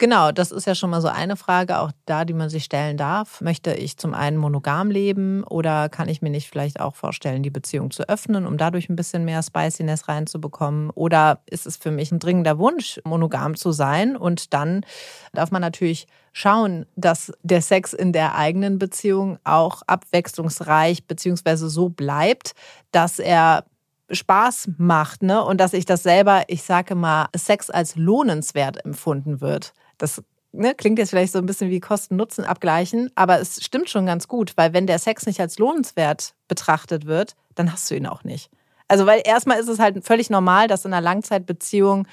Genau, 0.00 0.32
das 0.32 0.50
ist 0.50 0.66
ja 0.66 0.74
schon 0.74 0.88
mal 0.88 1.02
so 1.02 1.08
eine 1.08 1.36
Frage, 1.36 1.78
auch 1.78 1.92
da, 2.06 2.24
die 2.24 2.32
man 2.32 2.48
sich 2.48 2.64
stellen 2.64 2.96
darf. 2.96 3.42
Möchte 3.42 3.74
ich 3.74 3.98
zum 3.98 4.14
einen 4.14 4.38
monogam 4.38 4.90
leben 4.90 5.44
oder 5.44 5.90
kann 5.90 6.08
ich 6.08 6.22
mir 6.22 6.30
nicht 6.30 6.48
vielleicht 6.48 6.80
auch 6.80 6.94
vorstellen, 6.94 7.42
die 7.42 7.50
Beziehung 7.50 7.90
zu 7.90 8.08
öffnen, 8.08 8.46
um 8.46 8.56
dadurch 8.56 8.88
ein 8.88 8.96
bisschen 8.96 9.26
mehr 9.26 9.42
Spiciness 9.42 10.08
reinzubekommen? 10.08 10.88
Oder 10.88 11.42
ist 11.44 11.66
es 11.66 11.76
für 11.76 11.90
mich 11.90 12.12
ein 12.12 12.18
dringender 12.18 12.58
Wunsch, 12.58 12.98
monogam 13.04 13.56
zu 13.56 13.72
sein? 13.72 14.16
Und 14.16 14.54
dann 14.54 14.86
darf 15.34 15.50
man 15.50 15.60
natürlich 15.60 16.06
schauen, 16.32 16.86
dass 16.96 17.30
der 17.42 17.60
Sex 17.60 17.92
in 17.92 18.14
der 18.14 18.36
eigenen 18.36 18.78
Beziehung 18.78 19.38
auch 19.44 19.82
abwechslungsreich 19.86 21.06
beziehungsweise 21.08 21.68
so 21.68 21.90
bleibt, 21.90 22.52
dass 22.90 23.18
er 23.18 23.64
Spaß 24.10 24.70
macht, 24.78 25.22
ne? 25.22 25.44
Und 25.44 25.60
dass 25.60 25.72
ich 25.72 25.84
das 25.84 26.02
selber, 26.02 26.44
ich 26.48 26.62
sage 26.62 26.94
mal, 26.94 27.26
Sex 27.36 27.70
als 27.70 27.96
lohnenswert 27.96 28.84
empfunden 28.84 29.40
wird. 29.40 29.72
Das 30.00 30.22
ne, 30.52 30.74
klingt 30.74 30.98
jetzt 30.98 31.10
vielleicht 31.10 31.32
so 31.32 31.38
ein 31.38 31.46
bisschen 31.46 31.70
wie 31.70 31.78
Kosten-Nutzen 31.80 32.44
abgleichen, 32.44 33.10
aber 33.14 33.40
es 33.40 33.62
stimmt 33.62 33.90
schon 33.90 34.06
ganz 34.06 34.28
gut, 34.28 34.52
weil 34.56 34.72
wenn 34.72 34.86
der 34.86 34.98
Sex 34.98 35.26
nicht 35.26 35.40
als 35.40 35.58
lohnenswert 35.58 36.34
betrachtet 36.48 37.06
wird, 37.06 37.36
dann 37.54 37.72
hast 37.72 37.90
du 37.90 37.94
ihn 37.94 38.06
auch 38.06 38.24
nicht. 38.24 38.50
Also, 38.88 39.06
weil 39.06 39.22
erstmal 39.24 39.60
ist 39.60 39.68
es 39.68 39.78
halt 39.78 40.04
völlig 40.04 40.30
normal, 40.30 40.66
dass 40.66 40.84
in 40.84 40.92
einer 40.92 41.00
Langzeitbeziehung 41.00 42.08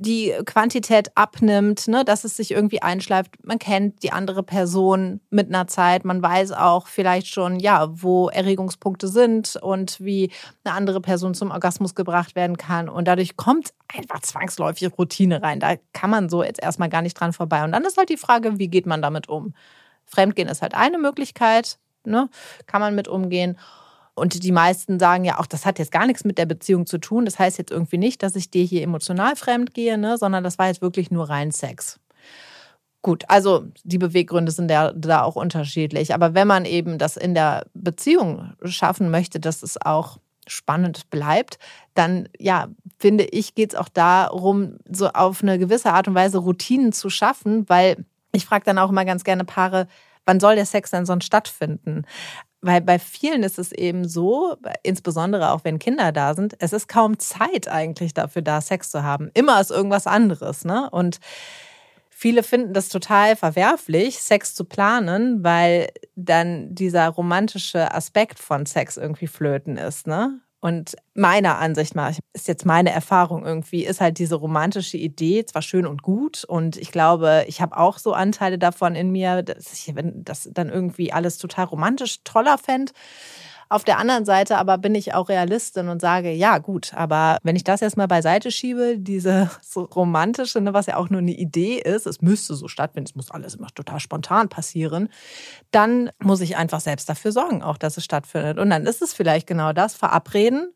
die 0.00 0.32
Quantität 0.46 1.10
abnimmt, 1.16 1.88
ne, 1.88 2.04
dass 2.04 2.22
es 2.22 2.36
sich 2.36 2.52
irgendwie 2.52 2.82
einschleift. 2.82 3.44
Man 3.44 3.58
kennt 3.58 4.04
die 4.04 4.12
andere 4.12 4.44
Person 4.44 5.20
mit 5.30 5.48
einer 5.48 5.66
Zeit, 5.66 6.04
man 6.04 6.22
weiß 6.22 6.52
auch 6.52 6.86
vielleicht 6.86 7.26
schon, 7.26 7.58
ja, 7.58 7.88
wo 7.90 8.28
Erregungspunkte 8.28 9.08
sind 9.08 9.56
und 9.56 10.00
wie 10.00 10.30
eine 10.62 10.74
andere 10.74 11.00
Person 11.00 11.34
zum 11.34 11.50
Orgasmus 11.50 11.96
gebracht 11.96 12.36
werden 12.36 12.56
kann. 12.56 12.88
Und 12.88 13.08
dadurch 13.08 13.36
kommt 13.36 13.74
einfach 13.92 14.20
zwangsläufig 14.20 14.96
Routine 14.96 15.42
rein. 15.42 15.58
Da 15.58 15.74
kann 15.92 16.10
man 16.10 16.28
so 16.28 16.44
jetzt 16.44 16.62
erstmal 16.62 16.88
gar 16.88 17.02
nicht 17.02 17.18
dran 17.18 17.32
vorbei. 17.32 17.64
Und 17.64 17.72
dann 17.72 17.84
ist 17.84 17.98
halt 17.98 18.08
die 18.08 18.16
Frage, 18.16 18.58
wie 18.58 18.68
geht 18.68 18.86
man 18.86 19.02
damit 19.02 19.28
um? 19.28 19.52
Fremdgehen 20.06 20.48
ist 20.48 20.62
halt 20.62 20.74
eine 20.74 20.98
Möglichkeit, 20.98 21.78
ne, 22.04 22.30
kann 22.66 22.80
man 22.80 22.94
mit 22.94 23.08
umgehen. 23.08 23.58
Und 24.18 24.42
die 24.42 24.52
meisten 24.52 24.98
sagen 24.98 25.24
ja 25.24 25.38
auch, 25.38 25.46
das 25.46 25.64
hat 25.64 25.78
jetzt 25.78 25.92
gar 25.92 26.06
nichts 26.06 26.24
mit 26.24 26.38
der 26.38 26.46
Beziehung 26.46 26.86
zu 26.86 26.98
tun. 26.98 27.24
Das 27.24 27.38
heißt 27.38 27.58
jetzt 27.58 27.70
irgendwie 27.70 27.98
nicht, 27.98 28.22
dass 28.22 28.36
ich 28.36 28.50
dir 28.50 28.64
hier 28.64 28.82
emotional 28.82 29.36
fremd 29.36 29.74
gehe, 29.74 29.98
ne? 29.98 30.18
sondern 30.18 30.44
das 30.44 30.58
war 30.58 30.66
jetzt 30.66 30.82
wirklich 30.82 31.10
nur 31.10 31.28
rein 31.28 31.50
Sex. 31.50 31.98
Gut, 33.02 33.24
also 33.28 33.64
die 33.84 33.98
Beweggründe 33.98 34.50
sind 34.50 34.68
da, 34.68 34.92
da 34.92 35.22
auch 35.22 35.36
unterschiedlich. 35.36 36.14
Aber 36.14 36.34
wenn 36.34 36.48
man 36.48 36.64
eben 36.64 36.98
das 36.98 37.16
in 37.16 37.34
der 37.34 37.66
Beziehung 37.72 38.52
schaffen 38.64 39.10
möchte, 39.10 39.38
dass 39.38 39.62
es 39.62 39.80
auch 39.80 40.18
spannend 40.48 41.08
bleibt, 41.10 41.58
dann 41.94 42.28
ja, 42.38 42.68
finde 42.98 43.24
ich, 43.24 43.54
geht 43.54 43.72
es 43.72 43.78
auch 43.78 43.88
darum, 43.88 44.78
so 44.90 45.08
auf 45.08 45.42
eine 45.42 45.58
gewisse 45.58 45.92
Art 45.92 46.08
und 46.08 46.14
Weise 46.14 46.38
Routinen 46.38 46.92
zu 46.92 47.10
schaffen, 47.10 47.68
weil 47.68 48.04
ich 48.32 48.46
frage 48.46 48.64
dann 48.64 48.78
auch 48.78 48.90
immer 48.90 49.04
ganz 49.04 49.24
gerne 49.24 49.44
Paare, 49.44 49.86
wann 50.24 50.40
soll 50.40 50.56
der 50.56 50.66
Sex 50.66 50.90
denn 50.90 51.06
sonst 51.06 51.24
stattfinden? 51.24 52.04
Weil 52.60 52.80
bei 52.80 52.98
vielen 52.98 53.44
ist 53.44 53.58
es 53.58 53.70
eben 53.70 54.08
so, 54.08 54.56
insbesondere 54.82 55.52
auch 55.52 55.60
wenn 55.64 55.78
Kinder 55.78 56.10
da 56.10 56.34
sind, 56.34 56.56
es 56.58 56.72
ist 56.72 56.88
kaum 56.88 57.18
Zeit 57.18 57.68
eigentlich 57.68 58.14
dafür 58.14 58.42
da, 58.42 58.60
Sex 58.60 58.90
zu 58.90 59.04
haben. 59.04 59.30
Immer 59.34 59.60
ist 59.60 59.70
irgendwas 59.70 60.08
anderes. 60.08 60.64
Ne? 60.64 60.90
Und 60.90 61.20
viele 62.10 62.42
finden 62.42 62.72
das 62.74 62.88
total 62.88 63.36
verwerflich, 63.36 64.18
Sex 64.20 64.54
zu 64.56 64.64
planen, 64.64 65.44
weil 65.44 65.88
dann 66.16 66.74
dieser 66.74 67.08
romantische 67.08 67.94
Aspekt 67.94 68.40
von 68.40 68.66
Sex 68.66 68.96
irgendwie 68.96 69.28
flöten 69.28 69.76
ist, 69.76 70.08
ne? 70.08 70.40
Und 70.60 70.96
meiner 71.14 71.58
Ansicht 71.58 71.94
nach, 71.94 72.16
ist 72.32 72.48
jetzt 72.48 72.66
meine 72.66 72.90
Erfahrung 72.90 73.44
irgendwie, 73.46 73.84
ist 73.84 74.00
halt 74.00 74.18
diese 74.18 74.34
romantische 74.34 74.96
Idee 74.96 75.44
zwar 75.44 75.62
schön 75.62 75.86
und 75.86 76.02
gut 76.02 76.42
und 76.44 76.76
ich 76.76 76.90
glaube, 76.90 77.44
ich 77.46 77.60
habe 77.60 77.76
auch 77.76 77.98
so 77.98 78.12
Anteile 78.12 78.58
davon 78.58 78.96
in 78.96 79.12
mir, 79.12 79.42
dass 79.44 79.72
ich 79.72 79.94
das 79.94 80.48
dann 80.52 80.68
irgendwie 80.68 81.12
alles 81.12 81.38
total 81.38 81.66
romantisch 81.66 82.24
toller 82.24 82.58
fände. 82.58 82.92
Auf 83.70 83.84
der 83.84 83.98
anderen 83.98 84.24
Seite 84.24 84.56
aber 84.56 84.78
bin 84.78 84.94
ich 84.94 85.14
auch 85.14 85.28
Realistin 85.28 85.88
und 85.88 86.00
sage, 86.00 86.30
ja 86.30 86.58
gut, 86.58 86.94
aber 86.94 87.38
wenn 87.42 87.56
ich 87.56 87.64
das 87.64 87.82
erstmal 87.82 88.08
beiseite 88.08 88.50
schiebe, 88.50 88.98
diese 88.98 89.50
so 89.62 89.82
romantische, 89.82 90.60
ne, 90.60 90.72
was 90.72 90.86
ja 90.86 90.96
auch 90.96 91.10
nur 91.10 91.20
eine 91.20 91.32
Idee 91.32 91.78
ist, 91.78 92.06
es 92.06 92.22
müsste 92.22 92.54
so 92.54 92.68
stattfinden, 92.68 93.08
es 93.10 93.14
muss 93.14 93.30
alles 93.30 93.54
immer 93.56 93.68
total 93.68 94.00
spontan 94.00 94.48
passieren, 94.48 95.08
dann 95.70 96.10
muss 96.18 96.40
ich 96.40 96.56
einfach 96.56 96.80
selbst 96.80 97.08
dafür 97.08 97.32
sorgen, 97.32 97.62
auch 97.62 97.76
dass 97.76 97.96
es 97.96 98.04
stattfindet. 98.04 98.58
Und 98.58 98.70
dann 98.70 98.86
ist 98.86 99.02
es 99.02 99.12
vielleicht 99.12 99.46
genau 99.46 99.72
das, 99.72 99.94
verabreden 99.94 100.72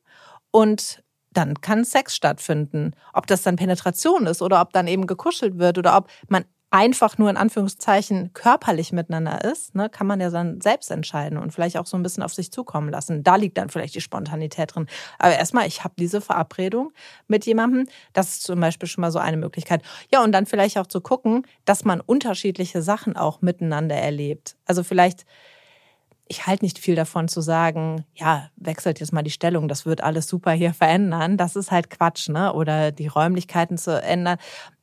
und 0.51 1.03
dann 1.33 1.61
kann 1.61 1.85
Sex 1.85 2.15
stattfinden. 2.15 2.93
Ob 3.15 3.27
das 3.27 3.43
dann 3.43 3.57
Penetration 3.57 4.27
ist 4.27 4.43
oder 4.43 4.61
ob 4.61 4.73
dann 4.73 4.87
eben 4.87 5.07
gekuschelt 5.07 5.59
wird 5.59 5.79
oder 5.79 5.97
ob 5.97 6.09
man 6.29 6.45
einfach 6.73 7.19
nur 7.19 7.29
in 7.29 7.37
Anführungszeichen 7.37 8.33
körperlich 8.33 8.93
miteinander 8.93 9.45
ist, 9.45 9.75
ne, 9.75 9.91
kann 9.91 10.07
man 10.07 10.21
ja 10.21 10.31
dann 10.31 10.61
selbst 10.63 10.91
entscheiden 10.91 11.37
und 11.39 11.53
vielleicht 11.53 11.77
auch 11.77 11.85
so 11.87 11.99
ein 11.99 12.03
bisschen 12.03 12.23
auf 12.23 12.33
sich 12.33 12.51
zukommen 12.51 12.89
lassen. 12.89 13.23
Da 13.23 13.37
liegt 13.37 13.59
dann 13.59 13.69
vielleicht 13.69 13.95
die 13.95 14.01
Spontanität 14.01 14.75
drin. 14.75 14.87
Aber 15.19 15.35
erstmal, 15.37 15.67
ich 15.67 15.85
habe 15.85 15.95
diese 15.99 16.23
Verabredung 16.23 16.93
mit 17.29 17.45
jemandem. 17.45 17.87
Das 18.15 18.31
ist 18.31 18.45
zum 18.45 18.59
Beispiel 18.59 18.89
schon 18.89 19.03
mal 19.03 19.13
so 19.13 19.19
eine 19.19 19.37
Möglichkeit. 19.37 19.83
Ja, 20.11 20.25
und 20.25 20.33
dann 20.33 20.47
vielleicht 20.47 20.79
auch 20.79 20.87
zu 20.87 21.03
gucken, 21.03 21.47
dass 21.67 21.85
man 21.85 22.01
unterschiedliche 22.01 22.81
Sachen 22.81 23.17
auch 23.17 23.43
miteinander 23.43 23.97
erlebt. 23.97 24.57
Also 24.65 24.83
vielleicht 24.83 25.27
ich 26.29 26.47
halte 26.47 26.65
nicht 26.65 26.79
viel 26.79 26.95
davon 26.95 27.29
zu 27.29 27.43
sagen, 27.43 28.07
ja, 28.15 28.49
wechselt 28.57 29.01
jetzt 29.01 29.13
mal 29.13 29.23
die 29.23 29.31
Stellung, 29.31 29.69
das 29.69 29.85
wird 29.85 30.03
alles 30.03 30.29
super 30.29 30.53
hier 30.53 30.73
verändern. 30.73 31.37
Das 31.37 31.57
ist 31.57 31.71
halt 31.71 31.91
Quatsch, 31.91 32.29
ne? 32.31 32.55
Oder 32.55 32.91
die 32.91 33.07
Räumlichkeiten 33.07 33.77
zu 33.77 34.01
ändern. 34.01 34.39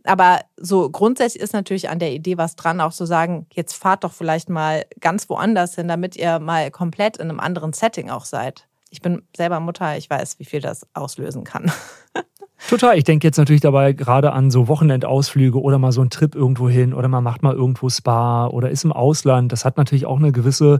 Aber 0.10 0.40
so 0.58 0.90
grundsätzlich 0.90 1.42
ist 1.42 1.54
natürlich 1.54 1.88
an 1.88 2.00
der 2.00 2.12
Idee 2.12 2.40
was 2.40 2.56
dran, 2.56 2.82
auch 2.82 2.92
zu 2.92 3.06
sagen, 3.06 3.46
jetzt 3.54 3.76
fahrt 3.76 4.04
doch 4.04 4.12
vielleicht 4.12 4.50
mal 4.50 4.86
ganz 5.00 5.30
woanders 5.30 5.76
hin, 5.76 5.88
damit 5.88 6.16
ihr 6.16 6.40
mal 6.40 6.72
komplett 6.72 7.18
in 7.18 7.30
einem 7.30 7.40
anderen 7.40 7.74
Setting 7.74 8.10
auch 8.10 8.26
seid. 8.26 8.68
Ich 8.90 9.02
bin 9.02 9.22
selber 9.38 9.60
Mutter, 9.60 9.98
ich 9.98 10.10
weiß, 10.10 10.40
wie 10.40 10.46
viel 10.46 10.62
das 10.62 10.88
auslösen 10.96 11.44
kann. 11.44 11.72
Total. 12.70 12.98
Ich 12.98 13.04
denke 13.04 13.28
jetzt 13.28 13.38
natürlich 13.38 13.62
dabei 13.62 13.94
gerade 13.94 14.34
an 14.34 14.50
so 14.50 14.68
Wochenendausflüge 14.68 15.62
oder 15.62 15.78
mal 15.78 15.92
so 15.92 16.02
einen 16.02 16.10
Trip 16.10 16.34
irgendwo 16.34 16.68
hin 16.68 16.96
oder 16.96 17.08
man 17.08 17.24
macht 17.24 17.44
mal 17.44 17.54
irgendwo 17.54 17.88
Spa 17.90 18.48
oder 18.48 18.72
ist 18.72 18.84
im 18.84 18.92
Ausland. 18.92 19.52
Das 19.52 19.64
hat 19.64 19.78
natürlich 19.78 20.08
auch 20.08 20.18
eine 20.18 20.32
gewisse 20.32 20.80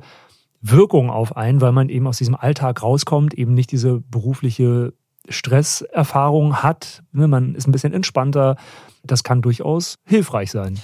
Wirkung 0.60 1.12
auf 1.12 1.38
einen, 1.38 1.62
weil 1.62 1.72
man 1.72 1.90
eben 1.90 2.08
aus 2.08 2.18
diesem 2.18 2.36
Alltag 2.36 2.82
rauskommt, 2.82 3.36
eben 3.36 3.54
nicht 3.54 3.72
diese 3.72 4.02
berufliche 4.02 4.94
Stresserfahrung 5.28 6.64
hat. 6.64 7.04
Ne, 7.12 7.28
man 7.28 7.56
ist 7.56 7.68
ein 7.68 7.72
bisschen 7.72 7.94
entspannter. 7.94 8.56
Das 9.04 9.24
kann 9.24 9.42
durchaus 9.42 9.96
hilfreich 10.06 10.52
sein. 10.52 10.80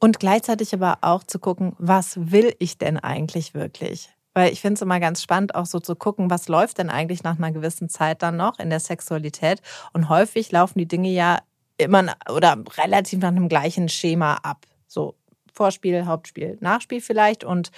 Und 0.00 0.18
gleichzeitig 0.18 0.74
aber 0.74 0.98
auch 1.00 1.24
zu 1.24 1.38
gucken, 1.38 1.74
was 1.78 2.30
will 2.30 2.54
ich 2.58 2.78
denn 2.78 2.98
eigentlich 2.98 3.54
wirklich? 3.54 4.10
Weil 4.34 4.52
ich 4.52 4.60
finde 4.60 4.74
es 4.74 4.82
immer 4.82 5.00
ganz 5.00 5.22
spannend, 5.22 5.54
auch 5.54 5.66
so 5.66 5.78
zu 5.78 5.94
gucken, 5.94 6.28
was 6.28 6.48
läuft 6.48 6.78
denn 6.78 6.90
eigentlich 6.90 7.22
nach 7.22 7.38
einer 7.38 7.52
gewissen 7.52 7.88
Zeit 7.88 8.22
dann 8.22 8.36
noch 8.36 8.58
in 8.58 8.68
der 8.68 8.80
Sexualität. 8.80 9.62
Und 9.92 10.08
häufig 10.08 10.50
laufen 10.50 10.78
die 10.78 10.88
Dinge 10.88 11.10
ja 11.10 11.38
immer 11.78 12.14
oder 12.30 12.62
relativ 12.76 13.20
nach 13.20 13.28
einem 13.28 13.48
gleichen 13.48 13.88
Schema 13.88 14.34
ab. 14.42 14.66
So 14.86 15.14
Vorspiel, 15.52 16.04
Hauptspiel, 16.06 16.58
Nachspiel 16.60 17.00
vielleicht. 17.00 17.44
Und 17.44 17.70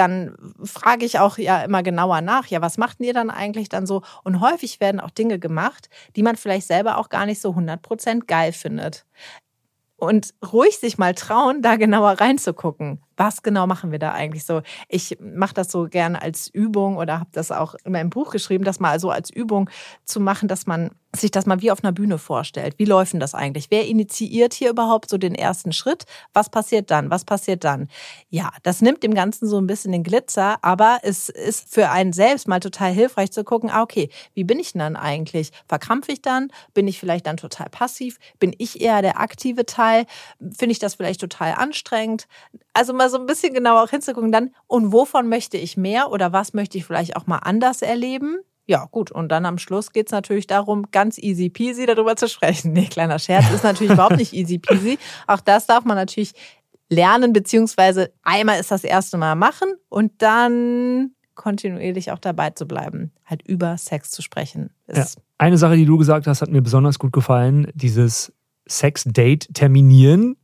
dann 0.00 0.34
frage 0.64 1.04
ich 1.04 1.18
auch 1.18 1.36
ja 1.36 1.62
immer 1.62 1.82
genauer 1.82 2.22
nach, 2.22 2.46
ja, 2.46 2.62
was 2.62 2.78
macht 2.78 3.00
ihr 3.00 3.12
dann 3.12 3.28
eigentlich 3.28 3.68
dann 3.68 3.86
so? 3.86 4.00
Und 4.24 4.40
häufig 4.40 4.80
werden 4.80 4.98
auch 4.98 5.10
Dinge 5.10 5.38
gemacht, 5.38 5.90
die 6.16 6.22
man 6.22 6.36
vielleicht 6.36 6.66
selber 6.66 6.96
auch 6.96 7.10
gar 7.10 7.26
nicht 7.26 7.40
so 7.40 7.50
100% 7.50 8.24
geil 8.26 8.52
findet. 8.52 9.04
Und 9.96 10.32
ruhig 10.52 10.78
sich 10.78 10.96
mal 10.96 11.14
trauen, 11.14 11.60
da 11.60 11.76
genauer 11.76 12.12
reinzugucken. 12.12 13.02
Was 13.20 13.42
genau 13.42 13.66
machen 13.66 13.92
wir 13.92 13.98
da 13.98 14.12
eigentlich 14.12 14.46
so? 14.46 14.62
Ich 14.88 15.18
mache 15.20 15.52
das 15.52 15.70
so 15.70 15.84
gerne 15.90 16.22
als 16.22 16.48
Übung 16.48 16.96
oder 16.96 17.20
habe 17.20 17.28
das 17.32 17.52
auch 17.52 17.74
in 17.84 17.92
meinem 17.92 18.08
Buch 18.08 18.30
geschrieben, 18.30 18.64
das 18.64 18.80
mal 18.80 18.98
so 18.98 19.10
als 19.10 19.28
Übung 19.28 19.68
zu 20.06 20.20
machen, 20.20 20.48
dass 20.48 20.66
man 20.66 20.92
sich 21.14 21.30
das 21.30 21.44
mal 21.44 21.60
wie 21.60 21.70
auf 21.70 21.82
einer 21.82 21.92
Bühne 21.92 22.18
vorstellt. 22.18 22.78
Wie 22.78 22.84
läuft 22.84 23.12
denn 23.12 23.20
das 23.20 23.34
eigentlich? 23.34 23.70
Wer 23.70 23.86
initiiert 23.86 24.54
hier 24.54 24.70
überhaupt 24.70 25.10
so 25.10 25.18
den 25.18 25.34
ersten 25.34 25.72
Schritt? 25.72 26.04
Was 26.32 26.48
passiert 26.50 26.90
dann? 26.90 27.10
Was 27.10 27.24
passiert 27.24 27.64
dann? 27.64 27.88
Ja, 28.28 28.52
das 28.62 28.80
nimmt 28.80 29.02
dem 29.02 29.12
Ganzen 29.12 29.48
so 29.48 29.60
ein 29.60 29.66
bisschen 29.66 29.92
den 29.92 30.04
Glitzer, 30.04 30.58
aber 30.62 31.00
es 31.02 31.28
ist 31.28 31.74
für 31.74 31.90
einen 31.90 32.12
selbst 32.12 32.46
mal 32.46 32.60
total 32.60 32.92
hilfreich 32.92 33.32
zu 33.32 33.42
gucken, 33.42 33.70
ah, 33.70 33.82
okay, 33.82 34.08
wie 34.34 34.44
bin 34.44 34.60
ich 34.60 34.72
denn 34.72 34.78
dann 34.78 34.96
eigentlich? 34.96 35.50
Verkrampfe 35.66 36.12
ich 36.12 36.22
dann? 36.22 36.52
Bin 36.74 36.86
ich 36.86 37.00
vielleicht 37.00 37.26
dann 37.26 37.36
total 37.36 37.68
passiv? 37.70 38.18
Bin 38.38 38.54
ich 38.56 38.80
eher 38.80 39.02
der 39.02 39.20
aktive 39.20 39.66
Teil? 39.66 40.06
Finde 40.56 40.72
ich 40.72 40.78
das 40.78 40.94
vielleicht 40.94 41.20
total 41.20 41.54
anstrengend? 41.54 42.28
Also 42.72 42.92
mal 42.92 43.09
so 43.10 43.18
ein 43.18 43.26
bisschen 43.26 43.52
genauer 43.52 43.82
auch 43.82 43.90
hinzugucken 43.90 44.32
dann, 44.32 44.50
und 44.66 44.92
wovon 44.92 45.28
möchte 45.28 45.56
ich 45.56 45.76
mehr 45.76 46.10
oder 46.10 46.32
was 46.32 46.54
möchte 46.54 46.78
ich 46.78 46.84
vielleicht 46.84 47.16
auch 47.16 47.26
mal 47.26 47.38
anders 47.38 47.82
erleben? 47.82 48.38
Ja, 48.66 48.86
gut. 48.90 49.10
Und 49.10 49.30
dann 49.30 49.46
am 49.46 49.58
Schluss 49.58 49.92
geht 49.92 50.06
es 50.06 50.12
natürlich 50.12 50.46
darum, 50.46 50.90
ganz 50.92 51.18
easy 51.18 51.50
peasy 51.50 51.86
darüber 51.86 52.16
zu 52.16 52.28
sprechen. 52.28 52.72
Nee, 52.80 52.86
kleiner 52.86 53.18
Scherz 53.18 53.50
ist 53.52 53.64
natürlich 53.64 53.92
überhaupt 53.92 54.16
nicht 54.16 54.32
easy 54.32 54.58
peasy. 54.58 54.98
Auch 55.26 55.40
das 55.40 55.66
darf 55.66 55.84
man 55.84 55.96
natürlich 55.96 56.34
lernen, 56.88 57.32
beziehungsweise 57.32 58.12
einmal 58.22 58.60
ist 58.60 58.70
das 58.70 58.84
erste 58.84 59.16
Mal 59.16 59.34
machen 59.34 59.68
und 59.88 60.12
dann 60.18 61.12
kontinuierlich 61.34 62.12
auch 62.12 62.18
dabei 62.18 62.50
zu 62.50 62.66
bleiben, 62.66 63.12
halt 63.24 63.42
über 63.42 63.78
Sex 63.78 64.10
zu 64.10 64.22
sprechen. 64.22 64.70
Ja. 64.92 65.06
Eine 65.38 65.56
Sache, 65.56 65.76
die 65.76 65.86
du 65.86 65.96
gesagt 65.96 66.26
hast, 66.26 66.42
hat 66.42 66.50
mir 66.50 66.60
besonders 66.60 66.98
gut 66.98 67.12
gefallen, 67.12 67.72
dieses 67.74 68.32
Sex-Date 68.68 69.48
terminieren. 69.54 70.36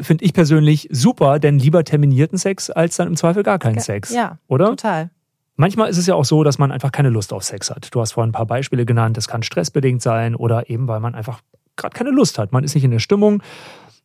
Finde 0.00 0.24
ich 0.24 0.32
persönlich 0.32 0.88
super, 0.90 1.38
denn 1.38 1.58
lieber 1.58 1.84
terminierten 1.84 2.38
Sex 2.38 2.70
als 2.70 2.96
dann 2.96 3.08
im 3.08 3.16
Zweifel 3.16 3.42
gar 3.42 3.58
keinen 3.58 3.80
Sex. 3.80 4.12
Ja, 4.12 4.38
oder? 4.48 4.66
Total. 4.66 5.10
Manchmal 5.56 5.90
ist 5.90 5.98
es 5.98 6.06
ja 6.06 6.14
auch 6.14 6.24
so, 6.24 6.44
dass 6.44 6.58
man 6.58 6.72
einfach 6.72 6.92
keine 6.92 7.10
Lust 7.10 7.32
auf 7.32 7.44
Sex 7.44 7.70
hat. 7.70 7.94
Du 7.94 8.00
hast 8.00 8.12
vorhin 8.12 8.30
ein 8.30 8.32
paar 8.32 8.46
Beispiele 8.46 8.86
genannt. 8.86 9.16
Das 9.16 9.28
kann 9.28 9.42
stressbedingt 9.42 10.00
sein 10.00 10.34
oder 10.34 10.70
eben, 10.70 10.88
weil 10.88 11.00
man 11.00 11.14
einfach 11.14 11.40
gerade 11.76 11.94
keine 11.94 12.10
Lust 12.10 12.38
hat. 12.38 12.52
Man 12.52 12.64
ist 12.64 12.74
nicht 12.74 12.84
in 12.84 12.90
der 12.90 13.00
Stimmung, 13.00 13.42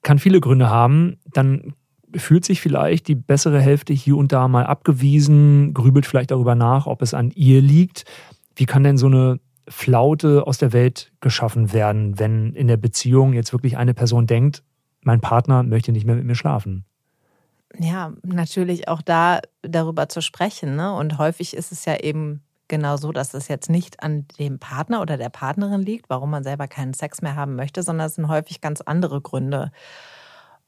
kann 0.04 0.19
viele 0.19 0.41
Gründe 0.41 0.69
haben. 0.69 1.17
Dann 1.34 1.73
fühlt 2.15 2.45
sich 2.45 2.62
vielleicht 2.62 3.08
die 3.08 3.15
bessere 3.15 3.62
Hälfte 3.62 3.93
hier 3.93 4.17
und 4.17 4.32
da 4.32 4.47
mal 4.47 4.65
abgewiesen, 4.65 5.73
grübelt 5.73 6.06
vielleicht 6.06 6.32
darüber 6.32 6.56
nach, 6.56 6.86
ob 6.86 7.02
es 7.02 7.13
an 7.13 7.32
ihr 7.32 7.62
liegt. 7.62 8.06
Wie 8.56 8.65
kann 8.65 8.84
denn 8.84 8.97
so 8.97 9.08
eine 9.08 9.39
Flaute 9.69 10.47
aus 10.47 10.58
der 10.58 10.73
Welt 10.73 11.12
geschaffen 11.19 11.73
werden, 11.73 12.19
wenn 12.19 12.54
in 12.54 12.67
der 12.67 12.78
Beziehung 12.78 13.34
jetzt 13.34 13.52
wirklich 13.52 13.78
eine 13.78 13.93
Person 13.93 14.26
denkt, 14.28 14.63
mein 15.08 15.22
Partner 15.22 15.63
möchte 15.63 15.91
nicht 15.91 16.06
mehr 16.06 16.15
mit 16.15 16.26
mir 16.26 16.36
schlafen? 16.36 16.86
ja, 17.80 18.13
natürlich 18.24 18.88
auch 18.88 19.02
da 19.02 19.41
darüber 19.62 20.10
zu 20.10 20.22
sprechen. 20.22 20.76
Ne? 20.76 20.93
Und 20.93 21.17
häufig 21.17 21.56
ist 21.56 21.72
es 21.72 21.86
ja 21.86 21.98
eben 21.98 22.43
genau 22.67 22.98
so, 22.98 23.12
dass 23.12 23.34
es 23.34 23.48
jetzt 23.48 23.70
nicht 23.70 24.04
an 24.04 24.26
dem 24.39 24.60
Partner 24.60 25.02
oder 25.02 25.17
der 25.17 25.30
Partnerin 25.30 25.82
liegt, 25.82 26.10
warum 26.10 26.30
man 26.30 26.43
selber 26.43 26.67
keinen 26.67 26.93
Sex 26.93 27.22
mehr 27.22 27.36
haben 27.36 27.56
möchte, 27.56 27.84
sondern 27.84 28.08
es 28.08 28.15
sind 28.15 28.28
häufig 28.28 28.62
ganz 28.62 28.82
andere 28.82 29.22
Gründe. 29.22 29.72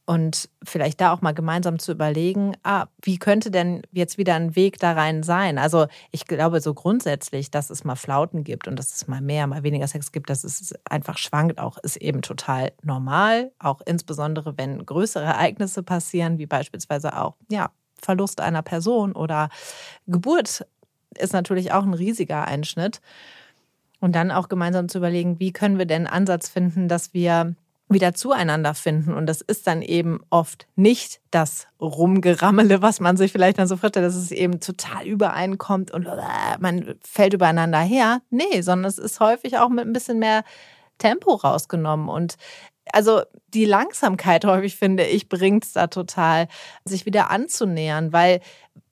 Und 0.10 0.50
vielleicht 0.64 1.02
da 1.02 1.14
auch 1.14 1.22
mal 1.22 1.36
gemeinsam 1.36 1.78
zu 1.78 1.92
überlegen, 1.92 2.54
ah, 2.64 2.88
wie 3.04 3.20
könnte 3.20 3.52
denn 3.52 3.84
jetzt 3.92 4.18
wieder 4.18 4.34
ein 4.34 4.56
Weg 4.56 4.80
da 4.80 4.94
rein 4.94 5.22
sein? 5.22 5.60
Also 5.60 5.86
ich 6.10 6.26
glaube 6.26 6.62
so 6.62 6.74
grundsätzlich, 6.74 7.52
dass 7.52 7.70
es 7.70 7.84
mal 7.84 7.94
Flauten 7.94 8.44
gibt 8.44 8.68
und 8.68 8.80
dass 8.80 8.96
es 8.96 9.08
mal 9.08 9.22
mehr, 9.22 9.46
mal 9.46 9.62
weniger 9.62 9.88
Sex 9.88 10.12
gibt, 10.12 10.32
dass 10.32 10.44
es 10.44 10.74
einfach 10.84 11.20
schwankt 11.20 11.60
auch, 11.60 11.78
ist 11.78 11.98
eben 11.98 12.24
total 12.24 12.72
normal. 12.82 13.52
Auch 13.60 13.82
insbesondere, 13.86 14.58
wenn 14.58 14.84
größere 14.84 15.26
Ereignisse 15.26 15.84
passieren, 15.84 16.40
wie 16.40 16.48
beispielsweise 16.48 17.16
auch, 17.16 17.36
ja, 17.52 17.70
Verlust 18.02 18.42
einer 18.42 18.64
Person 18.64 19.12
oder 19.12 19.50
Geburt 20.08 20.66
ist 21.20 21.34
natürlich 21.34 21.72
auch 21.72 21.84
ein 21.84 21.94
riesiger 21.94 22.46
Einschnitt. 22.48 23.00
Und 24.00 24.16
dann 24.16 24.32
auch 24.32 24.50
gemeinsam 24.50 24.90
zu 24.90 24.98
überlegen, 24.98 25.40
wie 25.40 25.54
können 25.54 25.78
wir 25.78 25.86
denn 25.86 26.08
Ansatz 26.08 26.50
finden, 26.50 26.88
dass 26.88 27.14
wir 27.14 27.54
wieder 27.92 28.14
zueinander 28.14 28.76
finden. 28.76 29.14
Und 29.14 29.26
das 29.26 29.42
ist 29.42 29.66
dann 29.66 29.82
eben 29.82 30.22
oft 30.30 30.68
nicht 30.76 31.22
das 31.32 31.68
Rumgerammele, 31.82 32.82
was 32.84 33.00
man 33.00 33.18
sich 33.18 33.32
vielleicht 33.32 33.58
dann 33.58 33.68
so 33.68 33.78
vorstellt, 33.78 34.06
dass 34.06 34.16
es 34.16 34.32
eben 34.32 34.60
total 34.60 35.08
übereinkommt 35.08 35.90
und 35.92 36.08
man 36.60 36.96
fällt 37.02 37.34
übereinander 37.34 37.80
her. 37.80 38.22
Nee, 38.30 38.62
sondern 38.62 38.88
es 38.88 39.00
ist 39.00 39.20
häufig 39.20 39.58
auch 39.58 39.70
mit 39.70 39.88
ein 39.88 39.94
bisschen 39.94 40.20
mehr 40.20 40.44
Tempo 41.00 41.34
rausgenommen. 41.34 42.10
Und 42.10 42.36
also 42.94 43.22
die 43.54 43.66
Langsamkeit 43.66 44.46
häufig, 44.46 44.76
finde 44.76 45.06
ich, 45.06 45.28
bringt 45.28 45.66
es 45.66 45.74
da 45.74 45.88
total, 45.88 46.48
sich 46.86 47.08
wieder 47.08 47.32
anzunähern, 47.32 48.14
weil 48.14 48.40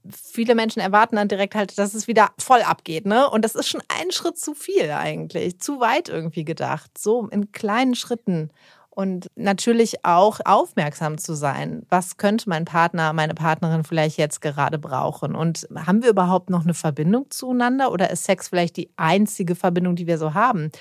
viele 0.10 0.56
Menschen 0.56 0.80
erwarten 0.80 1.18
dann 1.18 1.28
direkt 1.28 1.54
halt, 1.54 1.78
dass 1.78 1.94
es 1.94 2.08
wieder 2.08 2.30
voll 2.40 2.62
abgeht, 2.62 3.06
ne? 3.06 3.30
Und 3.30 3.44
das 3.44 3.56
ist 3.56 3.68
schon 3.68 3.84
ein 3.90 4.12
Schritt 4.12 4.38
zu 4.40 4.54
viel 4.54 4.92
eigentlich, 4.92 5.60
zu 5.60 5.82
weit 5.82 6.08
irgendwie 6.08 6.46
gedacht, 6.46 6.98
so 6.98 7.28
in 7.28 7.52
kleinen 7.52 7.94
Schritten. 7.94 8.50
Und 8.98 9.28
natürlich 9.36 10.04
auch 10.04 10.40
aufmerksam 10.44 11.20
zu 11.20 11.36
sein. 11.36 11.86
Was 11.88 12.18
könnte 12.18 12.50
mein 12.50 12.66
Partner, 12.66 13.14
meine 13.14 13.36
Partnerin 13.36 13.84
vielleicht 13.84 14.18
jetzt 14.18 14.42
gerade 14.42 14.80
brauchen? 14.80 15.36
Und 15.36 15.68
haben 15.76 16.02
wir 16.02 16.10
überhaupt 16.10 16.50
noch 16.50 16.64
eine 16.64 16.74
Verbindung 16.74 17.30
zueinander 17.30 17.92
oder 17.92 18.10
ist 18.10 18.24
Sex 18.24 18.48
vielleicht 18.48 18.76
die 18.76 18.90
einzige 18.98 19.54
Verbindung, 19.54 19.96
die 19.96 20.08
wir 20.08 20.18
so 20.18 20.34
haben? 20.34 20.72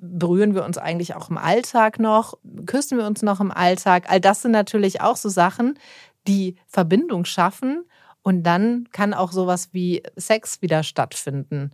berühren 0.00 0.56
wir 0.56 0.64
uns 0.64 0.76
eigentlich 0.76 1.14
auch 1.14 1.30
im 1.30 1.38
Alltag 1.38 2.00
noch? 2.00 2.34
Küssen 2.66 2.98
wir 2.98 3.06
uns 3.06 3.22
noch 3.22 3.38
im 3.38 3.52
Alltag? 3.52 4.10
All 4.10 4.20
das 4.20 4.42
sind 4.42 4.50
natürlich 4.50 5.00
auch 5.00 5.16
so 5.16 5.28
Sachen, 5.28 5.78
die 6.26 6.56
Verbindung 6.66 7.24
schaffen. 7.24 7.84
Und 8.22 8.42
dann 8.42 8.88
kann 8.90 9.14
auch 9.14 9.30
sowas 9.30 9.68
wie 9.70 10.02
Sex 10.16 10.62
wieder 10.62 10.82
stattfinden. 10.82 11.70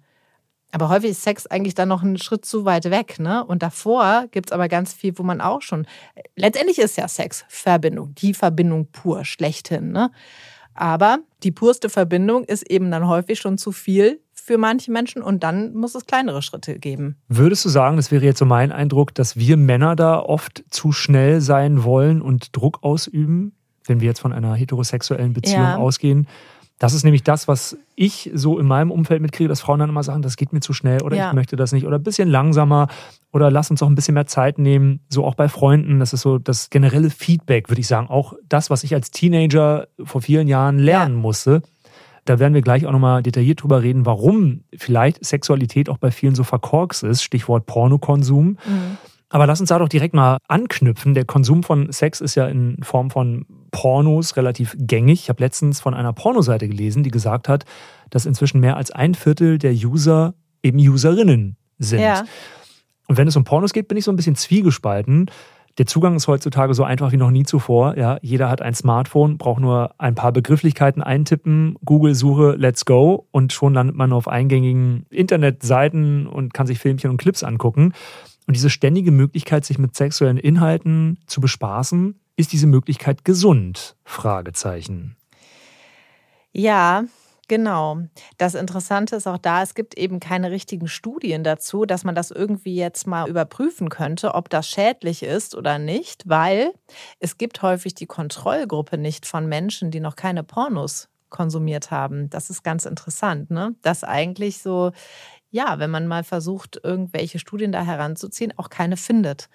Aber 0.73 0.89
häufig 0.89 1.11
ist 1.11 1.23
Sex 1.23 1.47
eigentlich 1.47 1.75
dann 1.75 1.89
noch 1.89 2.03
einen 2.03 2.19
Schritt 2.19 2.45
zu 2.45 2.65
weit 2.65 2.91
weg. 2.91 3.21
Ne? 3.21 3.45
Und 3.45 3.63
davor 3.63 4.27
gibt 4.31 4.49
es 4.49 4.53
aber 4.53 4.69
ganz 4.69 4.93
viel, 4.95 5.17
wo 5.19 5.23
man 5.23 5.41
auch 5.41 5.61
schon. 5.63 5.87
Letztendlich 6.35 6.79
ist 6.79 6.97
ja 6.97 7.07
Sex 7.09 7.45
Verbindung, 7.49 8.15
die 8.15 8.33
Verbindung 8.33 8.87
pur, 8.91 9.25
schlechthin. 9.25 9.93
Ne? 9.93 10.11
Aber 10.75 11.19
die 11.43 11.53
purste 11.53 11.91
Verbindung 11.91 12.45
ist 12.45 12.69
eben 12.71 12.91
dann 12.91 13.07
häufig 13.07 13.39
schon 13.39 13.59
zu 13.59 13.71
viel 13.71 14.21
für 14.33 14.59
manche 14.59 14.91
Menschen 14.91 15.23
und 15.23 15.45
dann 15.45 15.73
muss 15.75 15.95
es 15.95 16.07
kleinere 16.07 16.43
Schritte 16.43 16.79
geben. 16.79 17.17
Würdest 17.29 17.65
du 17.65 17.69
sagen, 17.69 17.97
das 17.97 18.11
wäre 18.11 18.25
jetzt 18.25 18.39
so 18.39 18.45
mein 18.45 18.73
Eindruck, 18.73 19.15
dass 19.15 19.37
wir 19.37 19.57
Männer 19.57 19.95
da 19.95 20.19
oft 20.19 20.65
zu 20.69 20.91
schnell 20.91 21.41
sein 21.41 21.85
wollen 21.85 22.21
und 22.21 22.57
Druck 22.57 22.79
ausüben, 22.83 23.55
wenn 23.85 24.01
wir 24.01 24.09
jetzt 24.09 24.21
von 24.21 24.33
einer 24.33 24.55
heterosexuellen 24.55 25.33
Beziehung 25.33 25.63
ja. 25.63 25.77
ausgehen? 25.77 26.27
Das 26.83 26.95
ist 26.95 27.05
nämlich 27.05 27.23
das, 27.23 27.47
was 27.47 27.79
ich 27.95 28.29
so 28.35 28.59
in 28.59 28.67
meinem 28.67 28.91
Umfeld 28.91 29.23
mitkriege, 29.23 29.47
dass 29.47 29.61
Frauen 29.61 29.79
dann 29.79 29.89
immer 29.89 30.03
sagen, 30.03 30.21
das 30.21 30.37
geht 30.37 30.53
mir 30.53 30.59
zu 30.59 30.73
schnell 30.73 31.01
oder 31.03 31.17
ja. 31.17 31.29
ich 31.29 31.33
möchte 31.33 31.55
das 31.55 31.71
nicht 31.71 31.87
oder 31.87 31.95
ein 31.95 32.03
bisschen 32.03 32.29
langsamer 32.29 32.89
oder 33.31 33.53
lass 33.53 33.71
uns 33.71 33.85
auch 33.85 33.87
ein 33.87 33.95
bisschen 33.95 34.15
mehr 34.15 34.27
Zeit 34.27 34.59
nehmen. 34.59 34.99
So 35.09 35.25
auch 35.25 35.37
bei 35.37 35.49
Freunden, 35.49 36.01
das 36.01 36.13
ist 36.13 36.23
so 36.23 36.39
das 36.39 36.71
generelle 36.71 37.11
Feedback, 37.11 37.71
würde 37.71 37.81
ich 37.81 37.87
sagen. 37.87 38.09
Auch 38.09 38.33
das, 38.49 38.69
was 38.69 38.83
ich 38.83 38.95
als 38.95 39.13
Teenager 39.13 39.87
vor 40.03 40.23
vielen 40.23 40.49
Jahren 40.49 40.81
lernen 40.81 41.15
ja. 41.15 41.21
musste. 41.21 41.63
Da 42.25 42.41
werden 42.41 42.53
wir 42.53 42.63
gleich 42.63 42.85
auch 42.85 42.91
nochmal 42.91 43.23
detailliert 43.23 43.63
drüber 43.63 43.85
reden, 43.85 44.05
warum 44.05 44.65
vielleicht 44.77 45.25
Sexualität 45.25 45.89
auch 45.89 45.99
bei 45.99 46.11
vielen 46.11 46.35
so 46.35 46.43
verkorkst 46.43 47.05
ist. 47.05 47.23
Stichwort 47.23 47.67
Pornokonsum. 47.67 48.59
Mhm. 48.67 48.99
Aber 49.33 49.47
lass 49.47 49.61
uns 49.61 49.71
da 49.71 49.79
doch 49.79 49.89
direkt 49.89 50.15
mal 50.15 50.37
anknüpfen. 50.47 51.15
Der 51.15 51.25
Konsum 51.25 51.63
von 51.63 51.91
Sex 51.91 52.21
ist 52.21 52.35
ja 52.35 52.47
in 52.47 52.77
Form 52.83 53.11
von 53.11 53.47
Pornos 53.71 54.37
relativ 54.37 54.77
gängig. 54.79 55.23
Ich 55.23 55.29
habe 55.31 55.43
letztens 55.43 55.81
von 55.81 55.95
einer 55.95 56.13
Pornoseite 56.13 56.69
gelesen, 56.69 57.03
die 57.03 57.11
gesagt 57.11 57.49
hat, 57.49 57.65
dass 58.11 58.27
inzwischen 58.27 58.61
mehr 58.61 58.77
als 58.77 58.91
ein 58.91 59.15
Viertel 59.15 59.57
der 59.57 59.73
User 59.73 60.35
eben 60.63 60.79
Userinnen 60.79 61.57
sind. 61.79 62.01
Ja. 62.01 62.25
Und 63.09 63.17
wenn 63.17 63.27
es 63.27 63.35
um 63.35 63.45
Pornos 63.45 63.73
geht, 63.73 63.89
bin 63.89 63.97
ich 63.97 64.05
so 64.05 64.13
ein 64.13 64.17
bisschen 64.17 64.37
zwiegespalten. 64.37 65.31
Der 65.79 65.87
Zugang 65.87 66.15
ist 66.17 66.29
heutzutage 66.29 66.75
so 66.75 66.85
einfach 66.85 67.13
wie 67.13 67.17
noch 67.17 67.31
nie 67.31 67.45
zuvor. 67.45 67.97
Ja, 67.97 68.19
jeder 68.21 68.51
hat 68.51 68.61
ein 68.61 68.75
Smartphone, 68.75 69.39
braucht 69.39 69.63
nur 69.63 69.95
ein 69.99 70.15
paar 70.15 70.33
Begrifflichkeiten 70.33 71.03
eintippen, 71.03 71.77
Google-Suche, 71.87 72.57
let's 72.59 72.85
go 72.85 73.29
und 73.31 73.55
schon 73.55 73.73
landet 73.73 73.97
man 73.97 74.13
auf 74.13 74.29
eingängigen 74.29 75.07
Internetseiten 75.09 76.27
und 76.27 76.53
kann 76.53 76.67
sich 76.67 76.79
Filmchen 76.79 77.09
und 77.09 77.17
Clips 77.17 77.43
angucken. 77.43 77.95
Und 78.47 78.55
diese 78.57 78.71
ständige 78.71 79.11
Möglichkeit, 79.11 79.65
sich 79.65 79.79
mit 79.79 79.95
sexuellen 79.95 80.39
Inhalten 80.39 81.19
zu 81.27 81.41
bespaßen, 81.41 82.19
ist 82.37 82.53
diese 82.53 82.67
Möglichkeit 82.67 83.25
gesund? 83.25 83.97
Fragezeichen. 84.05 85.17
Ja, 86.53 87.05
Genau. 87.49 87.99
Das 88.39 88.55
Interessante 88.55 89.17
ist 89.17 89.27
auch 89.27 89.37
da, 89.37 89.63
es 89.63 89.75
gibt 89.75 89.99
eben 89.99 90.21
keine 90.21 90.51
richtigen 90.51 90.89
Studien 90.89 91.45
dazu, 91.45 91.85
dass 91.85 92.03
man 92.03 92.15
das 92.15 92.31
irgendwie 92.31 92.77
jetzt 92.77 93.07
mal 93.07 93.29
überprüfen 93.29 93.91
könnte, 93.91 94.35
ob 94.35 94.49
das 94.49 94.69
schädlich 94.71 95.23
ist 95.23 95.55
oder 95.55 95.79
nicht, 95.79 96.27
weil 96.27 96.73
es 97.19 97.37
gibt 97.37 97.61
häufig 97.61 97.95
die 97.95 98.07
Kontrollgruppe 98.07 98.97
nicht 98.97 99.27
von 99.27 99.47
Menschen, 99.49 99.91
die 99.91 100.01
noch 100.01 100.17
keine 100.17 100.45
Pornos 100.45 101.11
konsumiert 101.29 101.91
haben. 101.91 102.31
Das 102.31 102.49
ist 102.49 102.63
ganz 102.63 102.87
interessant, 102.87 103.51
ne? 103.51 103.75
Dass 103.83 104.05
eigentlich 104.05 104.63
so, 104.63 104.93
ja, 105.53 105.79
wenn 105.79 105.91
man 105.91 106.09
mal 106.09 106.25
versucht, 106.25 106.81
irgendwelche 106.83 107.39
Studien 107.39 107.71
da 107.71 107.85
heranzuziehen, 107.85 108.53
auch 108.57 108.71
keine 108.71 108.97
findet. 108.97 109.49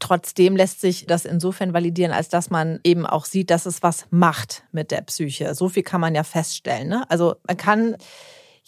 Trotzdem 0.00 0.56
lässt 0.56 0.80
sich 0.80 1.06
das 1.06 1.24
insofern 1.24 1.72
validieren, 1.72 2.12
als 2.12 2.28
dass 2.28 2.50
man 2.50 2.80
eben 2.84 3.06
auch 3.06 3.24
sieht, 3.24 3.50
dass 3.50 3.64
es 3.64 3.82
was 3.82 4.06
macht 4.10 4.64
mit 4.72 4.90
der 4.90 5.02
Psyche. 5.02 5.54
So 5.54 5.68
viel 5.68 5.82
kann 5.82 6.00
man 6.00 6.14
ja 6.14 6.24
feststellen. 6.24 6.88
Ne? 6.88 7.04
Also 7.08 7.36
man 7.46 7.56
kann 7.56 7.96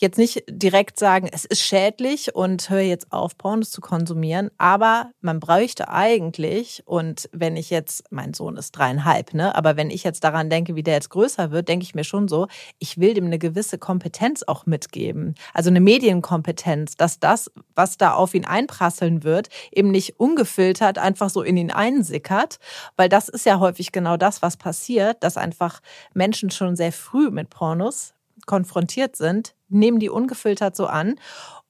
jetzt 0.02 0.18
nicht 0.18 0.44
direkt 0.48 0.98
sagen, 0.98 1.28
es 1.32 1.44
ist 1.44 1.60
schädlich 1.60 2.34
und 2.34 2.68
höre 2.68 2.80
jetzt 2.80 3.12
auf, 3.12 3.38
Pornos 3.38 3.70
zu 3.70 3.80
konsumieren, 3.80 4.50
aber 4.58 5.10
man 5.20 5.40
bräuchte 5.40 5.88
eigentlich, 5.88 6.82
und 6.84 7.28
wenn 7.32 7.56
ich 7.56 7.70
jetzt, 7.70 8.04
mein 8.10 8.34
Sohn 8.34 8.56
ist 8.56 8.72
dreieinhalb, 8.72 9.32
ne, 9.32 9.54
aber 9.54 9.76
wenn 9.76 9.90
ich 9.90 10.04
jetzt 10.04 10.24
daran 10.24 10.50
denke, 10.50 10.74
wie 10.74 10.82
der 10.82 10.94
jetzt 10.94 11.10
größer 11.10 11.50
wird, 11.50 11.68
denke 11.68 11.84
ich 11.84 11.94
mir 11.94 12.04
schon 12.04 12.28
so, 12.28 12.48
ich 12.78 12.98
will 12.98 13.14
dem 13.14 13.26
eine 13.26 13.38
gewisse 13.38 13.78
Kompetenz 13.78 14.42
auch 14.42 14.66
mitgeben. 14.66 15.34
Also 15.54 15.70
eine 15.70 15.80
Medienkompetenz, 15.80 16.96
dass 16.96 17.20
das, 17.20 17.50
was 17.74 17.96
da 17.96 18.14
auf 18.14 18.34
ihn 18.34 18.44
einprasseln 18.44 19.22
wird, 19.22 19.48
eben 19.70 19.90
nicht 19.90 20.18
ungefiltert 20.18 20.98
einfach 20.98 21.30
so 21.30 21.42
in 21.42 21.56
ihn 21.56 21.70
einsickert, 21.70 22.58
weil 22.96 23.08
das 23.08 23.28
ist 23.28 23.46
ja 23.46 23.60
häufig 23.60 23.92
genau 23.92 24.16
das, 24.16 24.42
was 24.42 24.56
passiert, 24.56 25.22
dass 25.22 25.36
einfach 25.36 25.80
Menschen 26.12 26.50
schon 26.50 26.76
sehr 26.76 26.92
früh 26.92 27.30
mit 27.30 27.48
Pornos 27.48 28.14
konfrontiert 28.46 29.16
sind, 29.16 29.54
nehmen 29.72 29.98
die 29.98 30.10
ungefiltert 30.10 30.76
so 30.76 30.86
an. 30.86 31.16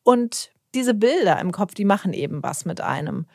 Und 0.03 0.51
diese 0.75 0.95
Bilder 0.95 1.39
im 1.41 1.53
Kopf, 1.53 1.75
die 1.75 1.85
machen 1.85 2.13
eben 2.13 2.43
was 2.43 2.65
mit 2.65 2.81
einem. 2.81 3.27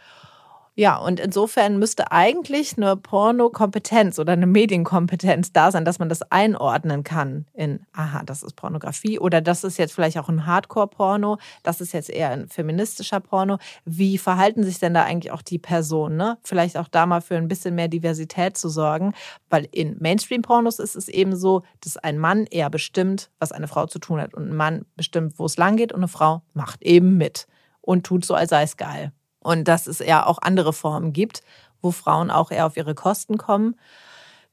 Ja, 0.79 0.97
und 0.97 1.19
insofern 1.19 1.79
müsste 1.79 2.11
eigentlich 2.11 2.77
eine 2.77 2.95
Pornokompetenz 2.95 4.19
oder 4.19 4.33
eine 4.33 4.45
Medienkompetenz 4.45 5.51
da 5.51 5.71
sein, 5.71 5.85
dass 5.85 5.97
man 5.97 6.07
das 6.07 6.21
einordnen 6.31 7.03
kann 7.03 7.47
in, 7.55 7.79
aha, 7.93 8.21
das 8.23 8.43
ist 8.43 8.55
Pornografie 8.55 9.17
oder 9.17 9.41
das 9.41 9.63
ist 9.63 9.79
jetzt 9.79 9.91
vielleicht 9.91 10.19
auch 10.19 10.29
ein 10.29 10.45
Hardcore-Porno, 10.45 11.39
das 11.63 11.81
ist 11.81 11.93
jetzt 11.93 12.11
eher 12.11 12.29
ein 12.29 12.47
feministischer 12.47 13.19
Porno. 13.19 13.57
Wie 13.85 14.19
verhalten 14.19 14.63
sich 14.63 14.77
denn 14.77 14.93
da 14.93 15.01
eigentlich 15.01 15.31
auch 15.31 15.41
die 15.41 15.57
Personen? 15.57 16.15
Ne? 16.15 16.37
Vielleicht 16.43 16.77
auch 16.77 16.89
da 16.89 17.07
mal 17.07 17.21
für 17.21 17.37
ein 17.37 17.47
bisschen 17.47 17.73
mehr 17.73 17.87
Diversität 17.87 18.55
zu 18.55 18.69
sorgen, 18.69 19.15
weil 19.49 19.67
in 19.71 19.97
Mainstream-Pornos 19.99 20.77
ist 20.77 20.95
es 20.95 21.07
eben 21.07 21.35
so, 21.35 21.63
dass 21.81 21.97
ein 21.97 22.19
Mann 22.19 22.45
eher 22.45 22.69
bestimmt, 22.69 23.31
was 23.39 23.51
eine 23.51 23.67
Frau 23.67 23.87
zu 23.87 23.97
tun 23.97 24.21
hat 24.21 24.35
und 24.35 24.51
ein 24.51 24.55
Mann 24.55 24.85
bestimmt, 24.95 25.39
wo 25.39 25.45
es 25.45 25.57
lang 25.57 25.75
geht 25.75 25.91
und 25.91 26.01
eine 26.01 26.07
Frau 26.07 26.43
macht 26.53 26.83
eben 26.83 27.17
mit 27.17 27.47
und 27.81 28.05
tut 28.05 28.25
so, 28.25 28.35
als 28.35 28.51
sei 28.51 28.61
es 28.61 28.77
geil. 28.77 29.11
Und 29.47 29.69
dass 29.69 29.87
es 29.87 30.01
eher 30.01 30.27
auch 30.27 30.39
andere 30.41 30.73
Formen 30.73 31.13
gibt, 31.13 31.41
wo 31.81 31.91
Frauen 31.91 32.29
auch 32.31 32.51
eher 32.51 32.65
auf 32.65 32.75
ihre 32.75 32.95
Kosten 32.95 33.37
kommen. 33.37 33.77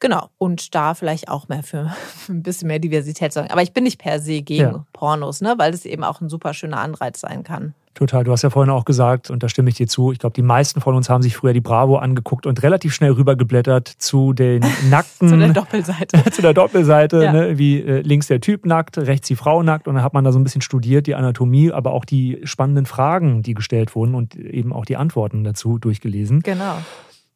Genau. 0.04 0.28
Und 0.36 0.74
da 0.74 0.92
vielleicht 0.92 1.30
auch 1.30 1.48
mehr 1.48 1.62
für 1.62 1.90
ein 2.28 2.42
bisschen 2.42 2.68
mehr 2.68 2.78
Diversität 2.78 3.32
sorgen. 3.32 3.50
Aber 3.50 3.62
ich 3.62 3.72
bin 3.72 3.84
nicht 3.84 3.98
per 3.98 4.20
se 4.20 4.42
gegen 4.42 4.62
ja. 4.62 4.84
Pornos, 4.92 5.40
ne? 5.40 5.54
weil 5.56 5.72
es 5.72 5.86
eben 5.86 6.04
auch 6.04 6.20
ein 6.20 6.28
super 6.28 6.52
schöner 6.52 6.80
Anreiz 6.80 7.20
sein 7.20 7.42
kann. 7.42 7.72
Total. 7.94 8.22
Du 8.22 8.30
hast 8.30 8.42
ja 8.42 8.50
vorhin 8.50 8.70
auch 8.70 8.84
gesagt, 8.84 9.30
und 9.30 9.42
da 9.42 9.48
stimme 9.48 9.70
ich 9.70 9.76
dir 9.76 9.86
zu, 9.86 10.12
ich 10.12 10.18
glaube, 10.18 10.34
die 10.34 10.42
meisten 10.42 10.82
von 10.82 10.94
uns 10.94 11.08
haben 11.08 11.22
sich 11.22 11.36
früher 11.36 11.54
die 11.54 11.62
Bravo 11.62 11.96
angeguckt 11.96 12.44
und 12.44 12.62
relativ 12.62 12.92
schnell 12.92 13.12
rübergeblättert 13.12 13.88
zu 13.88 14.34
den 14.34 14.62
nackten. 14.90 15.28
zu 15.28 15.38
der 15.38 15.54
Doppelseite. 15.54 16.22
zu 16.30 16.42
der 16.42 16.52
Doppelseite, 16.52 17.24
ja. 17.24 17.32
ne? 17.32 17.56
wie 17.56 17.80
äh, 17.80 18.02
links 18.02 18.26
der 18.26 18.42
Typ 18.42 18.66
nackt, 18.66 18.98
rechts 18.98 19.28
die 19.28 19.36
Frau 19.36 19.62
nackt. 19.62 19.88
Und 19.88 19.94
dann 19.94 20.04
hat 20.04 20.12
man 20.12 20.22
da 20.22 20.32
so 20.32 20.38
ein 20.38 20.44
bisschen 20.44 20.60
studiert, 20.60 21.06
die 21.06 21.14
Anatomie, 21.14 21.72
aber 21.72 21.92
auch 21.92 22.04
die 22.04 22.42
spannenden 22.44 22.84
Fragen, 22.84 23.42
die 23.42 23.54
gestellt 23.54 23.94
wurden 23.94 24.14
und 24.14 24.36
eben 24.36 24.74
auch 24.74 24.84
die 24.84 24.98
Antworten 24.98 25.44
dazu 25.44 25.78
durchgelesen. 25.78 26.40
Genau. 26.40 26.76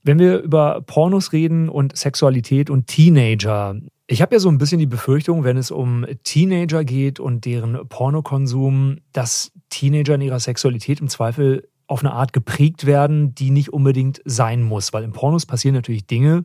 Wenn 0.02 0.18
wir 0.18 0.40
über 0.40 0.80
Pornos 0.82 1.32
reden 1.32 1.68
und 1.68 1.96
Sexualität 1.96 2.70
und 2.70 2.86
Teenager, 2.86 3.76
ich 4.06 4.22
habe 4.22 4.34
ja 4.34 4.38
so 4.38 4.48
ein 4.48 4.58
bisschen 4.58 4.78
die 4.78 4.86
Befürchtung, 4.86 5.44
wenn 5.44 5.56
es 5.56 5.70
um 5.70 6.06
Teenager 6.24 6.84
geht 6.84 7.20
und 7.20 7.44
deren 7.44 7.86
Pornokonsum, 7.88 8.98
dass 9.12 9.52
Teenager 9.68 10.14
in 10.14 10.22
ihrer 10.22 10.40
Sexualität 10.40 11.00
im 11.00 11.08
Zweifel 11.08 11.68
auf 11.88 12.00
eine 12.00 12.12
Art 12.12 12.32
geprägt 12.32 12.86
werden, 12.86 13.34
die 13.34 13.50
nicht 13.50 13.72
unbedingt 13.72 14.20
sein 14.24 14.62
muss. 14.62 14.92
Weil 14.92 15.04
im 15.04 15.12
Pornos 15.12 15.46
passieren 15.46 15.74
natürlich 15.74 16.06
Dinge, 16.06 16.44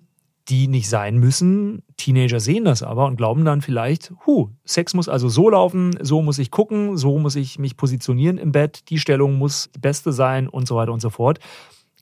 die 0.49 0.67
nicht 0.67 0.89
sein 0.89 1.17
müssen. 1.17 1.83
Teenager 1.95 2.39
sehen 2.39 2.65
das 2.65 2.83
aber 2.83 3.05
und 3.05 3.17
glauben 3.17 3.45
dann 3.45 3.61
vielleicht, 3.61 4.11
hu, 4.25 4.49
Sex 4.65 4.93
muss 4.93 5.07
also 5.07 5.29
so 5.29 5.49
laufen, 5.49 5.97
so 6.01 6.21
muss 6.21 6.39
ich 6.39 6.51
gucken, 6.51 6.97
so 6.97 7.17
muss 7.17 7.35
ich 7.35 7.59
mich 7.59 7.77
positionieren 7.77 8.37
im 8.37 8.51
Bett, 8.51 8.89
die 8.89 8.99
Stellung 8.99 9.37
muss 9.37 9.69
die 9.73 9.79
beste 9.79 10.11
sein 10.11 10.49
und 10.49 10.67
so 10.67 10.75
weiter 10.75 10.91
und 10.91 11.01
so 11.01 11.09
fort. 11.09 11.39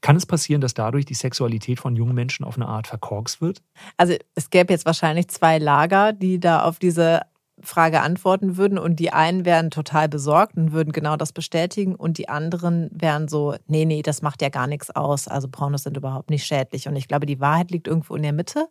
Kann 0.01 0.15
es 0.15 0.25
passieren, 0.25 0.61
dass 0.61 0.73
dadurch 0.73 1.05
die 1.05 1.13
Sexualität 1.13 1.79
von 1.79 1.95
jungen 1.95 2.15
Menschen 2.15 2.43
auf 2.43 2.55
eine 2.55 2.67
Art 2.67 2.87
verkorkst 2.87 3.41
wird? 3.41 3.61
Also 3.97 4.15
es 4.35 4.49
gäbe 4.49 4.73
jetzt 4.73 4.85
wahrscheinlich 4.85 5.27
zwei 5.29 5.59
Lager, 5.59 6.11
die 6.11 6.39
da 6.39 6.63
auf 6.63 6.79
diese 6.79 7.21
Frage 7.63 8.01
antworten 8.01 8.57
würden 8.57 8.77
und 8.77 8.99
die 8.99 9.13
einen 9.13 9.45
wären 9.45 9.69
total 9.69 10.09
besorgt 10.09 10.57
und 10.57 10.71
würden 10.71 10.91
genau 10.91 11.15
das 11.15 11.31
bestätigen 11.31 11.95
und 11.95 12.17
die 12.17 12.29
anderen 12.29 12.89
wären 12.91 13.27
so, 13.27 13.55
nee, 13.67 13.85
nee, 13.85 14.01
das 14.01 14.21
macht 14.21 14.41
ja 14.41 14.49
gar 14.49 14.67
nichts 14.67 14.89
aus. 14.89 15.27
Also 15.27 15.47
Pornos 15.47 15.83
sind 15.83 15.97
überhaupt 15.97 16.29
nicht 16.29 16.45
schädlich 16.45 16.87
und 16.87 16.95
ich 16.95 17.07
glaube, 17.07 17.25
die 17.25 17.39
Wahrheit 17.39 17.71
liegt 17.71 17.87
irgendwo 17.87 18.15
in 18.15 18.23
der 18.23 18.33
Mitte, 18.33 18.67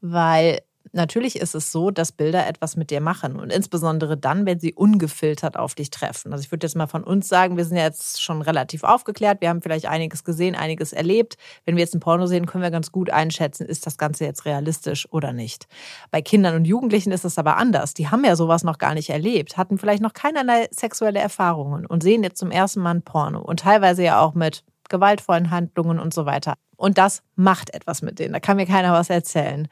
weil 0.00 0.60
natürlich 0.92 1.36
ist 1.36 1.54
es 1.54 1.70
so, 1.70 1.90
dass 1.90 2.12
Bilder 2.12 2.46
etwas 2.46 2.76
mit 2.76 2.90
dir 2.90 3.00
machen 3.00 3.38
und 3.38 3.52
insbesondere 3.52 4.16
dann, 4.16 4.46
wenn 4.46 4.58
sie 4.58 4.74
ungefiltert 4.74 5.56
auf 5.56 5.74
dich 5.74 5.90
treffen. 5.90 6.32
Also 6.32 6.42
ich 6.42 6.50
würde 6.50 6.66
jetzt 6.66 6.76
mal 6.76 6.86
von 6.86 7.04
uns 7.04 7.28
sagen, 7.28 7.56
wir 7.56 7.64
sind 7.64 7.76
ja 7.76 7.84
jetzt 7.84 8.22
schon 8.22 8.42
relativ 8.42 8.84
aufgeklärt, 8.84 9.40
wir 9.40 9.48
haben 9.48 9.62
vielleicht 9.62 9.86
einiges 9.86 10.24
gesehen, 10.24 10.54
einiges 10.54 10.92
erlebt. 10.92 11.36
Wenn 11.64 11.76
wir 11.76 11.82
jetzt 11.82 11.94
ein 11.94 12.00
Porno 12.00 12.26
sehen, 12.26 12.46
können 12.46 12.62
wir 12.62 12.70
ganz 12.70 12.92
gut 12.92 13.10
einschätzen, 13.10 13.66
ist 13.66 13.86
das 13.86 13.98
Ganze 13.98 14.24
jetzt 14.24 14.44
realistisch 14.44 15.10
oder 15.12 15.32
nicht. 15.32 15.66
Bei 16.10 16.22
Kindern 16.22 16.56
und 16.56 16.64
Jugendlichen 16.64 17.12
ist 17.12 17.24
es 17.24 17.38
aber 17.38 17.56
anders. 17.56 17.94
Die 17.94 18.08
haben 18.08 18.24
ja 18.24 18.36
sowas 18.36 18.64
noch 18.64 18.78
gar 18.78 18.94
nicht 18.94 19.10
erlebt, 19.10 19.56
hatten 19.56 19.78
vielleicht 19.78 20.02
noch 20.02 20.12
keinerlei 20.12 20.68
sexuelle 20.70 21.20
Erfahrungen 21.20 21.86
und 21.86 22.02
sehen 22.02 22.22
jetzt 22.22 22.38
zum 22.38 22.50
ersten 22.50 22.80
Mal 22.80 22.96
ein 22.96 23.02
Porno 23.02 23.40
und 23.40 23.60
teilweise 23.60 24.02
ja 24.02 24.20
auch 24.20 24.34
mit 24.34 24.64
gewaltvollen 24.88 25.50
Handlungen 25.50 25.98
und 25.98 26.12
so 26.12 26.26
weiter. 26.26 26.54
Und 26.76 26.98
das 26.98 27.22
macht 27.36 27.74
etwas 27.74 28.02
mit 28.02 28.18
denen. 28.18 28.32
Da 28.32 28.40
kann 28.40 28.56
mir 28.56 28.66
keiner 28.66 28.92
was 28.92 29.08
erzählen. 29.08 29.68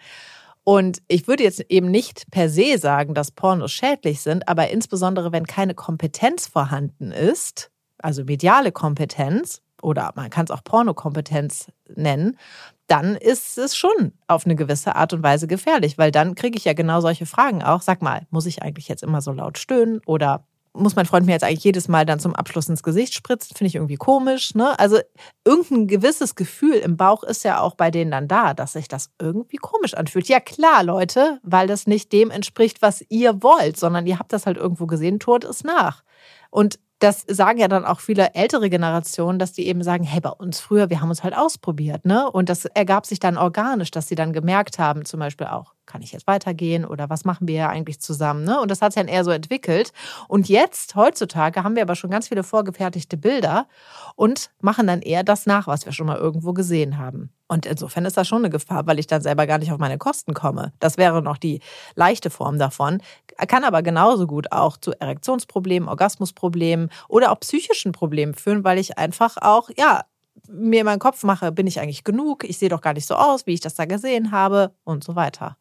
Und 0.71 1.03
ich 1.09 1.27
würde 1.27 1.43
jetzt 1.43 1.63
eben 1.69 1.91
nicht 1.91 2.31
per 2.31 2.49
se 2.49 2.79
sagen, 2.79 3.13
dass 3.13 3.33
Pornos 3.33 3.73
schädlich 3.73 4.21
sind, 4.21 4.49
aber 4.49 4.71
insbesondere 4.71 5.33
wenn 5.33 5.45
keine 5.45 5.75
Kompetenz 5.75 6.47
vorhanden 6.47 7.11
ist, 7.11 7.73
also 7.99 8.23
mediale 8.23 8.71
Kompetenz 8.71 9.63
oder 9.83 10.13
man 10.15 10.31
kann 10.31 10.45
es 10.45 10.53
auch 10.53 10.63
Pornokompetenz 10.63 11.73
nennen, 11.97 12.39
dann 12.87 13.17
ist 13.17 13.59
es 13.59 13.75
schon 13.77 14.13
auf 14.29 14.47
eine 14.47 14.55
gewisse 14.55 14.95
Art 14.95 15.13
und 15.13 15.25
Weise 15.25 15.49
gefährlich, 15.49 15.99
weil 15.99 16.13
dann 16.13 16.37
kriege 16.37 16.57
ich 16.57 16.67
ja 16.67 16.73
genau 16.73 17.01
solche 17.01 17.27
Fragen 17.27 17.65
auch. 17.65 17.83
Sag 17.83 18.01
mal, 18.01 18.29
muss 18.31 18.47
ich 18.47 18.63
eigentlich 18.63 18.87
jetzt 18.87 19.03
immer 19.03 19.23
so 19.23 19.33
laut 19.33 19.59
stöhnen 19.59 20.01
oder 20.07 20.45
muss 20.73 20.97
mein 20.97 21.07
Freund 21.07 21.27
mir 21.27 21.33
jetzt 21.33 21.45
eigentlich 21.45 21.65
jedes 21.65 21.89
Mal 21.89 22.07
dann 22.07 22.21
zum 22.21 22.35
Abschluss 22.35 22.69
ins 22.69 22.83
Gesicht 22.83 23.15
spritzen, 23.15 23.57
finde 23.57 23.69
ich 23.69 23.75
irgendwie 23.75 23.97
komisch. 23.97 24.55
Ne? 24.55 24.79
Also 24.79 24.99
irgendein 25.45 25.89
gewisses 25.89 26.35
Gefühl 26.37 26.77
im 26.77 26.97
Bauch 26.97 27.25
ist 27.25 27.45
ja 27.45 27.61
auch 27.61 27.75
bei 27.75 27.91
denen 27.91 28.11
dann 28.11 28.29
da, 28.29 28.55
dass 28.55 28.75
sich 28.75 28.87
das 28.87 29.11
irgendwie 29.21 29.57
komisch 29.57 29.95
anfühlt. 29.95 30.29
Ja 30.29 30.41
klar, 30.41 30.85
Leute, 30.85 31.41
weil 31.43 31.67
das 31.67 31.87
nicht 31.87 32.13
dem 32.13 32.31
entspricht, 32.31 32.83
was 32.83 33.05
ihr 33.09 33.43
wollt, 33.43 33.79
sondern 33.79 34.07
ihr 34.07 34.19
habt 34.19 34.33
das 34.33 34.47
halt 34.47 34.57
irgendwo 34.57 34.87
gesehen, 34.87 35.19
tut 35.19 35.45
es 35.45 35.65
nach. 35.65 36.05
Und 36.51 36.79
das 37.01 37.25
sagen 37.27 37.59
ja 37.59 37.67
dann 37.67 37.87
auch 37.87 38.01
viele 38.01 38.35
ältere 38.35 38.69
Generationen, 38.69 39.39
dass 39.39 39.53
die 39.53 39.67
eben 39.67 39.83
sagen, 39.83 40.05
hey, 40.05 40.21
bei 40.21 40.31
uns 40.31 40.61
früher, 40.61 40.91
wir 40.91 41.01
haben 41.01 41.09
uns 41.09 41.25
halt 41.25 41.35
ausprobiert, 41.35 42.05
ne? 42.05 42.31
Und 42.31 42.51
das 42.51 42.67
ergab 42.67 43.07
sich 43.07 43.19
dann 43.19 43.39
organisch, 43.39 43.91
dass 43.91 44.07
sie 44.07 44.15
dann 44.15 44.35
gemerkt 44.35 44.79
haben, 44.79 45.07
zum 45.07 45.19
Beispiel 45.19 45.47
auch, 45.47 45.73
kann 45.91 46.03
ich 46.03 46.13
jetzt 46.13 46.27
weitergehen 46.27 46.85
oder 46.85 47.11
was 47.11 47.25
machen 47.25 47.49
wir 47.49 47.57
ja 47.57 47.69
eigentlich 47.69 48.01
zusammen? 48.01 48.45
Ne? 48.45 48.61
Und 48.61 48.71
das 48.71 48.81
hat 48.81 48.93
sich 48.93 49.01
dann 49.01 49.09
eher 49.09 49.25
so 49.25 49.31
entwickelt. 49.31 49.93
Und 50.29 50.49
jetzt, 50.49 50.95
heutzutage, 50.95 51.65
haben 51.65 51.75
wir 51.75 51.83
aber 51.83 51.97
schon 51.97 52.11
ganz 52.11 52.29
viele 52.29 52.43
vorgefertigte 52.43 53.17
Bilder 53.17 53.67
und 54.15 54.51
machen 54.61 54.87
dann 54.87 55.03
eher 55.03 55.25
das 55.25 55.47
nach, 55.47 55.67
was 55.67 55.85
wir 55.85 55.93
schon 55.93 56.07
mal 56.07 56.19
irgendwo 56.19 56.53
gesehen 56.53 56.99
haben. 56.99 57.31
Und 57.49 57.67
insofern 57.67 58.05
ist 58.05 58.17
das 58.17 58.29
schon 58.29 58.43
eine 58.43 58.51
Gefahr, 58.51 58.87
weil 58.87 59.01
ich 59.01 59.09
dann 59.09 59.23
selber 59.23 59.47
gar 59.49 59.59
nicht 59.59 59.73
auf 59.73 59.79
meine 59.79 59.99
Kosten 59.99 60.35
komme. 60.35 60.73
Das 60.79 60.99
wäre 60.99 61.21
noch 61.21 61.37
die 61.37 61.61
leichte 61.97 62.31
Form 62.31 62.61
davon. 62.61 63.03
Kann 63.49 63.65
aber 63.65 63.83
genauso 63.83 64.29
gut 64.29 64.53
auch 64.53 64.77
zu 64.77 64.93
Erektionsproblemen, 64.93 65.89
Orgasmusproblemen 65.89 66.91
oder 67.09 67.33
auch 67.33 67.41
psychischen 67.41 67.91
Problemen 67.91 68.35
führen, 68.35 68.63
weil 68.63 68.79
ich 68.79 68.99
einfach 68.99 69.37
auch, 69.39 69.69
ja, 69.77 70.05
mir 70.49 70.81
in 70.81 70.87
meinen 70.87 71.01
Kopf 71.01 71.23
mache, 71.25 71.53
bin 71.53 71.67
ich 71.67 71.81
eigentlich 71.81 72.05
genug? 72.05 72.45
Ich 72.45 72.59
sehe 72.59 72.69
doch 72.69 72.81
gar 72.81 72.93
nicht 72.93 73.07
so 73.07 73.15
aus, 73.15 73.47
wie 73.47 73.55
ich 73.55 73.61
das 73.61 73.75
da 73.75 73.85
gesehen 73.85 74.31
habe 74.31 74.73
und 74.85 75.05
so 75.05 75.17
weiter. 75.17 75.57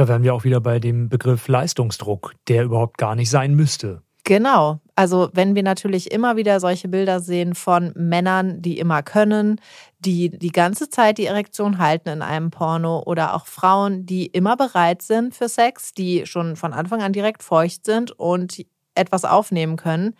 Da 0.00 0.08
wären 0.08 0.22
wir 0.22 0.32
auch 0.32 0.44
wieder 0.44 0.62
bei 0.62 0.78
dem 0.78 1.10
Begriff 1.10 1.46
Leistungsdruck, 1.46 2.32
der 2.48 2.64
überhaupt 2.64 2.96
gar 2.96 3.14
nicht 3.14 3.28
sein 3.28 3.52
müsste. 3.52 4.00
Genau. 4.24 4.80
Also 4.96 5.28
wenn 5.34 5.54
wir 5.54 5.62
natürlich 5.62 6.10
immer 6.10 6.38
wieder 6.38 6.58
solche 6.58 6.88
Bilder 6.88 7.20
sehen 7.20 7.54
von 7.54 7.92
Männern, 7.94 8.62
die 8.62 8.78
immer 8.78 9.02
können, 9.02 9.60
die 9.98 10.30
die 10.30 10.52
ganze 10.52 10.88
Zeit 10.88 11.18
die 11.18 11.26
Erektion 11.26 11.76
halten 11.76 12.08
in 12.08 12.22
einem 12.22 12.50
Porno 12.50 13.02
oder 13.04 13.34
auch 13.34 13.44
Frauen, 13.44 14.06
die 14.06 14.24
immer 14.24 14.56
bereit 14.56 15.02
sind 15.02 15.34
für 15.34 15.50
Sex, 15.50 15.92
die 15.92 16.24
schon 16.24 16.56
von 16.56 16.72
Anfang 16.72 17.02
an 17.02 17.12
direkt 17.12 17.42
feucht 17.42 17.84
sind 17.84 18.10
und 18.10 18.64
etwas 18.94 19.26
aufnehmen 19.26 19.76
können, 19.76 20.14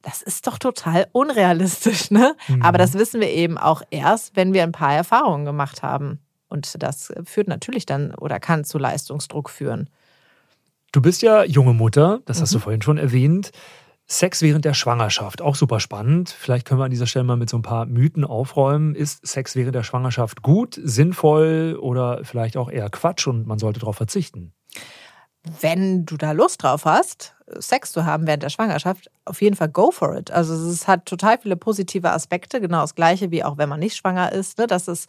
das 0.00 0.22
ist 0.22 0.46
doch 0.46 0.56
total 0.56 1.06
unrealistisch, 1.12 2.10
ne? 2.10 2.34
Mhm. 2.48 2.62
Aber 2.62 2.78
das 2.78 2.94
wissen 2.94 3.20
wir 3.20 3.28
eben 3.28 3.58
auch 3.58 3.82
erst, 3.90 4.36
wenn 4.36 4.54
wir 4.54 4.62
ein 4.62 4.72
paar 4.72 4.94
Erfahrungen 4.94 5.44
gemacht 5.44 5.82
haben. 5.82 6.18
Und 6.48 6.82
das 6.82 7.12
führt 7.24 7.48
natürlich 7.48 7.86
dann 7.86 8.14
oder 8.14 8.40
kann 8.40 8.64
zu 8.64 8.78
Leistungsdruck 8.78 9.50
führen. 9.50 9.88
Du 10.92 11.02
bist 11.02 11.22
ja 11.22 11.44
junge 11.44 11.74
Mutter, 11.74 12.20
das 12.24 12.40
hast 12.40 12.54
du 12.54 12.58
mhm. 12.58 12.62
vorhin 12.62 12.82
schon 12.82 12.98
erwähnt. 12.98 13.52
Sex 14.10 14.40
während 14.40 14.64
der 14.64 14.72
Schwangerschaft, 14.72 15.42
auch 15.42 15.54
super 15.54 15.80
spannend. 15.80 16.30
Vielleicht 16.30 16.66
können 16.66 16.80
wir 16.80 16.86
an 16.86 16.90
dieser 16.90 17.06
Stelle 17.06 17.26
mal 17.26 17.36
mit 17.36 17.50
so 17.50 17.58
ein 17.58 17.62
paar 17.62 17.84
Mythen 17.84 18.24
aufräumen. 18.24 18.94
Ist 18.94 19.26
Sex 19.26 19.54
während 19.54 19.74
der 19.74 19.82
Schwangerschaft 19.82 20.42
gut, 20.42 20.80
sinnvoll 20.82 21.78
oder 21.78 22.24
vielleicht 22.24 22.56
auch 22.56 22.70
eher 22.70 22.88
Quatsch 22.88 23.26
und 23.26 23.46
man 23.46 23.58
sollte 23.58 23.80
darauf 23.80 23.96
verzichten? 23.96 24.54
Wenn 25.60 26.06
du 26.06 26.16
da 26.16 26.32
Lust 26.32 26.62
drauf 26.62 26.84
hast, 26.84 27.34
Sex 27.58 27.92
zu 27.92 28.04
haben 28.04 28.26
während 28.26 28.42
der 28.42 28.50
Schwangerschaft, 28.50 29.10
auf 29.24 29.40
jeden 29.40 29.56
Fall 29.56 29.68
go 29.68 29.90
for 29.90 30.16
it. 30.16 30.30
Also 30.30 30.54
es 30.54 30.86
hat 30.86 31.06
total 31.06 31.38
viele 31.38 31.56
positive 31.56 32.10
Aspekte, 32.10 32.60
genau 32.60 32.82
das 32.82 32.94
gleiche 32.94 33.30
wie 33.30 33.44
auch 33.44 33.58
wenn 33.58 33.68
man 33.68 33.80
nicht 33.80 33.96
schwanger 33.96 34.32
ist, 34.32 34.58
ne? 34.58 34.66
dass 34.66 34.88
es 34.88 35.06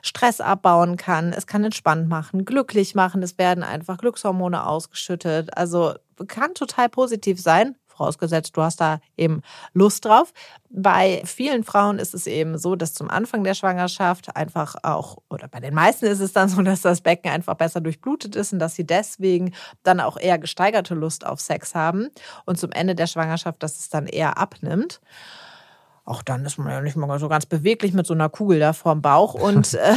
Stress 0.00 0.40
abbauen 0.40 0.96
kann, 0.96 1.32
es 1.32 1.46
kann 1.46 1.64
entspannt 1.64 2.08
machen, 2.08 2.44
glücklich 2.44 2.94
machen, 2.94 3.22
es 3.22 3.38
werden 3.38 3.62
einfach 3.62 3.98
Glückshormone 3.98 4.66
ausgeschüttet. 4.66 5.56
Also 5.56 5.94
kann 6.28 6.54
total 6.54 6.88
positiv 6.88 7.40
sein 7.40 7.76
vorausgesetzt, 7.92 8.56
du 8.56 8.62
hast 8.62 8.80
da 8.80 9.00
eben 9.16 9.42
Lust 9.72 10.04
drauf. 10.04 10.32
Bei 10.70 11.22
vielen 11.24 11.64
Frauen 11.64 11.98
ist 11.98 12.14
es 12.14 12.26
eben 12.26 12.58
so, 12.58 12.76
dass 12.76 12.94
zum 12.94 13.10
Anfang 13.10 13.44
der 13.44 13.54
Schwangerschaft 13.54 14.36
einfach 14.36 14.76
auch, 14.82 15.18
oder 15.28 15.48
bei 15.48 15.60
den 15.60 15.74
meisten 15.74 16.06
ist 16.06 16.20
es 16.20 16.32
dann 16.32 16.48
so, 16.48 16.62
dass 16.62 16.82
das 16.82 17.00
Becken 17.00 17.30
einfach 17.30 17.54
besser 17.54 17.80
durchblutet 17.80 18.36
ist 18.36 18.52
und 18.52 18.58
dass 18.58 18.74
sie 18.74 18.86
deswegen 18.86 19.54
dann 19.82 20.00
auch 20.00 20.16
eher 20.16 20.38
gesteigerte 20.38 20.94
Lust 20.94 21.26
auf 21.26 21.40
Sex 21.40 21.74
haben 21.74 22.08
und 22.46 22.58
zum 22.58 22.72
Ende 22.72 22.94
der 22.94 23.06
Schwangerschaft, 23.06 23.62
dass 23.62 23.78
es 23.78 23.88
dann 23.88 24.06
eher 24.06 24.38
abnimmt 24.38 25.00
auch 26.04 26.22
dann 26.22 26.44
ist 26.44 26.58
man 26.58 26.70
ja 26.70 26.80
nicht 26.80 26.96
mal 26.96 27.18
so 27.20 27.28
ganz 27.28 27.46
beweglich 27.46 27.92
mit 27.92 28.06
so 28.06 28.14
einer 28.14 28.28
Kugel 28.28 28.58
da 28.58 28.72
vorm 28.72 29.02
Bauch 29.02 29.34
und 29.34 29.74
äh, 29.74 29.94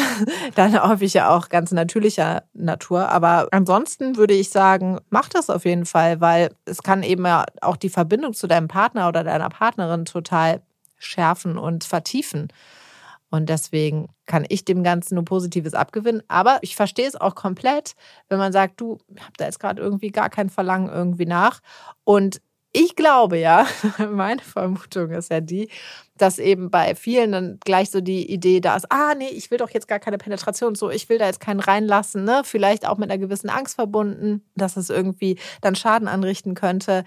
dann 0.55 0.81
häufig 0.81 1.13
ja 1.13 1.35
auch 1.35 1.49
ganz 1.49 1.71
natürlicher 1.71 2.43
Natur. 2.53 3.09
Aber 3.09 3.47
ansonsten 3.51 4.15
würde 4.15 4.35
ich 4.35 4.49
sagen, 4.49 4.99
mach 5.09 5.29
das 5.29 5.49
auf 5.49 5.65
jeden 5.65 5.85
Fall, 5.85 6.21
weil 6.21 6.51
es 6.65 6.83
kann 6.83 7.01
eben 7.01 7.25
ja 7.25 7.45
auch 7.61 7.77
die 7.77 7.89
Verbindung 7.89 8.33
zu 8.33 8.47
deinem 8.47 8.67
Partner 8.67 9.07
oder 9.07 9.23
deiner 9.23 9.49
Partnerin 9.49 10.05
total 10.05 10.61
schärfen 10.97 11.57
und 11.57 11.83
vertiefen. 11.83 12.49
Und 13.31 13.49
deswegen 13.49 14.07
kann 14.27 14.45
ich 14.47 14.63
dem 14.63 14.83
Ganzen 14.83 15.15
nur 15.15 15.25
Positives 15.25 15.73
abgewinnen. 15.73 16.21
Aber 16.27 16.59
ich 16.61 16.75
verstehe 16.75 17.07
es 17.07 17.15
auch 17.15 17.35
komplett, 17.35 17.95
wenn 18.29 18.37
man 18.37 18.53
sagt, 18.53 18.79
du, 18.79 18.99
ich 19.13 19.21
habe 19.21 19.33
da 19.37 19.45
jetzt 19.45 19.59
gerade 19.59 19.81
irgendwie 19.81 20.11
gar 20.11 20.29
kein 20.29 20.49
Verlangen 20.49 20.87
irgendwie 20.87 21.25
nach. 21.25 21.59
Und 22.03 22.41
ich 22.75 22.95
glaube 22.95 23.37
ja, 23.37 23.65
meine 24.11 24.41
Vermutung 24.41 25.11
ist 25.11 25.31
ja 25.31 25.39
die, 25.39 25.69
dass 26.17 26.39
eben 26.39 26.69
bei 26.69 26.93
vielen 26.95 27.31
dann 27.31 27.59
gleich 27.63 27.89
so 27.89 28.01
die 28.01 28.29
Idee 28.29 28.59
da 28.59 28.75
ist, 28.75 28.91
ah 28.91 29.15
nee, 29.15 29.29
ich 29.29 29.49
will 29.49 29.57
doch 29.57 29.69
jetzt 29.69 29.87
gar 29.87 29.99
keine 29.99 30.17
Penetration, 30.17 30.75
so 30.75 30.89
ich 30.89 31.07
will 31.07 31.17
da 31.17 31.25
jetzt 31.25 31.39
keinen 31.39 31.61
reinlassen, 31.61 32.25
ne? 32.25 32.41
Vielleicht 32.43 32.85
auch 32.85 32.97
mit 32.97 33.09
einer 33.09 33.19
gewissen 33.19 33.49
Angst 33.49 33.75
verbunden, 33.75 34.43
dass 34.55 34.75
es 34.75 34.89
irgendwie 34.89 35.39
dann 35.61 35.75
Schaden 35.75 36.07
anrichten 36.07 36.53
könnte. 36.53 37.05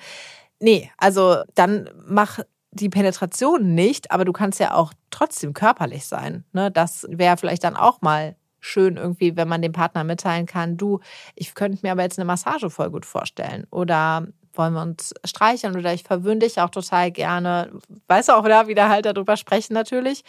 Nee, 0.59 0.91
also 0.97 1.43
dann 1.55 1.91
mach 2.07 2.41
die 2.71 2.89
Penetration 2.89 3.75
nicht, 3.75 4.11
aber 4.11 4.25
du 4.25 4.33
kannst 4.33 4.61
ja 4.61 4.75
auch 4.75 4.93
trotzdem 5.11 5.53
körperlich 5.53 6.07
sein. 6.07 6.45
Ne? 6.53 6.71
Das 6.71 7.07
wäre 7.11 7.37
vielleicht 7.37 7.65
dann 7.65 7.77
auch 7.77 8.01
mal 8.01 8.37
schön 8.61 8.97
irgendwie, 8.97 9.37
wenn 9.37 9.49
man 9.49 9.63
dem 9.63 9.73
Partner 9.73 10.05
mitteilen 10.05 10.47
kann, 10.47 10.77
du, 10.77 11.01
ich 11.35 11.55
könnte 11.55 11.79
mir 11.83 11.93
aber 11.93 12.03
jetzt 12.03 12.19
eine 12.19 12.27
Massage 12.27 12.71
voll 12.71 12.91
gut 12.91 13.07
vorstellen. 13.07 13.67
Oder 13.71 14.27
wollen 14.59 14.75
wir 14.75 14.83
uns 14.83 15.15
streicheln 15.25 15.77
oder 15.77 15.95
ich 15.95 16.03
verwöhne 16.03 16.41
dich 16.41 16.61
auch 16.61 16.71
total 16.71 17.11
gerne. 17.11 17.71
Weißt 18.09 18.29
du 18.29 18.33
auch 18.37 18.45
da 18.45 18.67
wieder 18.67 18.89
halt 18.89 19.07
darüber 19.07 19.37
sprechen 19.37 19.73
natürlich. 19.73 20.23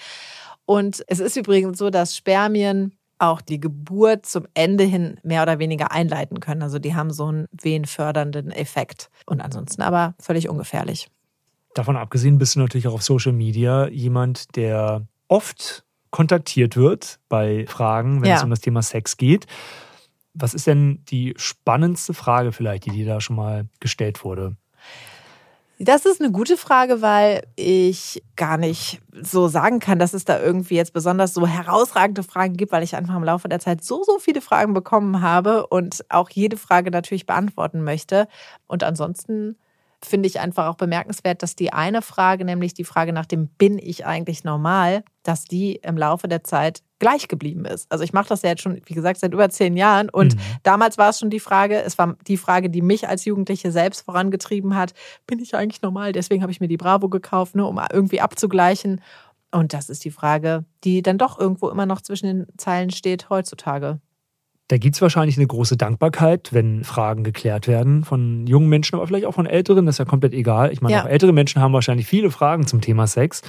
Und 0.65 1.03
es 1.07 1.19
ist 1.19 1.35
übrigens 1.35 1.79
so, 1.79 1.89
dass 1.89 2.15
Spermien 2.15 2.93
auch 3.17 3.41
die 3.41 3.59
Geburt 3.59 4.25
zum 4.25 4.47
Ende 4.53 4.85
hin 4.85 5.19
mehr 5.23 5.43
oder 5.43 5.59
weniger 5.59 5.91
einleiten 5.91 6.39
können. 6.39 6.63
Also 6.63 6.79
die 6.79 6.95
haben 6.95 7.11
so 7.11 7.25
einen 7.25 7.47
wehenfördernden 7.51 8.51
Effekt. 8.51 9.09
Und 9.25 9.41
ansonsten 9.41 9.81
aber 9.81 10.15
völlig 10.19 10.47
ungefährlich. 10.47 11.09
Davon 11.73 11.97
abgesehen 11.97 12.37
bist 12.37 12.55
du 12.55 12.59
natürlich 12.59 12.87
auch 12.87 12.93
auf 12.93 13.03
Social 13.03 13.33
Media 13.33 13.87
jemand, 13.87 14.55
der 14.55 15.05
oft 15.27 15.83
kontaktiert 16.11 16.75
wird 16.75 17.19
bei 17.29 17.65
Fragen, 17.67 18.21
wenn 18.21 18.29
ja. 18.29 18.37
es 18.37 18.43
um 18.43 18.49
das 18.49 18.61
Thema 18.61 18.81
Sex 18.81 19.17
geht. 19.17 19.45
Was 20.39 20.53
ist 20.53 20.67
denn 20.67 21.03
die 21.09 21.33
spannendste 21.37 22.13
Frage 22.13 22.51
vielleicht, 22.51 22.85
die 22.85 22.91
dir 22.91 23.05
da 23.05 23.21
schon 23.21 23.35
mal 23.35 23.67
gestellt 23.79 24.23
wurde? 24.23 24.55
Das 25.81 26.05
ist 26.05 26.19
eine 26.19 26.31
gute 26.31 26.57
Frage, 26.57 27.01
weil 27.01 27.43
ich 27.55 28.21
gar 28.35 28.57
nicht 28.57 28.99
so 29.21 29.47
sagen 29.47 29.79
kann, 29.79 29.97
dass 29.97 30.13
es 30.13 30.25
da 30.25 30.37
irgendwie 30.37 30.75
jetzt 30.75 30.91
besonders 30.91 31.33
so 31.33 31.47
herausragende 31.47 32.23
Fragen 32.23 32.57
gibt, 32.57 32.73
weil 32.73 32.83
ich 32.83 32.97
einfach 32.97 33.15
im 33.15 33.23
Laufe 33.23 33.47
der 33.47 33.61
Zeit 33.61 33.81
so, 33.81 34.03
so 34.03 34.19
viele 34.19 34.41
Fragen 34.41 34.73
bekommen 34.73 35.21
habe 35.21 35.67
und 35.67 36.03
auch 36.09 36.29
jede 36.29 36.57
Frage 36.57 36.91
natürlich 36.91 37.25
beantworten 37.25 37.81
möchte. 37.81 38.27
Und 38.67 38.83
ansonsten 38.83 39.55
finde 40.03 40.27
ich 40.27 40.41
einfach 40.41 40.67
auch 40.67 40.75
bemerkenswert, 40.75 41.43
dass 41.43 41.55
die 41.55 41.71
eine 41.71 42.01
Frage, 42.01 42.43
nämlich 42.43 42.73
die 42.73 42.83
Frage 42.83 43.13
nach 43.13 43.25
dem 43.25 43.47
Bin 43.47 43.77
ich 43.77 44.05
eigentlich 44.05 44.43
normal, 44.43 45.05
dass 45.23 45.45
die 45.45 45.75
im 45.75 45.97
Laufe 45.97 46.27
der 46.27 46.43
Zeit 46.43 46.81
gleich 46.99 47.27
geblieben 47.27 47.65
ist. 47.65 47.91
Also 47.91 48.03
ich 48.03 48.13
mache 48.13 48.29
das 48.29 48.41
ja 48.41 48.49
jetzt 48.49 48.61
schon, 48.61 48.79
wie 48.85 48.93
gesagt, 48.93 49.19
seit 49.19 49.33
über 49.33 49.49
zehn 49.49 49.75
Jahren. 49.75 50.09
Und 50.09 50.35
mhm. 50.35 50.39
damals 50.63 50.97
war 50.97 51.09
es 51.09 51.19
schon 51.19 51.29
die 51.29 51.39
Frage, 51.39 51.81
es 51.81 51.97
war 51.97 52.15
die 52.27 52.37
Frage, 52.37 52.69
die 52.69 52.81
mich 52.81 53.07
als 53.07 53.25
Jugendliche 53.25 53.71
selbst 53.71 54.01
vorangetrieben 54.01 54.75
hat, 54.75 54.93
bin 55.25 55.39
ich 55.39 55.55
eigentlich 55.55 55.81
normal? 55.81 56.11
Deswegen 56.11 56.41
habe 56.41 56.51
ich 56.51 56.59
mir 56.59 56.67
die 56.67 56.77
Bravo 56.77 57.09
gekauft, 57.09 57.55
ne, 57.55 57.65
um 57.65 57.79
irgendwie 57.91 58.21
abzugleichen. 58.21 59.01
Und 59.51 59.73
das 59.73 59.89
ist 59.89 60.05
die 60.05 60.11
Frage, 60.11 60.65
die 60.83 61.01
dann 61.01 61.17
doch 61.17 61.39
irgendwo 61.39 61.69
immer 61.69 61.85
noch 61.85 62.01
zwischen 62.01 62.27
den 62.27 62.47
Zeilen 62.57 62.91
steht 62.91 63.29
heutzutage. 63.29 63.99
Da 64.67 64.77
gibt 64.77 64.95
es 64.95 65.01
wahrscheinlich 65.01 65.35
eine 65.35 65.47
große 65.47 65.77
Dankbarkeit, 65.77 66.53
wenn 66.53 66.83
Fragen 66.83 67.23
geklärt 67.23 67.67
werden 67.67 68.03
von 68.03 68.45
jungen 68.45 68.69
Menschen, 68.69 68.95
aber 68.95 69.07
vielleicht 69.07 69.25
auch 69.25 69.33
von 69.33 69.47
Älteren. 69.47 69.87
Das 69.87 69.95
ist 69.95 69.99
ja 69.99 70.05
komplett 70.05 70.33
egal. 70.33 70.71
Ich 70.71 70.81
meine, 70.81 70.93
ja. 70.93 71.03
auch 71.03 71.09
ältere 71.09 71.33
Menschen 71.33 71.59
haben 71.59 71.73
wahrscheinlich 71.73 72.05
viele 72.05 72.29
Fragen 72.29 72.67
zum 72.67 72.79
Thema 72.79 73.07
Sex. 73.07 73.41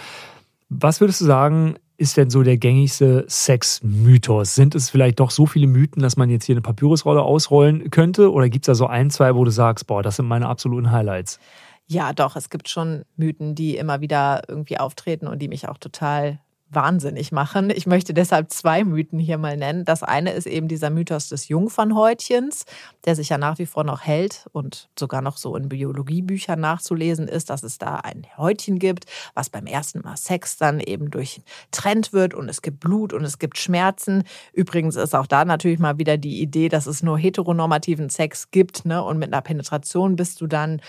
Was 0.71 1.03
würdest 1.03 1.21
du 1.21 1.27
sagen, 1.27 1.75
ist 2.01 2.17
denn 2.17 2.31
so 2.31 2.43
der 2.43 2.57
gängigste 2.57 3.27
Sex-Mythos? 3.29 4.55
Sind 4.55 4.75
es 4.75 4.89
vielleicht 4.89 5.21
doch 5.21 5.31
so 5.31 5.45
viele 5.45 5.67
Mythen, 5.67 6.03
dass 6.03 6.17
man 6.17 6.31
jetzt 6.31 6.47
hier 6.47 6.55
eine 6.55 6.63
Papyrusrolle 6.63 7.23
ausrollen 7.23 7.91
könnte? 7.91 8.33
Oder 8.33 8.49
gibt 8.49 8.65
es 8.65 8.67
da 8.67 8.75
so 8.75 8.87
ein, 8.87 9.11
zwei, 9.11 9.35
wo 9.35 9.45
du 9.45 9.51
sagst, 9.51 9.87
boah, 9.87 10.03
das 10.03 10.17
sind 10.17 10.27
meine 10.27 10.49
absoluten 10.49 10.91
Highlights? 10.91 11.39
Ja, 11.87 12.15
doch, 12.15 12.37
es 12.37 12.49
gibt 12.49 12.71
schon 12.71 13.05
Mythen, 13.17 13.55
die 13.55 13.77
immer 13.77 14.01
wieder 14.01 14.43
irgendwie 14.49 14.79
auftreten 14.79 15.27
und 15.27 15.41
die 15.41 15.49
mich 15.49 15.69
auch 15.69 15.77
total 15.77 16.41
wahnsinnig 16.71 17.33
machen. 17.33 17.71
Ich 17.71 17.87
möchte 17.87 18.15
deshalb 18.15 18.51
zwei 18.51 18.85
Mythen 18.85 19.19
hier 19.19 19.39
mal 19.39 19.57
nennen. 19.57 19.85
Das 19.85 20.03
eine 20.03 20.33
ist 20.33 20.47
eben 20.47 20.69
dieser 20.69 20.91
Mythos 20.91 21.29
des 21.29 21.49
Jungfernhäutchens, 21.49 22.65
der 23.05 23.17
sich 23.17 23.29
ja 23.29 23.39
nach 23.39 23.59
wie 23.59 23.67
vor 23.67 23.85
noch 23.85 24.03
hält 24.03 24.47
und 24.53 24.89
sogar 24.99 25.21
noch 25.21 25.37
so 25.37 25.57
in 25.57 25.69
Biologiebüchern 25.69 26.61
nachzulesen 26.61 27.27
ist, 27.29 27.51
dass 27.51 27.63
es 27.63 27.79
da 27.79 27.97
ein 27.97 28.27
Häutchen 28.37 28.79
gibt, 28.79 29.07
was 29.35 29.51
beim 29.51 29.67
ersten 29.67 30.01
Mal 30.01 30.17
Sex 30.17 30.57
dann 30.57 30.81
eben 30.81 31.11
durchtrennt 31.11 32.13
wird 32.13 32.35
und 32.35 32.49
es 32.49 32.63
gibt 32.63 32.81
Blut 32.81 33.13
und 33.13 33.25
es 33.25 33.39
gibt 33.39 33.59
Schmerzen. 33.59 34.23
Übrigens 34.53 34.97
ist 34.97 35.15
auch 35.15 35.27
da 35.27 35.45
natürlich 35.45 35.81
mal 35.81 35.99
wieder 35.99 36.17
die 36.17 36.41
Idee, 36.41 36.69
dass 36.69 36.87
es 36.87 37.03
nur 37.03 37.19
heteronormativen 37.19 38.11
Sex 38.11 38.51
gibt 38.51 38.85
ne? 38.85 39.03
und 39.03 39.19
mit 39.19 39.33
einer 39.33 39.43
Penetration 39.43 40.17
bist 40.17 40.41
du 40.41 40.47
dann 40.47 40.81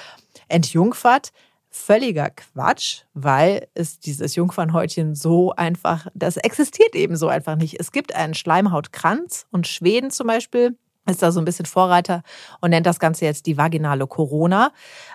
entjungfert 0.47 1.32
völliger 1.72 2.30
Quatsch, 2.30 3.03
weil 3.13 3.67
es 3.74 3.99
dieses 3.99 4.36
Jungfernhäutchen 4.36 5.15
so 5.15 5.53
einfach, 5.53 6.07
das 6.13 6.38
existiert 6.38 6.95
eben 6.95 7.15
so 7.15 7.30
einfach 7.30 7.55
nicht. 7.55 7.80
Es 7.80 7.91
gibt 7.91 8.13
einen 8.13 8.34
Schleimhautkranz 8.34 9.47
und 9.51 9.67
Schweden 9.67 10.11
zum 10.11 10.28
Beispiel 10.28 10.78
ist 11.09 11.24
da 11.24 11.32
so 11.32 11.39
ein 11.39 11.45
bisschen 11.45 11.65
Vorreiter 11.65 12.22
und 12.59 12.69
nennt 12.69 12.86
das 12.86 12.99
Ganze 12.99 13.26
jetzt 13.26 13.47
die 13.47 13.57
vaginale 13.57 14.05
Corona, 14.05 14.72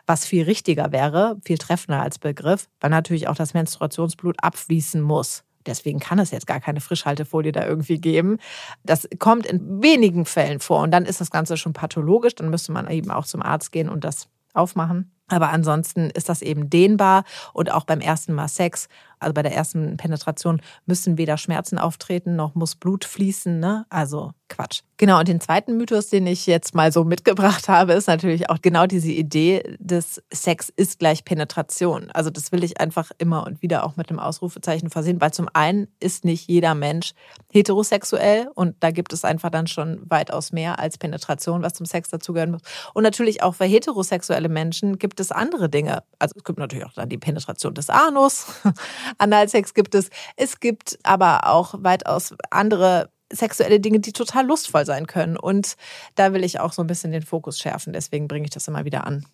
was 0.07 0.25
viel 0.25 0.45
richtiger 0.45 0.91
wäre, 0.93 1.37
viel 1.45 1.59
treffender 1.59 2.03
als 2.03 2.19
Begriff, 2.19 2.69
weil 2.81 2.91
natürlich 2.91 3.29
auch 3.29 3.37
das 3.37 3.55
Menstruationsblut 3.55 4.37
abfließen 4.43 5.01
muss. 5.01 5.45
Deswegen 5.67 5.99
kann 5.99 6.19
es 6.19 6.31
jetzt 6.31 6.47
gar 6.47 6.61
keine 6.61 6.81
Frischhaltefolie 6.81 7.53
da 7.53 7.67
irgendwie 7.67 8.01
geben. 8.01 8.39
Das 8.83 9.09
kommt 9.19 9.47
in 9.47 9.83
wenigen 9.83 10.25
Fällen 10.25 10.61
vor 10.61 10.81
und 10.81 10.91
dann 10.91 11.05
ist 11.05 11.21
das 11.21 11.31
Ganze 11.31 11.57
schon 11.57 11.73
pathologisch. 11.73 12.35
Dann 12.35 12.51
müsste 12.51 12.73
man 12.73 12.89
eben 12.89 13.11
auch 13.11 13.27
zum 13.27 13.43
Arzt 13.43 13.73
gehen 13.73 13.89
und 13.89 14.05
das 14.05 14.29
aufmachen. 14.55 15.16
Aber 15.29 15.51
ansonsten 15.51 16.11
ist 16.11 16.29
das 16.29 16.43
eben 16.43 16.71
dehnbar 16.71 17.25
und 17.53 17.73
auch 17.73 17.85
beim 17.85 18.01
ersten 18.01 18.33
Mal 18.33 18.49
Sex 18.49 18.89
also 19.19 19.33
bei 19.33 19.43
der 19.43 19.55
ersten 19.55 19.97
Penetration, 19.97 20.61
müssen 20.85 21.19
weder 21.19 21.39
Schmerzen 21.39 21.79
auftreten, 21.79 22.37
noch 22.37 22.55
muss 22.55 22.77
Blut 22.77 23.05
fließen. 23.05 23.59
Ne? 23.59 23.87
Also 23.89 24.33
Quatsch. 24.49 24.83
Genau, 24.99 25.19
und 25.19 25.29
den 25.29 25.41
zweiten 25.41 25.77
Mythos, 25.77 26.09
den 26.09 26.27
ich 26.27 26.47
jetzt 26.47 26.75
mal 26.75 26.93
so 26.93 27.05
mitgebracht 27.05 27.69
habe, 27.69 27.95
ist 27.95 28.07
natürlich 28.07 28.49
auch 28.49 28.63
genau 28.63 28.87
diese 28.87 29.11
Idee 29.11 29.77
des 29.79 30.23
Sex 30.33 30.73
ist 30.75 30.99
gleich 30.99 31.25
Penetration. 31.25 32.11
Also 32.13 32.31
das 32.31 32.53
will 32.53 32.63
ich 32.63 32.81
einfach 32.81 33.11
immer 33.19 33.45
und 33.47 33.61
wieder 33.61 33.85
auch 33.85 33.97
mit 33.97 34.09
einem 34.09 34.21
Ausrufezeichen 34.21 34.89
versehen, 34.89 35.21
weil 35.21 35.33
zum 35.33 35.49
einen 35.53 35.89
ist 35.99 36.25
nicht 36.25 36.49
jeder 36.49 36.75
Mensch 36.75 37.13
heterosexuell 37.51 38.49
und 38.55 38.77
da 38.81 38.93
gibt 38.93 39.13
es 39.13 39.25
einfach 39.25 39.51
dann 39.51 39.67
schon 39.67 40.01
weitaus 40.09 40.53
mehr 40.53 40.79
als 40.79 40.97
Penetration, 40.97 41.63
was 41.63 41.75
zum 41.75 41.87
Sex 41.87 42.09
dazugehören 42.09 42.53
muss. 42.53 42.63
Und 42.95 43.03
natürlich 43.03 43.43
auch 43.43 43.57
für 43.57 43.65
heterosexuelle 43.65 44.49
Menschen 44.49 44.99
gibt 44.99 45.16
es 45.21 45.33
andere 45.33 45.69
Dinge. 45.69 46.03
Also 46.19 46.35
es 46.37 46.45
gibt 46.45 46.59
natürlich 46.59 46.87
auch 46.87 46.93
dann 46.93 47.09
die 47.09 47.19
Penetration 47.19 47.75
des 47.75 47.91
Anus, 47.91 48.47
Analsex 49.19 49.75
gibt 49.75 49.95
es. 49.95 50.11
Es 50.37 50.61
gibt 50.61 50.99
aber 51.03 51.47
auch 51.49 51.75
weitaus 51.79 52.35
andere 52.51 53.11
sexuelle 53.33 53.81
Dinge, 53.81 54.01
die 54.01 54.13
total 54.13 54.47
lustvoll 54.47 54.87
sein 54.87 55.07
können. 55.07 55.37
Und 55.37 55.77
da 56.15 56.33
will 56.33 56.45
ich 56.45 56.61
auch 56.61 56.73
so 56.73 56.83
ein 56.83 56.87
bisschen 56.87 57.13
den 57.13 57.23
Fokus 57.23 57.59
schärfen. 57.59 57.93
Deswegen 57.93 58.29
bringe 58.29 58.45
ich 58.45 58.51
das 58.51 58.69
immer 58.69 58.85
wieder 58.85 59.07
an. 59.07 59.25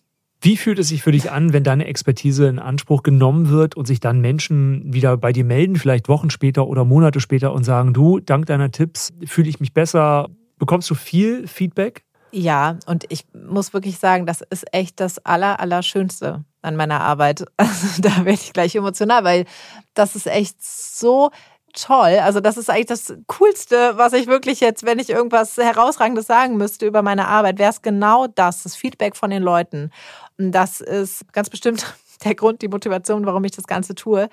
Wie 0.41 0.57
fühlt 0.57 0.77
es 0.79 0.89
sich 0.89 1.03
für 1.03 1.13
dich 1.13 1.31
an, 1.31 1.53
wenn 1.53 1.63
deine 1.63 1.85
Expertise 1.85 2.47
in 2.47 2.59
Anspruch 2.59 3.03
genommen 3.03 3.47
wird 3.47 3.75
und 3.75 3.85
sich 3.85 4.01
dann 4.01 4.19
Menschen 4.19 4.93
wieder 4.93 5.15
bei 5.15 5.31
dir 5.31 5.45
melden, 5.45 5.77
vielleicht 5.77 6.09
Wochen 6.09 6.29
später 6.29 6.67
oder 6.67 6.83
Monate 6.83 7.21
später 7.21 7.53
und 7.53 7.63
sagen, 7.63 7.93
du, 7.93 8.19
dank 8.19 8.47
deiner 8.47 8.69
Tipps 8.69 9.13
fühle 9.25 9.47
ich 9.47 9.61
mich 9.61 9.73
besser. 9.73 10.29
Bekommst 10.57 10.89
du 10.89 10.95
viel 10.95 11.47
Feedback? 11.47 12.03
Ja, 12.35 12.79
und 12.87 13.05
ich 13.09 13.25
muss 13.31 13.73
wirklich 13.73 13.99
sagen, 13.99 14.25
das 14.25 14.41
ist 14.41 14.65
echt 14.73 14.99
das 14.99 15.23
Aller, 15.23 15.59
Allerschönste 15.59 16.43
an 16.63 16.75
meiner 16.75 16.99
Arbeit. 16.99 17.45
Also 17.57 18.01
da 18.01 18.25
werde 18.25 18.31
ich 18.31 18.53
gleich 18.53 18.75
emotional, 18.75 19.23
weil 19.23 19.45
das 19.93 20.15
ist 20.15 20.25
echt 20.25 20.55
so 20.59 21.29
toll. 21.73 22.19
Also 22.23 22.39
das 22.39 22.57
ist 22.57 22.71
eigentlich 22.71 22.87
das 22.87 23.13
Coolste, 23.27 23.97
was 23.97 24.13
ich 24.13 24.25
wirklich 24.25 24.61
jetzt, 24.61 24.83
wenn 24.83 24.97
ich 24.97 25.11
irgendwas 25.11 25.57
herausragendes 25.57 26.25
sagen 26.25 26.57
müsste 26.57 26.87
über 26.87 27.03
meine 27.03 27.27
Arbeit, 27.27 27.59
wäre 27.59 27.69
es 27.69 27.83
genau 27.83 28.25
das, 28.25 28.63
das 28.63 28.75
Feedback 28.75 29.15
von 29.15 29.29
den 29.29 29.43
Leuten. 29.43 29.91
Und 30.39 30.53
das 30.53 30.81
ist 30.81 31.31
ganz 31.33 31.51
bestimmt 31.51 31.85
der 32.23 32.33
Grund, 32.33 32.63
die 32.63 32.67
Motivation, 32.67 33.27
warum 33.27 33.43
ich 33.43 33.51
das 33.51 33.67
Ganze 33.67 33.93
tue. 33.93 34.27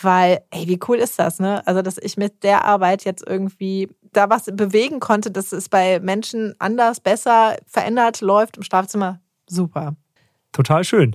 Weil, 0.00 0.42
ey, 0.50 0.68
wie 0.68 0.78
cool 0.88 0.98
ist 0.98 1.18
das, 1.18 1.40
ne? 1.40 1.66
Also, 1.66 1.82
dass 1.82 1.98
ich 1.98 2.16
mit 2.16 2.44
der 2.44 2.64
Arbeit 2.64 3.04
jetzt 3.04 3.26
irgendwie 3.26 3.88
da 4.12 4.30
was 4.30 4.44
bewegen 4.44 5.00
konnte, 5.00 5.30
dass 5.30 5.52
es 5.52 5.68
bei 5.68 6.00
Menschen 6.00 6.54
anders, 6.58 7.00
besser, 7.00 7.56
verändert 7.66 8.20
läuft 8.20 8.56
im 8.56 8.62
Schlafzimmer. 8.62 9.20
Super. 9.48 9.96
Total 10.52 10.84
schön. 10.84 11.14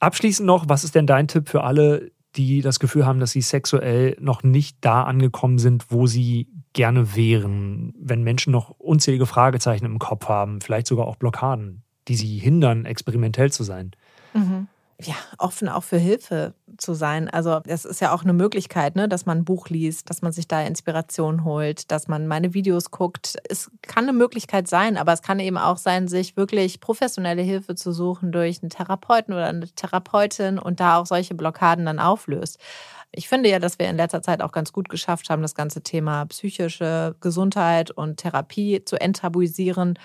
Abschließend 0.00 0.46
noch, 0.46 0.68
was 0.68 0.84
ist 0.84 0.94
denn 0.94 1.06
dein 1.06 1.28
Tipp 1.28 1.48
für 1.48 1.64
alle, 1.64 2.10
die 2.36 2.62
das 2.62 2.80
Gefühl 2.80 3.04
haben, 3.04 3.20
dass 3.20 3.32
sie 3.32 3.42
sexuell 3.42 4.16
noch 4.20 4.42
nicht 4.42 4.78
da 4.80 5.02
angekommen 5.02 5.58
sind, 5.58 5.90
wo 5.90 6.06
sie 6.06 6.48
gerne 6.72 7.16
wären? 7.16 7.94
Wenn 7.98 8.22
Menschen 8.22 8.52
noch 8.52 8.70
unzählige 8.78 9.26
Fragezeichen 9.26 9.84
im 9.84 9.98
Kopf 9.98 10.28
haben, 10.28 10.60
vielleicht 10.60 10.86
sogar 10.86 11.06
auch 11.06 11.16
Blockaden, 11.16 11.82
die 12.06 12.14
sie 12.14 12.38
hindern, 12.38 12.84
experimentell 12.84 13.52
zu 13.52 13.64
sein. 13.64 13.92
Mhm 14.34 14.68
ja, 15.00 15.14
offen 15.38 15.68
auch 15.68 15.84
für 15.84 15.98
Hilfe 15.98 16.54
zu 16.76 16.92
sein. 16.92 17.30
Also 17.30 17.60
es 17.66 17.84
ist 17.84 18.00
ja 18.00 18.12
auch 18.12 18.24
eine 18.24 18.32
Möglichkeit, 18.32 18.96
ne, 18.96 19.08
dass 19.08 19.26
man 19.26 19.38
ein 19.38 19.44
Buch 19.44 19.68
liest, 19.68 20.10
dass 20.10 20.22
man 20.22 20.32
sich 20.32 20.48
da 20.48 20.60
Inspiration 20.62 21.44
holt, 21.44 21.92
dass 21.92 22.08
man 22.08 22.26
meine 22.26 22.52
Videos 22.52 22.90
guckt. 22.90 23.36
Es 23.48 23.70
kann 23.82 24.04
eine 24.04 24.12
Möglichkeit 24.12 24.66
sein, 24.66 24.96
aber 24.96 25.12
es 25.12 25.22
kann 25.22 25.38
eben 25.38 25.56
auch 25.56 25.76
sein, 25.76 26.08
sich 26.08 26.36
wirklich 26.36 26.80
professionelle 26.80 27.42
Hilfe 27.42 27.76
zu 27.76 27.92
suchen 27.92 28.32
durch 28.32 28.60
einen 28.60 28.70
Therapeuten 28.70 29.34
oder 29.34 29.46
eine 29.46 29.68
Therapeutin 29.68 30.58
und 30.58 30.80
da 30.80 30.98
auch 30.98 31.06
solche 31.06 31.36
Blockaden 31.36 31.86
dann 31.86 32.00
auflöst. 32.00 32.58
Ich 33.12 33.28
finde 33.28 33.48
ja, 33.50 33.60
dass 33.60 33.78
wir 33.78 33.88
in 33.88 33.96
letzter 33.96 34.20
Zeit 34.20 34.42
auch 34.42 34.52
ganz 34.52 34.72
gut 34.72 34.88
geschafft 34.88 35.30
haben, 35.30 35.42
das 35.42 35.54
ganze 35.54 35.80
Thema 35.80 36.26
psychische 36.26 37.14
Gesundheit 37.20 37.92
und 37.92 38.16
Therapie 38.16 38.84
zu 38.84 39.00
enttabuisieren 39.00 39.96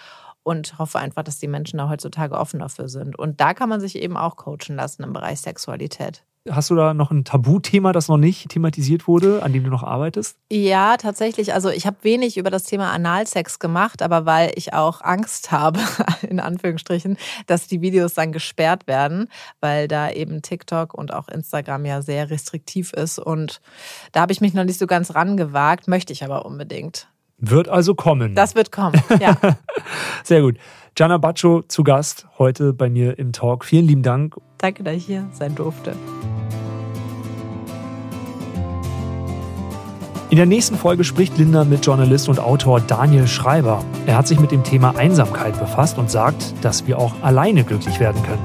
und 0.43 0.77
hoffe 0.77 0.99
einfach, 0.99 1.23
dass 1.23 1.39
die 1.39 1.47
Menschen 1.47 1.77
da 1.77 1.89
heutzutage 1.89 2.35
offen 2.35 2.59
dafür 2.59 2.89
sind. 2.89 3.17
Und 3.17 3.41
da 3.41 3.53
kann 3.53 3.69
man 3.69 3.81
sich 3.81 3.97
eben 3.97 4.17
auch 4.17 4.35
coachen 4.35 4.75
lassen 4.75 5.03
im 5.03 5.13
Bereich 5.13 5.41
Sexualität. 5.41 6.23
Hast 6.49 6.69
du 6.69 6.75
da 6.75 6.93
noch 6.93 7.09
ein 7.09 7.23
Tabuthema, 7.23 7.93
das 7.93 8.09
noch 8.09 8.17
nicht 8.17 8.49
thematisiert 8.49 9.07
wurde, 9.07 9.41
an 9.43 9.53
dem 9.53 9.63
du 9.63 9.69
noch 9.69 9.83
arbeitest? 9.83 10.37
Ja, 10.51 10.97
tatsächlich. 10.97 11.53
Also 11.53 11.69
ich 11.69 11.87
habe 11.87 11.95
wenig 12.01 12.35
über 12.35 12.49
das 12.49 12.63
Thema 12.63 12.91
Analsex 12.91 13.59
gemacht, 13.59 14.01
aber 14.01 14.25
weil 14.25 14.51
ich 14.55 14.73
auch 14.73 14.99
Angst 14.99 15.53
habe, 15.53 15.79
in 16.29 16.41
Anführungsstrichen, 16.41 17.17
dass 17.47 17.67
die 17.67 17.79
Videos 17.79 18.13
dann 18.13 18.33
gesperrt 18.33 18.87
werden, 18.87 19.29
weil 19.61 19.87
da 19.87 20.11
eben 20.11 20.41
TikTok 20.41 20.93
und 20.93 21.13
auch 21.13 21.29
Instagram 21.29 21.85
ja 21.85 22.01
sehr 22.01 22.29
restriktiv 22.29 22.91
ist. 22.91 23.19
Und 23.19 23.61
da 24.11 24.19
habe 24.19 24.33
ich 24.33 24.41
mich 24.41 24.53
noch 24.53 24.65
nicht 24.65 24.79
so 24.79 24.87
ganz 24.87 25.15
rangewagt, 25.15 25.87
möchte 25.87 26.11
ich 26.11 26.25
aber 26.25 26.45
unbedingt. 26.45 27.07
Wird 27.45 27.67
also 27.67 27.93
kommen. 27.93 28.35
Das 28.35 28.55
wird 28.55 28.71
kommen, 28.71 29.01
ja. 29.19 29.35
Sehr 30.23 30.41
gut. 30.41 30.55
Gianna 30.95 31.17
Baccio 31.17 31.61
zu 31.67 31.83
Gast 31.83 32.25
heute 32.39 32.71
bei 32.71 32.89
mir 32.89 33.19
im 33.19 33.33
Talk. 33.33 33.65
Vielen 33.65 33.85
lieben 33.85 34.01
Dank. 34.01 34.37
Danke, 34.59 34.83
dass 34.83 34.95
ich 34.95 35.05
hier 35.05 35.27
sein 35.33 35.53
durfte. 35.53 35.93
In 40.29 40.37
der 40.37 40.45
nächsten 40.45 40.77
Folge 40.77 41.03
spricht 41.03 41.37
Linda 41.37 41.65
mit 41.65 41.85
Journalist 41.85 42.29
und 42.29 42.39
Autor 42.39 42.79
Daniel 42.79 43.27
Schreiber. 43.27 43.83
Er 44.05 44.15
hat 44.17 44.27
sich 44.27 44.39
mit 44.39 44.51
dem 44.51 44.63
Thema 44.63 44.95
Einsamkeit 44.95 45.59
befasst 45.59 45.97
und 45.97 46.09
sagt, 46.09 46.53
dass 46.61 46.87
wir 46.87 46.97
auch 46.97 47.13
alleine 47.21 47.65
glücklich 47.65 47.99
werden 47.99 48.23
können. 48.23 48.41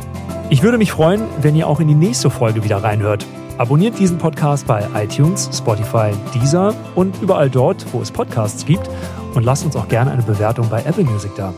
Ich 0.50 0.64
würde 0.64 0.76
mich 0.76 0.90
freuen, 0.90 1.22
wenn 1.40 1.54
ihr 1.54 1.68
auch 1.68 1.78
in 1.78 1.86
die 1.86 1.94
nächste 1.94 2.30
Folge 2.30 2.64
wieder 2.64 2.82
reinhört. 2.82 3.24
Abonniert 3.58 3.98
diesen 3.98 4.18
Podcast 4.18 4.68
bei 4.68 4.86
iTunes, 4.94 5.50
Spotify, 5.52 6.12
Deezer 6.32 6.74
und 6.94 7.20
überall 7.20 7.50
dort, 7.50 7.84
wo 7.92 8.00
es 8.00 8.10
Podcasts 8.10 8.64
gibt. 8.64 8.88
Und 9.34 9.42
lasst 9.42 9.64
uns 9.64 9.74
auch 9.74 9.88
gerne 9.88 10.12
eine 10.12 10.22
Bewertung 10.22 10.68
bei 10.68 10.80
Apple 10.82 11.04
Music 11.04 11.34
da. 11.36 11.52